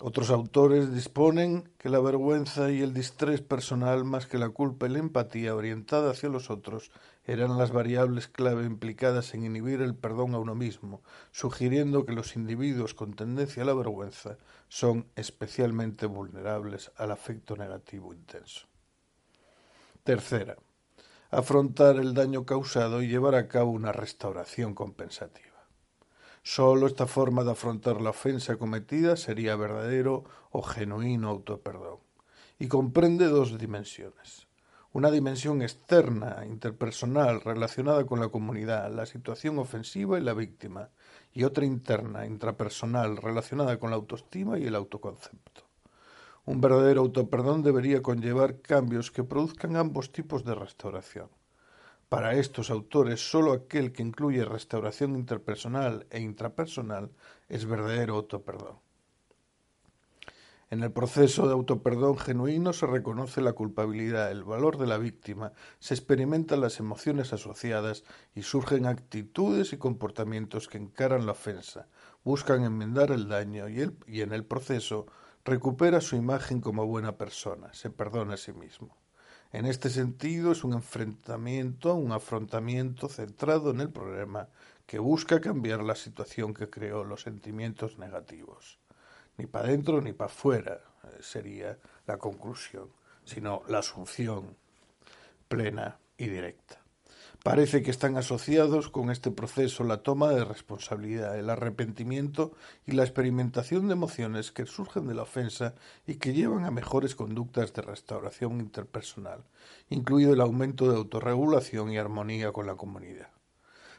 Otros 0.00 0.30
autores 0.30 0.94
disponen 0.94 1.72
que 1.76 1.88
la 1.88 1.98
vergüenza 1.98 2.70
y 2.70 2.82
el 2.82 2.94
distrés 2.94 3.40
personal, 3.40 4.04
más 4.04 4.26
que 4.26 4.38
la 4.38 4.48
culpa 4.48 4.86
y 4.86 4.90
la 4.90 5.00
empatía 5.00 5.56
orientada 5.56 6.12
hacia 6.12 6.28
los 6.28 6.50
otros, 6.50 6.92
eran 7.24 7.58
las 7.58 7.72
variables 7.72 8.28
clave 8.28 8.64
implicadas 8.64 9.34
en 9.34 9.44
inhibir 9.44 9.82
el 9.82 9.96
perdón 9.96 10.34
a 10.34 10.38
uno 10.38 10.54
mismo, 10.54 11.02
sugiriendo 11.32 12.06
que 12.06 12.12
los 12.12 12.36
individuos 12.36 12.94
con 12.94 13.14
tendencia 13.14 13.64
a 13.64 13.66
la 13.66 13.74
vergüenza 13.74 14.38
son 14.68 15.08
especialmente 15.16 16.06
vulnerables 16.06 16.92
al 16.96 17.10
afecto 17.10 17.56
negativo 17.56 18.14
intenso. 18.14 18.68
Tercera, 20.04 20.56
afrontar 21.30 21.96
el 21.96 22.14
daño 22.14 22.46
causado 22.46 23.02
y 23.02 23.08
llevar 23.08 23.34
a 23.34 23.48
cabo 23.48 23.72
una 23.72 23.90
restauración 23.90 24.74
compensativa. 24.74 25.47
Sólo 26.50 26.86
esta 26.86 27.06
forma 27.06 27.44
de 27.44 27.50
afrontar 27.50 28.00
la 28.00 28.08
ofensa 28.08 28.56
cometida 28.56 29.18
sería 29.18 29.54
verdadero 29.54 30.24
o 30.50 30.62
genuino 30.62 31.28
autoperdón. 31.28 31.98
Y 32.58 32.68
comprende 32.68 33.26
dos 33.26 33.58
dimensiones. 33.58 34.48
Una 34.94 35.10
dimensión 35.10 35.60
externa, 35.60 36.46
interpersonal, 36.46 37.42
relacionada 37.42 38.06
con 38.06 38.18
la 38.18 38.30
comunidad, 38.30 38.90
la 38.90 39.04
situación 39.04 39.58
ofensiva 39.58 40.18
y 40.18 40.22
la 40.22 40.32
víctima, 40.32 40.88
y 41.34 41.44
otra 41.44 41.66
interna, 41.66 42.24
intrapersonal, 42.24 43.18
relacionada 43.18 43.78
con 43.78 43.90
la 43.90 43.96
autoestima 43.96 44.58
y 44.58 44.64
el 44.64 44.74
autoconcepto. 44.74 45.64
Un 46.46 46.62
verdadero 46.62 47.02
autoperdón 47.02 47.62
debería 47.62 48.00
conllevar 48.00 48.62
cambios 48.62 49.10
que 49.10 49.22
produzcan 49.22 49.76
ambos 49.76 50.12
tipos 50.12 50.46
de 50.46 50.54
restauración. 50.54 51.28
Para 52.08 52.32
estos 52.36 52.70
autores, 52.70 53.30
sólo 53.30 53.52
aquel 53.52 53.92
que 53.92 54.02
incluye 54.02 54.42
restauración 54.42 55.14
interpersonal 55.14 56.06
e 56.08 56.20
intrapersonal 56.20 57.10
es 57.50 57.66
verdadero 57.66 58.14
autoperdón. 58.14 58.78
En 60.70 60.82
el 60.82 60.90
proceso 60.90 61.46
de 61.46 61.52
autoperdón 61.52 62.16
genuino 62.18 62.72
se 62.72 62.86
reconoce 62.86 63.42
la 63.42 63.52
culpabilidad, 63.52 64.30
el 64.30 64.42
valor 64.42 64.78
de 64.78 64.86
la 64.86 64.96
víctima, 64.96 65.52
se 65.80 65.92
experimentan 65.92 66.62
las 66.62 66.80
emociones 66.80 67.34
asociadas 67.34 68.04
y 68.34 68.42
surgen 68.42 68.86
actitudes 68.86 69.74
y 69.74 69.76
comportamientos 69.76 70.66
que 70.66 70.78
encaran 70.78 71.26
la 71.26 71.32
ofensa, 71.32 71.88
buscan 72.24 72.64
enmendar 72.64 73.10
el 73.10 73.28
daño 73.28 73.68
y, 73.68 73.94
y 74.06 74.22
en 74.22 74.32
el 74.32 74.46
proceso 74.46 75.06
recupera 75.44 76.00
su 76.00 76.16
imagen 76.16 76.62
como 76.62 76.86
buena 76.86 77.18
persona, 77.18 77.72
se 77.74 77.90
perdona 77.90 78.34
a 78.34 78.38
sí 78.38 78.52
mismo. 78.54 78.96
En 79.52 79.64
este 79.64 79.88
sentido, 79.88 80.52
es 80.52 80.62
un 80.62 80.74
enfrentamiento, 80.74 81.94
un 81.94 82.12
afrontamiento 82.12 83.08
centrado 83.08 83.70
en 83.70 83.80
el 83.80 83.90
problema 83.90 84.48
que 84.86 84.98
busca 84.98 85.40
cambiar 85.40 85.82
la 85.82 85.94
situación 85.94 86.52
que 86.52 86.68
creó 86.68 87.04
los 87.04 87.22
sentimientos 87.22 87.98
negativos. 87.98 88.78
Ni 89.38 89.46
para 89.46 89.68
adentro 89.68 90.02
ni 90.02 90.12
para 90.12 90.30
afuera 90.30 90.80
eh, 91.04 91.18
sería 91.20 91.78
la 92.06 92.18
conclusión, 92.18 92.90
sino 93.24 93.62
la 93.68 93.78
asunción 93.78 94.56
plena 95.48 95.98
y 96.18 96.28
directa. 96.28 96.82
Parece 97.44 97.82
que 97.82 97.92
están 97.92 98.16
asociados 98.16 98.90
con 98.90 99.10
este 99.10 99.30
proceso 99.30 99.84
la 99.84 100.02
toma 100.02 100.30
de 100.30 100.44
responsabilidad, 100.44 101.38
el 101.38 101.50
arrepentimiento 101.50 102.52
y 102.84 102.92
la 102.92 103.04
experimentación 103.04 103.86
de 103.86 103.92
emociones 103.92 104.50
que 104.50 104.66
surgen 104.66 105.06
de 105.06 105.14
la 105.14 105.22
ofensa 105.22 105.74
y 106.04 106.16
que 106.16 106.32
llevan 106.32 106.64
a 106.64 106.72
mejores 106.72 107.14
conductas 107.14 107.72
de 107.72 107.82
restauración 107.82 108.60
interpersonal, 108.60 109.44
incluido 109.88 110.32
el 110.32 110.40
aumento 110.40 110.90
de 110.90 110.96
autorregulación 110.96 111.92
y 111.92 111.98
armonía 111.98 112.50
con 112.50 112.66
la 112.66 112.74
comunidad. 112.74 113.28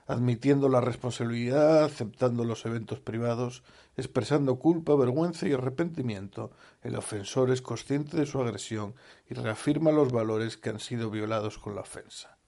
Admitiendo 0.06 0.68
la 0.68 0.82
responsabilidad, 0.82 1.86
aceptando 1.86 2.44
los 2.44 2.66
eventos 2.66 3.00
privados, 3.00 3.64
expresando 3.96 4.58
culpa, 4.60 4.96
vergüenza 4.96 5.48
y 5.48 5.54
arrepentimiento, 5.54 6.52
el 6.84 6.98
ofensor 6.98 7.52
es 7.52 7.62
consciente 7.62 8.18
de 8.18 8.26
su 8.26 8.42
agresión 8.42 8.96
y 9.30 9.36
reafirma 9.36 9.92
los 9.92 10.12
valores 10.12 10.58
que 10.58 10.72
han 10.72 10.80
sido 10.80 11.10
violados 11.10 11.58
con 11.58 11.76
la 11.76 11.82
ofensa. 11.82 12.39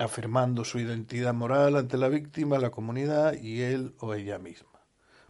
Afirmando 0.00 0.64
su 0.64 0.78
identidad 0.78 1.34
moral 1.34 1.76
ante 1.76 1.98
la 1.98 2.08
víctima, 2.08 2.58
la 2.58 2.70
comunidad 2.70 3.34
y 3.34 3.60
él 3.62 3.94
o 3.98 4.14
ella 4.14 4.38
misma. 4.38 4.80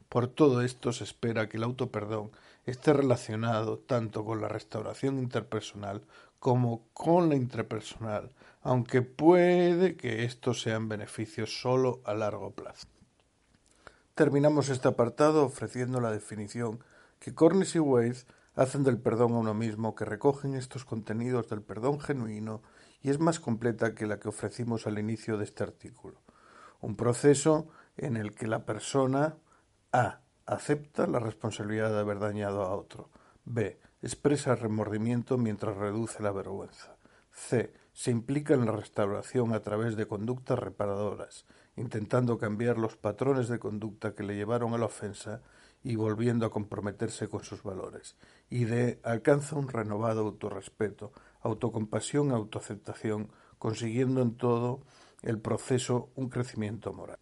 Por 0.09 0.29
todo 0.29 0.63
esto 0.63 0.93
se 0.93 1.05
espera 1.05 1.49
que 1.49 1.57
el 1.57 1.65
autoperdón 1.65 2.31
esté 2.67 2.93
relacionado 2.93 3.79
tanto 3.79 4.25
con 4.25 4.41
la 4.41 4.49
restauración 4.49 5.19
interpersonal 5.19 6.03
como 6.39 6.87
con 6.93 7.29
la 7.29 7.35
intrapersonal, 7.35 8.33
aunque 8.63 9.03
puede 9.03 9.97
que 9.97 10.25
estos 10.25 10.63
sean 10.63 10.89
beneficios 10.89 11.61
solo 11.61 12.01
a 12.05 12.15
largo 12.15 12.53
plazo. 12.53 12.87
Terminamos 14.15 14.69
este 14.69 14.89
apartado 14.89 15.45
ofreciendo 15.45 16.01
la 16.01 16.13
definición 16.13 16.79
que 17.19 17.35
Cornish 17.35 17.77
y 17.77 17.81
Wade 17.81 18.25
hacen 18.55 18.85
del 18.85 18.99
perdón 18.99 19.33
a 19.33 19.39
uno 19.39 19.55
mismo, 19.55 19.95
que 19.95 20.05
recogen 20.05 20.55
estos 20.55 20.85
contenidos 20.85 21.49
del 21.49 21.63
perdón 21.63 22.01
genuino 22.01 22.63
y 23.03 23.11
es 23.11 23.19
más 23.19 23.41
completa 23.41 23.95
que 23.95 24.07
la 24.07 24.19
que 24.19 24.29
ofrecimos 24.29 24.87
al 24.87 24.99
inicio 24.99 25.39
de 25.39 25.45
este 25.45 25.63
artículo. 25.63 26.21
Un 26.81 26.97
proceso 26.97 27.69
en 27.97 28.17
el 28.17 28.35
que 28.35 28.47
la 28.47 28.65
persona 28.65 29.37
a. 29.93 30.21
Acepta 30.47 31.07
la 31.07 31.21
responsabilidad 31.21 31.91
de 31.91 32.01
haber 32.01 32.19
dañado 32.19 32.63
a 32.63 32.75
otro. 32.75 33.09
B. 33.45 33.79
Expresa 34.03 34.57
remordimiento 34.57 35.39
mientras 35.39 35.77
reduce 35.77 36.23
la 36.25 36.33
vergüenza. 36.33 36.97
C. 37.31 37.73
Se 37.93 38.11
implica 38.11 38.55
en 38.55 38.67
la 38.67 38.73
restauración 38.73 39.53
a 39.53 39.61
través 39.61 39.95
de 39.95 40.07
conductas 40.07 40.59
reparadoras, 40.59 41.47
intentando 41.77 42.39
cambiar 42.39 42.79
los 42.79 42.97
patrones 42.97 43.49
de 43.49 43.61
conducta 43.61 44.15
que 44.15 44.25
le 44.25 44.35
llevaron 44.35 44.75
a 44.75 44.79
la 44.79 44.87
ofensa 44.87 45.41
y 45.85 45.97
volviendo 45.97 46.47
a 46.47 46.51
comprometerse 46.51 47.29
con 47.29 47.45
sus 47.45 47.63
valores. 47.63 48.17
Y 48.49 48.65
D. 48.65 49.01
Alcanza 49.05 49.57
un 49.57 49.69
renovado 49.69 50.23
autorrespeto, 50.23 51.13
autocompasión, 51.41 52.33
autoaceptación, 52.33 53.31
consiguiendo 53.59 54.23
en 54.23 54.37
todo 54.37 54.81
el 55.23 55.39
proceso 55.39 56.11
un 56.15 56.29
crecimiento 56.29 56.93
moral. 56.93 57.19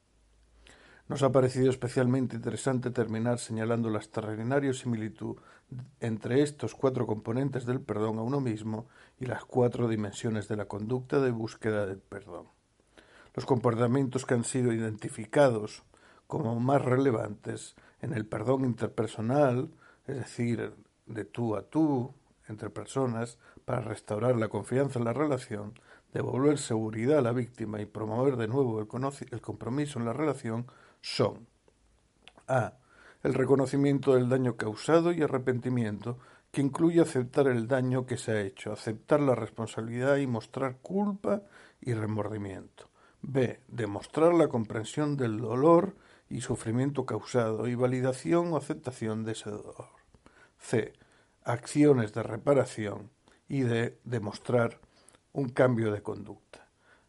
Nos 1.09 1.23
ha 1.23 1.33
parecido 1.33 1.71
especialmente 1.71 2.37
interesante 2.37 2.91
terminar 2.91 3.39
señalando 3.39 3.89
la 3.89 3.99
extraordinaria 3.99 4.75
similitud 4.75 5.37
entre 6.01 6.43
estos 6.43 6.75
cuatro 6.75 7.07
componentes 7.07 7.65
del 7.65 7.81
perdón 7.81 8.19
a 8.19 8.23
uno 8.23 8.41
mismo 8.41 8.89
y 9.19 9.25
las 9.25 9.45
cuatro 9.45 9.89
dimensiones 9.89 10.49
de 10.49 10.57
la 10.57 10.67
conducta 10.67 11.19
de 11.21 11.31
búsqueda 11.31 11.87
del 11.87 11.99
perdón. 11.99 12.49
Los 13.35 13.47
comportamientos 13.47 14.27
que 14.27 14.35
han 14.35 14.45
sido 14.45 14.73
identificados 14.73 15.83
como 16.27 16.61
más 16.61 16.85
relevantes 16.85 17.75
en 18.03 18.13
el 18.13 18.27
perdón 18.27 18.67
interpersonal, 18.67 19.71
es 20.07 20.17
decir, 20.17 20.75
de 21.07 21.25
tú 21.25 21.57
a 21.57 21.63
tú, 21.63 22.13
entre 22.49 22.69
personas, 22.69 23.39
para 23.69 23.83
restaurar 23.83 24.35
la 24.37 24.49
confianza 24.49 24.99
en 24.99 25.05
la 25.05 25.13
relación, 25.13 25.75
devolver 26.15 26.57
seguridad 26.57 27.19
a 27.19 27.21
la 27.21 27.33
víctima 27.33 27.83
y 27.83 27.85
promover 27.85 28.37
de 28.37 28.49
nuevo 28.49 28.81
el, 28.81 28.89
el 29.31 29.41
compromiso 29.43 29.99
en 29.99 30.07
la 30.07 30.15
relación, 30.15 30.67
son 31.03 31.47
a. 32.47 32.79
El 33.23 33.35
reconocimiento 33.35 34.15
del 34.15 34.31
daño 34.31 34.57
causado 34.57 35.13
y 35.13 35.21
arrepentimiento, 35.21 36.17
que 36.51 36.63
incluye 36.63 37.03
aceptar 37.03 37.47
el 37.47 37.69
daño 37.69 38.07
que 38.07 38.17
se 38.17 38.33
ha 38.33 38.41
hecho, 38.41 38.73
aceptar 38.73 39.21
la 39.21 39.35
responsabilidad 39.35 40.17
y 40.17 40.27
mostrar 40.27 40.79
culpa 40.79 41.43
y 41.83 41.93
remordimiento. 41.93 42.89
B. 43.21 43.61
Demostrar 43.69 44.33
la 44.33 44.49
comprensión 44.49 45.19
del 45.19 45.37
dolor 45.37 45.95
y 46.31 46.41
sufrimiento 46.41 47.05
causado 47.05 47.69
y 47.69 47.75
validación 47.75 48.51
o 48.51 48.57
aceptación 48.57 49.25
de 49.25 49.33
ese 49.33 49.51
dolor. 49.51 49.91
C. 50.59 50.95
Acciones 51.45 52.15
de 52.15 52.23
reparación 52.23 53.18
y 53.49 53.63
D. 53.63 53.99
Demostrar 54.05 54.81
un 55.33 55.49
cambio 55.49 55.93
de 55.93 56.03
conducta 56.03 56.69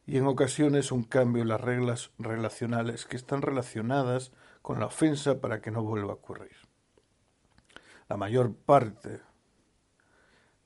y 0.09 0.17
en 0.17 0.25
ocasiones 0.25 0.91
un 0.91 1.03
cambio 1.03 1.43
en 1.43 1.49
las 1.49 1.61
reglas 1.61 2.09
relacionales 2.17 3.05
que 3.05 3.15
están 3.15 3.43
relacionadas 3.43 4.31
con 4.63 4.79
la 4.79 4.87
ofensa 4.87 5.39
para 5.39 5.61
que 5.61 5.69
no 5.69 5.83
vuelva 5.83 6.13
a 6.13 6.15
ocurrir. 6.15 6.55
La 8.07 8.17
mayor 8.17 8.55
parte 8.55 9.21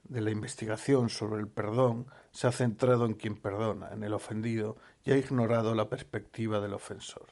de 0.03 0.21
la 0.21 0.31
investigación 0.31 1.09
sobre 1.09 1.41
el 1.41 1.49
perdón 1.49 2.07
se 2.31 2.47
ha 2.47 2.53
centrado 2.53 3.05
en 3.05 3.15
quien 3.15 3.35
perdona, 3.35 3.89
en 3.91 4.03
el 4.03 4.13
ofendido, 4.13 4.77
y 5.03 5.11
ha 5.11 5.17
ignorado 5.17 5.75
la 5.75 5.89
perspectiva 5.89 6.61
del 6.61 6.73
ofensor. 6.73 7.27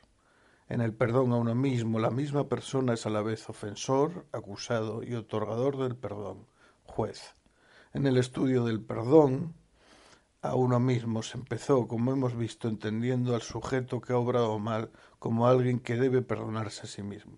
En 0.68 0.82
el 0.82 0.94
perdón 0.94 1.32
a 1.32 1.38
uno 1.38 1.56
mismo, 1.56 1.98
la 1.98 2.12
misma 2.12 2.50
persona 2.50 2.94
es 2.94 3.06
a 3.06 3.10
la 3.10 3.22
vez 3.22 3.50
ofensor, 3.50 4.26
acusado 4.34 5.02
y 5.02 5.16
otorgador 5.16 5.78
del 5.78 5.96
perdón, 5.96 6.46
juez. 6.84 7.36
En 7.94 8.08
el 8.08 8.16
estudio 8.16 8.64
del 8.64 8.80
perdón, 8.80 9.54
a 10.42 10.56
uno 10.56 10.80
mismo 10.80 11.22
se 11.24 11.38
empezó, 11.38 11.90
como 11.90 12.14
hemos 12.14 12.38
visto, 12.38 12.70
entendiendo 12.70 13.36
al 13.36 13.42
sujeto 13.42 14.00
que 14.00 14.14
ha 14.14 14.18
obrado 14.18 14.58
mal 14.60 14.92
como 15.20 15.46
alguien 15.46 15.78
que 15.82 15.98
debe 15.98 16.22
perdonarse 16.22 16.84
a 16.84 16.86
sí 16.86 17.04
mismo. 17.04 17.38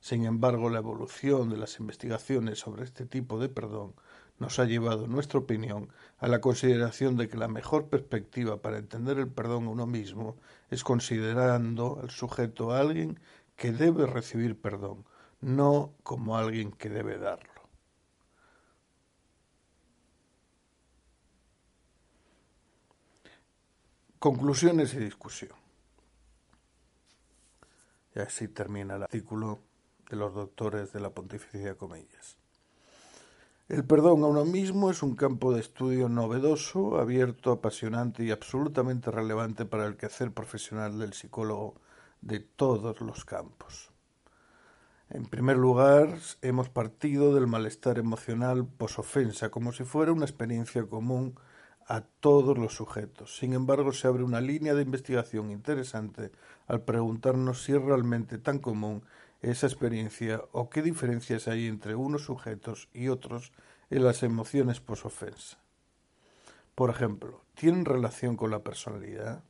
Sin 0.00 0.26
embargo, 0.26 0.68
la 0.68 0.80
evolución 0.80 1.48
de 1.48 1.56
las 1.56 1.80
investigaciones 1.80 2.58
sobre 2.58 2.84
este 2.84 3.06
tipo 3.06 3.38
de 3.38 3.48
perdón 3.48 3.94
nos 4.38 4.58
ha 4.58 4.66
llevado, 4.66 5.06
en 5.06 5.12
nuestra 5.12 5.38
opinión, 5.38 5.88
a 6.18 6.28
la 6.28 6.42
consideración 6.42 7.16
de 7.16 7.28
que 7.28 7.38
la 7.38 7.48
mejor 7.48 7.88
perspectiva 7.88 8.60
para 8.60 8.76
entender 8.76 9.18
el 9.18 9.28
perdón 9.28 9.68
a 9.68 9.70
uno 9.70 9.86
mismo 9.86 10.36
es 10.68 10.84
considerando 10.84 11.98
al 12.02 12.10
sujeto 12.10 12.72
a 12.72 12.80
alguien 12.80 13.18
que 13.56 13.72
debe 13.72 14.04
recibir 14.04 14.60
perdón, 14.60 15.06
no 15.40 15.94
como 16.02 16.36
alguien 16.36 16.72
que 16.72 16.90
debe 16.90 17.16
darlo. 17.16 17.53
Conclusiones 24.24 24.94
y 24.94 25.00
discusión. 25.00 25.52
Y 28.14 28.20
así 28.20 28.48
termina 28.48 28.96
el 28.96 29.02
artículo 29.02 29.60
de 30.08 30.16
los 30.16 30.32
doctores 30.32 30.94
de 30.94 31.00
la 31.00 31.10
Pontificia 31.10 31.74
Comillas. 31.74 32.38
El 33.68 33.84
perdón 33.84 34.24
a 34.24 34.28
uno 34.28 34.46
mismo 34.46 34.90
es 34.90 35.02
un 35.02 35.14
campo 35.14 35.52
de 35.52 35.60
estudio 35.60 36.08
novedoso, 36.08 36.98
abierto, 36.98 37.52
apasionante 37.52 38.24
y 38.24 38.30
absolutamente 38.30 39.10
relevante 39.10 39.66
para 39.66 39.84
el 39.84 39.98
quehacer 39.98 40.32
profesional 40.32 40.98
del 40.98 41.12
psicólogo 41.12 41.74
de 42.22 42.40
todos 42.40 43.02
los 43.02 43.26
campos. 43.26 43.90
En 45.10 45.26
primer 45.26 45.58
lugar, 45.58 46.18
hemos 46.40 46.70
partido 46.70 47.34
del 47.34 47.46
malestar 47.46 47.98
emocional 47.98 48.66
posofensa 48.66 49.50
como 49.50 49.72
si 49.72 49.84
fuera 49.84 50.12
una 50.12 50.24
experiencia 50.24 50.82
común 50.86 51.38
a 51.86 52.02
todos 52.02 52.56
los 52.58 52.74
sujetos. 52.74 53.36
Sin 53.36 53.52
embargo, 53.52 53.92
se 53.92 54.08
abre 54.08 54.22
una 54.22 54.40
línea 54.40 54.74
de 54.74 54.82
investigación 54.82 55.50
interesante 55.50 56.32
al 56.66 56.82
preguntarnos 56.82 57.62
si 57.62 57.72
es 57.72 57.82
realmente 57.82 58.38
tan 58.38 58.58
común 58.58 59.02
esa 59.42 59.66
experiencia 59.66 60.42
o 60.52 60.70
qué 60.70 60.82
diferencias 60.82 61.48
hay 61.48 61.66
entre 61.66 61.94
unos 61.94 62.24
sujetos 62.24 62.88
y 62.92 63.08
otros 63.08 63.52
en 63.90 64.04
las 64.04 64.22
emociones 64.22 64.80
posofensa. 64.80 65.58
Por 66.74 66.90
ejemplo, 66.90 67.44
¿tienen 67.54 67.84
relación 67.84 68.36
con 68.36 68.50
la 68.50 68.64
personalidad? 68.64 69.44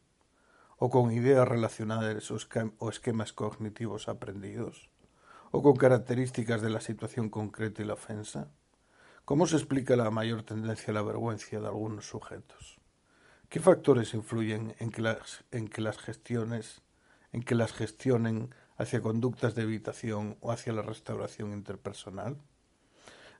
¿O 0.77 0.91
con 0.91 1.13
ideas 1.13 1.47
relacionadas 1.47 2.31
o 2.31 2.91
esquemas 2.91 3.33
cognitivos 3.33 4.09
aprendidos? 4.09 4.91
¿O 5.53 5.63
con 5.63 5.77
características 5.77 6.61
de 6.61 6.71
la 6.71 6.81
situación 6.81 7.31
concreta 7.31 7.81
y 7.81 7.85
la 7.87 7.95
ofensa? 7.95 8.51
¿Cómo 9.25 9.47
se 9.47 9.57
explica 9.57 9.97
la 9.97 10.11
mayor 10.11 10.43
tendencia 10.43 10.91
a 10.91 10.93
la 10.93 11.01
vergüenza 11.01 11.59
de 11.59 11.67
algunos 11.67 12.07
sujetos? 12.07 12.79
¿Qué 13.49 13.59
factores 13.59 14.13
influyen 14.13 14.75
en 14.81 14.91
que 14.91 15.01
las, 15.01 15.45
en 15.51 15.69
que 15.69 15.81
las 15.81 15.97
gestiones, 15.97 16.83
en 17.33 17.43
que 17.43 17.55
las 17.55 17.73
gestionen 17.73 18.55
hacia 18.77 19.01
conductas 19.01 19.55
de 19.55 19.63
evitación 19.63 20.37
o 20.43 20.53
hacia 20.53 20.75
la 20.75 20.83
restauración 20.83 21.55
interpersonal? 21.55 22.37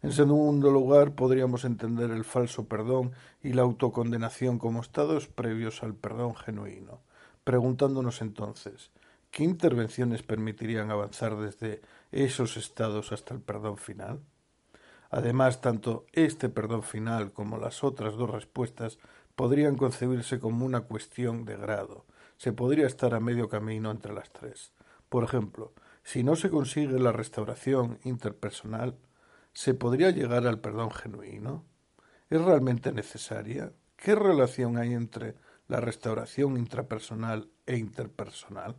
En 0.03 0.13
segundo 0.13 0.71
lugar, 0.71 1.15
podríamos 1.15 1.67
entender 1.67 2.11
el 2.13 2.25
falso 2.25 2.67
perdón 2.67 3.13
y 3.43 3.53
la 3.53 3.61
autocondenación 3.61 4.59
como 4.59 4.81
estados 4.81 5.29
previos 5.29 5.83
al 5.83 5.95
perdón 5.95 6.35
genuino, 6.35 7.03
preguntándonos 7.45 8.23
entonces, 8.23 8.91
¿qué 9.31 9.45
intervenciones 9.45 10.23
permitirían 10.23 10.91
avanzar 10.91 11.37
desde 11.37 11.83
esos 12.11 12.57
estados 12.57 13.13
hasta 13.13 13.35
el 13.35 13.43
perdón 13.43 13.77
final? 13.77 14.23
Además, 15.17 15.61
tanto 15.61 16.07
este 16.13 16.49
perdón 16.49 16.83
final 16.83 17.33
como 17.33 17.57
las 17.57 17.85
otras 17.85 18.17
dos 18.17 18.29
respuestas 18.29 18.99
podrían 19.37 19.77
concebirse 19.77 20.41
como 20.41 20.67
una 20.67 20.81
cuestión 20.81 21.45
de 21.45 21.57
grado. 21.57 22.05
Se 22.37 22.53
podría 22.53 22.89
estar 22.89 23.15
a 23.15 23.21
medio 23.21 23.49
camino 23.49 23.93
entre 23.93 24.13
las 24.13 24.33
tres. 24.33 24.73
Por 25.09 25.23
ejemplo, 25.23 25.73
si 26.03 26.25
no 26.25 26.35
se 26.35 26.51
consigue 26.51 26.99
la 26.99 27.13
restauración 27.13 28.01
interpersonal, 28.03 28.97
¿se 29.53 29.73
podría 29.75 30.11
llegar 30.11 30.49
al 30.49 30.59
perdón 30.59 30.91
genuino? 30.91 31.65
¿Es 32.29 32.43
realmente 32.43 32.91
necesaria? 32.91 33.73
¿Qué 33.95 34.17
relación 34.17 34.79
hay 34.79 34.95
entre 34.95 35.37
la 35.69 35.79
restauración 35.79 36.57
intrapersonal 36.57 37.49
e 37.67 37.77
interpersonal? 37.77 38.75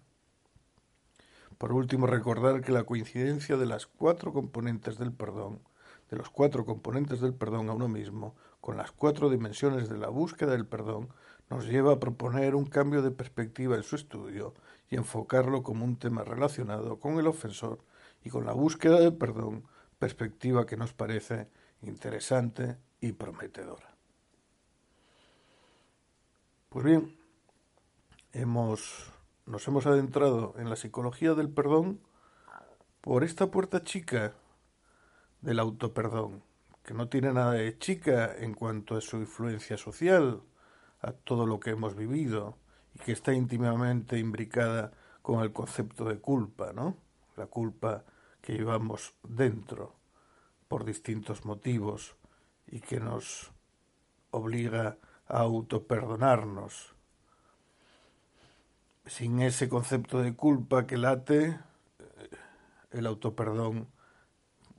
Por 1.58 1.72
último, 1.72 2.08
recordar 2.08 2.60
que 2.60 2.74
la 2.74 2.84
coincidencia 2.84 3.56
de 3.56 3.68
las 3.68 3.88
cuatro 3.88 4.34
componentes 4.34 4.98
del 4.98 5.14
perdón 5.14 5.62
de 6.10 6.18
los 6.18 6.30
cuatro 6.30 6.66
componentes 6.66 7.20
del 7.22 7.34
perdón 7.34 7.70
a 7.70 7.74
uno 7.74 7.88
mismo, 7.88 8.36
con 8.62 8.78
las 8.78 8.91
cuatro 8.91 9.30
dimensiones 9.30 9.89
de 9.89 9.97
la 9.97 10.10
búsqueda 10.10 10.51
del 10.51 10.66
perdón, 10.66 11.10
nos 11.49 11.66
lleva 11.66 11.93
a 11.93 11.99
proponer 11.99 12.56
un 12.56 12.66
cambio 12.66 13.01
de 13.01 13.12
perspectiva 13.12 13.76
en 13.76 13.84
su 13.84 13.95
estudio 13.95 14.53
y 14.89 14.95
enfocarlo 14.95 15.64
como 15.64 15.86
un 15.86 15.97
tema 15.97 16.24
relacionado 16.24 16.99
con 16.99 17.20
el 17.20 17.28
ofensor 17.28 17.80
y 18.24 18.30
con 18.30 18.45
la 18.45 18.53
búsqueda 18.53 18.99
de 18.99 19.12
perdón, 19.12 19.64
perspectiva 19.99 20.66
que 20.66 20.78
nos 20.78 20.93
parece 20.93 21.47
interesante 21.82 22.78
y 22.99 23.14
prometedora. 23.14 23.95
Pues 26.70 26.86
bien, 26.86 27.18
hemos, 28.34 29.12
nos 29.45 29.68
hemos 29.68 29.86
adentrado 29.86 30.56
en 30.58 30.70
la 30.70 30.76
psicología 30.76 31.34
del 31.36 31.49
perdón 31.49 32.01
por 33.01 33.24
esta 33.24 33.51
puerta 33.51 33.84
chica 33.84 34.34
del 35.46 35.60
autoperdón, 35.60 36.41
que 36.84 36.96
no 36.96 37.08
tiene 37.08 37.32
nada 37.32 37.52
de 37.52 37.78
chica 37.78 38.36
en 38.36 38.56
cuanto 38.56 38.98
a 38.98 39.02
su 39.02 39.18
influencia 39.18 39.78
social, 39.78 40.41
a 41.02 41.12
todo 41.12 41.46
lo 41.46 41.60
que 41.60 41.70
hemos 41.70 41.96
vivido, 41.96 42.58
y 42.96 43.00
que 43.00 43.12
está 43.12 43.32
íntimamente 43.32 44.18
imbricada 44.18 44.91
con 45.22 45.43
el 45.43 45.54
concepto 45.54 46.06
de 46.06 46.20
culpa, 46.20 46.74
¿no? 46.74 46.98
La 47.38 47.46
culpa 47.46 48.04
que 48.41 48.54
llevamos 48.54 49.14
dentro 49.22 49.96
por 50.68 50.84
distintos 50.84 51.46
motivos 51.46 52.16
y 52.66 52.80
que 52.80 53.00
nos 53.00 53.52
obliga 54.32 54.98
a 55.28 55.39
autoperdonarnos. 55.41 56.96
Sin 59.06 59.41
ese 59.41 59.70
concepto 59.70 60.22
de 60.22 60.36
culpa 60.36 60.88
que 60.88 60.98
late, 60.98 61.46
eh, 61.46 61.60
el 62.91 63.06
autoperdón 63.06 63.88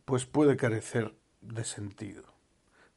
pues 0.07 0.25
puede 0.25 0.57
carecer 0.57 1.15
de 1.43 1.65
sentido. 1.65 2.25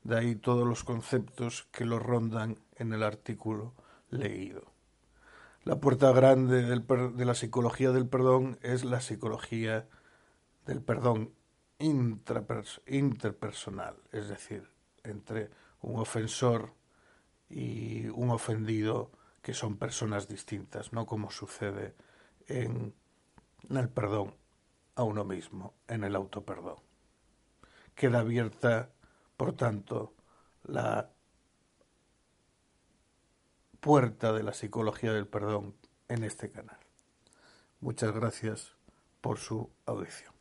De 0.03 0.18
ahí 0.18 0.36
todos 0.36 0.66
los 0.66 0.86
conceptos 0.86 1.68
que 1.72 1.84
lo 1.84 1.99
rondan 1.99 2.57
en 2.78 2.93
el 2.93 3.03
artículo 3.03 3.74
leído. 4.10 4.72
La 5.64 5.82
puerta 5.82 6.14
grande 6.14 6.64
de 6.64 7.26
la 7.26 7.34
psicología 7.34 7.91
del 7.91 8.07
perdón 8.07 8.57
es 8.62 8.86
la 8.86 9.01
psicología 9.01 9.89
del 10.66 10.82
perdón 10.82 11.34
interpersonal, 11.80 13.97
es 14.12 14.30
decir, 14.30 14.70
entre 15.03 15.49
un 15.82 15.99
ofensor 15.99 16.76
y 17.49 18.07
un 18.10 18.30
ofendido 18.30 19.10
que 19.41 19.55
son 19.55 19.78
personas 19.78 20.28
distintas, 20.28 20.93
no 20.93 21.07
como 21.07 21.32
sucede 21.32 21.95
en 22.47 22.93
el 23.70 23.89
perdón 23.89 24.36
a 24.95 25.03
uno 25.03 25.26
mismo, 25.26 25.74
en 25.88 26.03
el 26.03 26.16
autoperdón. 26.16 26.88
Queda 28.00 28.20
abierta, 28.20 28.93
por 29.36 29.52
tanto, 29.58 30.14
la 30.64 31.10
puerta 33.82 34.32
de 34.32 34.41
la 34.41 34.54
psicología 34.54 35.12
del 35.12 35.28
perdón 35.28 35.76
en 36.08 36.24
este 36.24 36.50
canal. 36.50 36.80
Muchas 37.82 38.14
gracias 38.14 38.78
por 39.20 39.38
su 39.38 39.70
audición. 39.86 40.38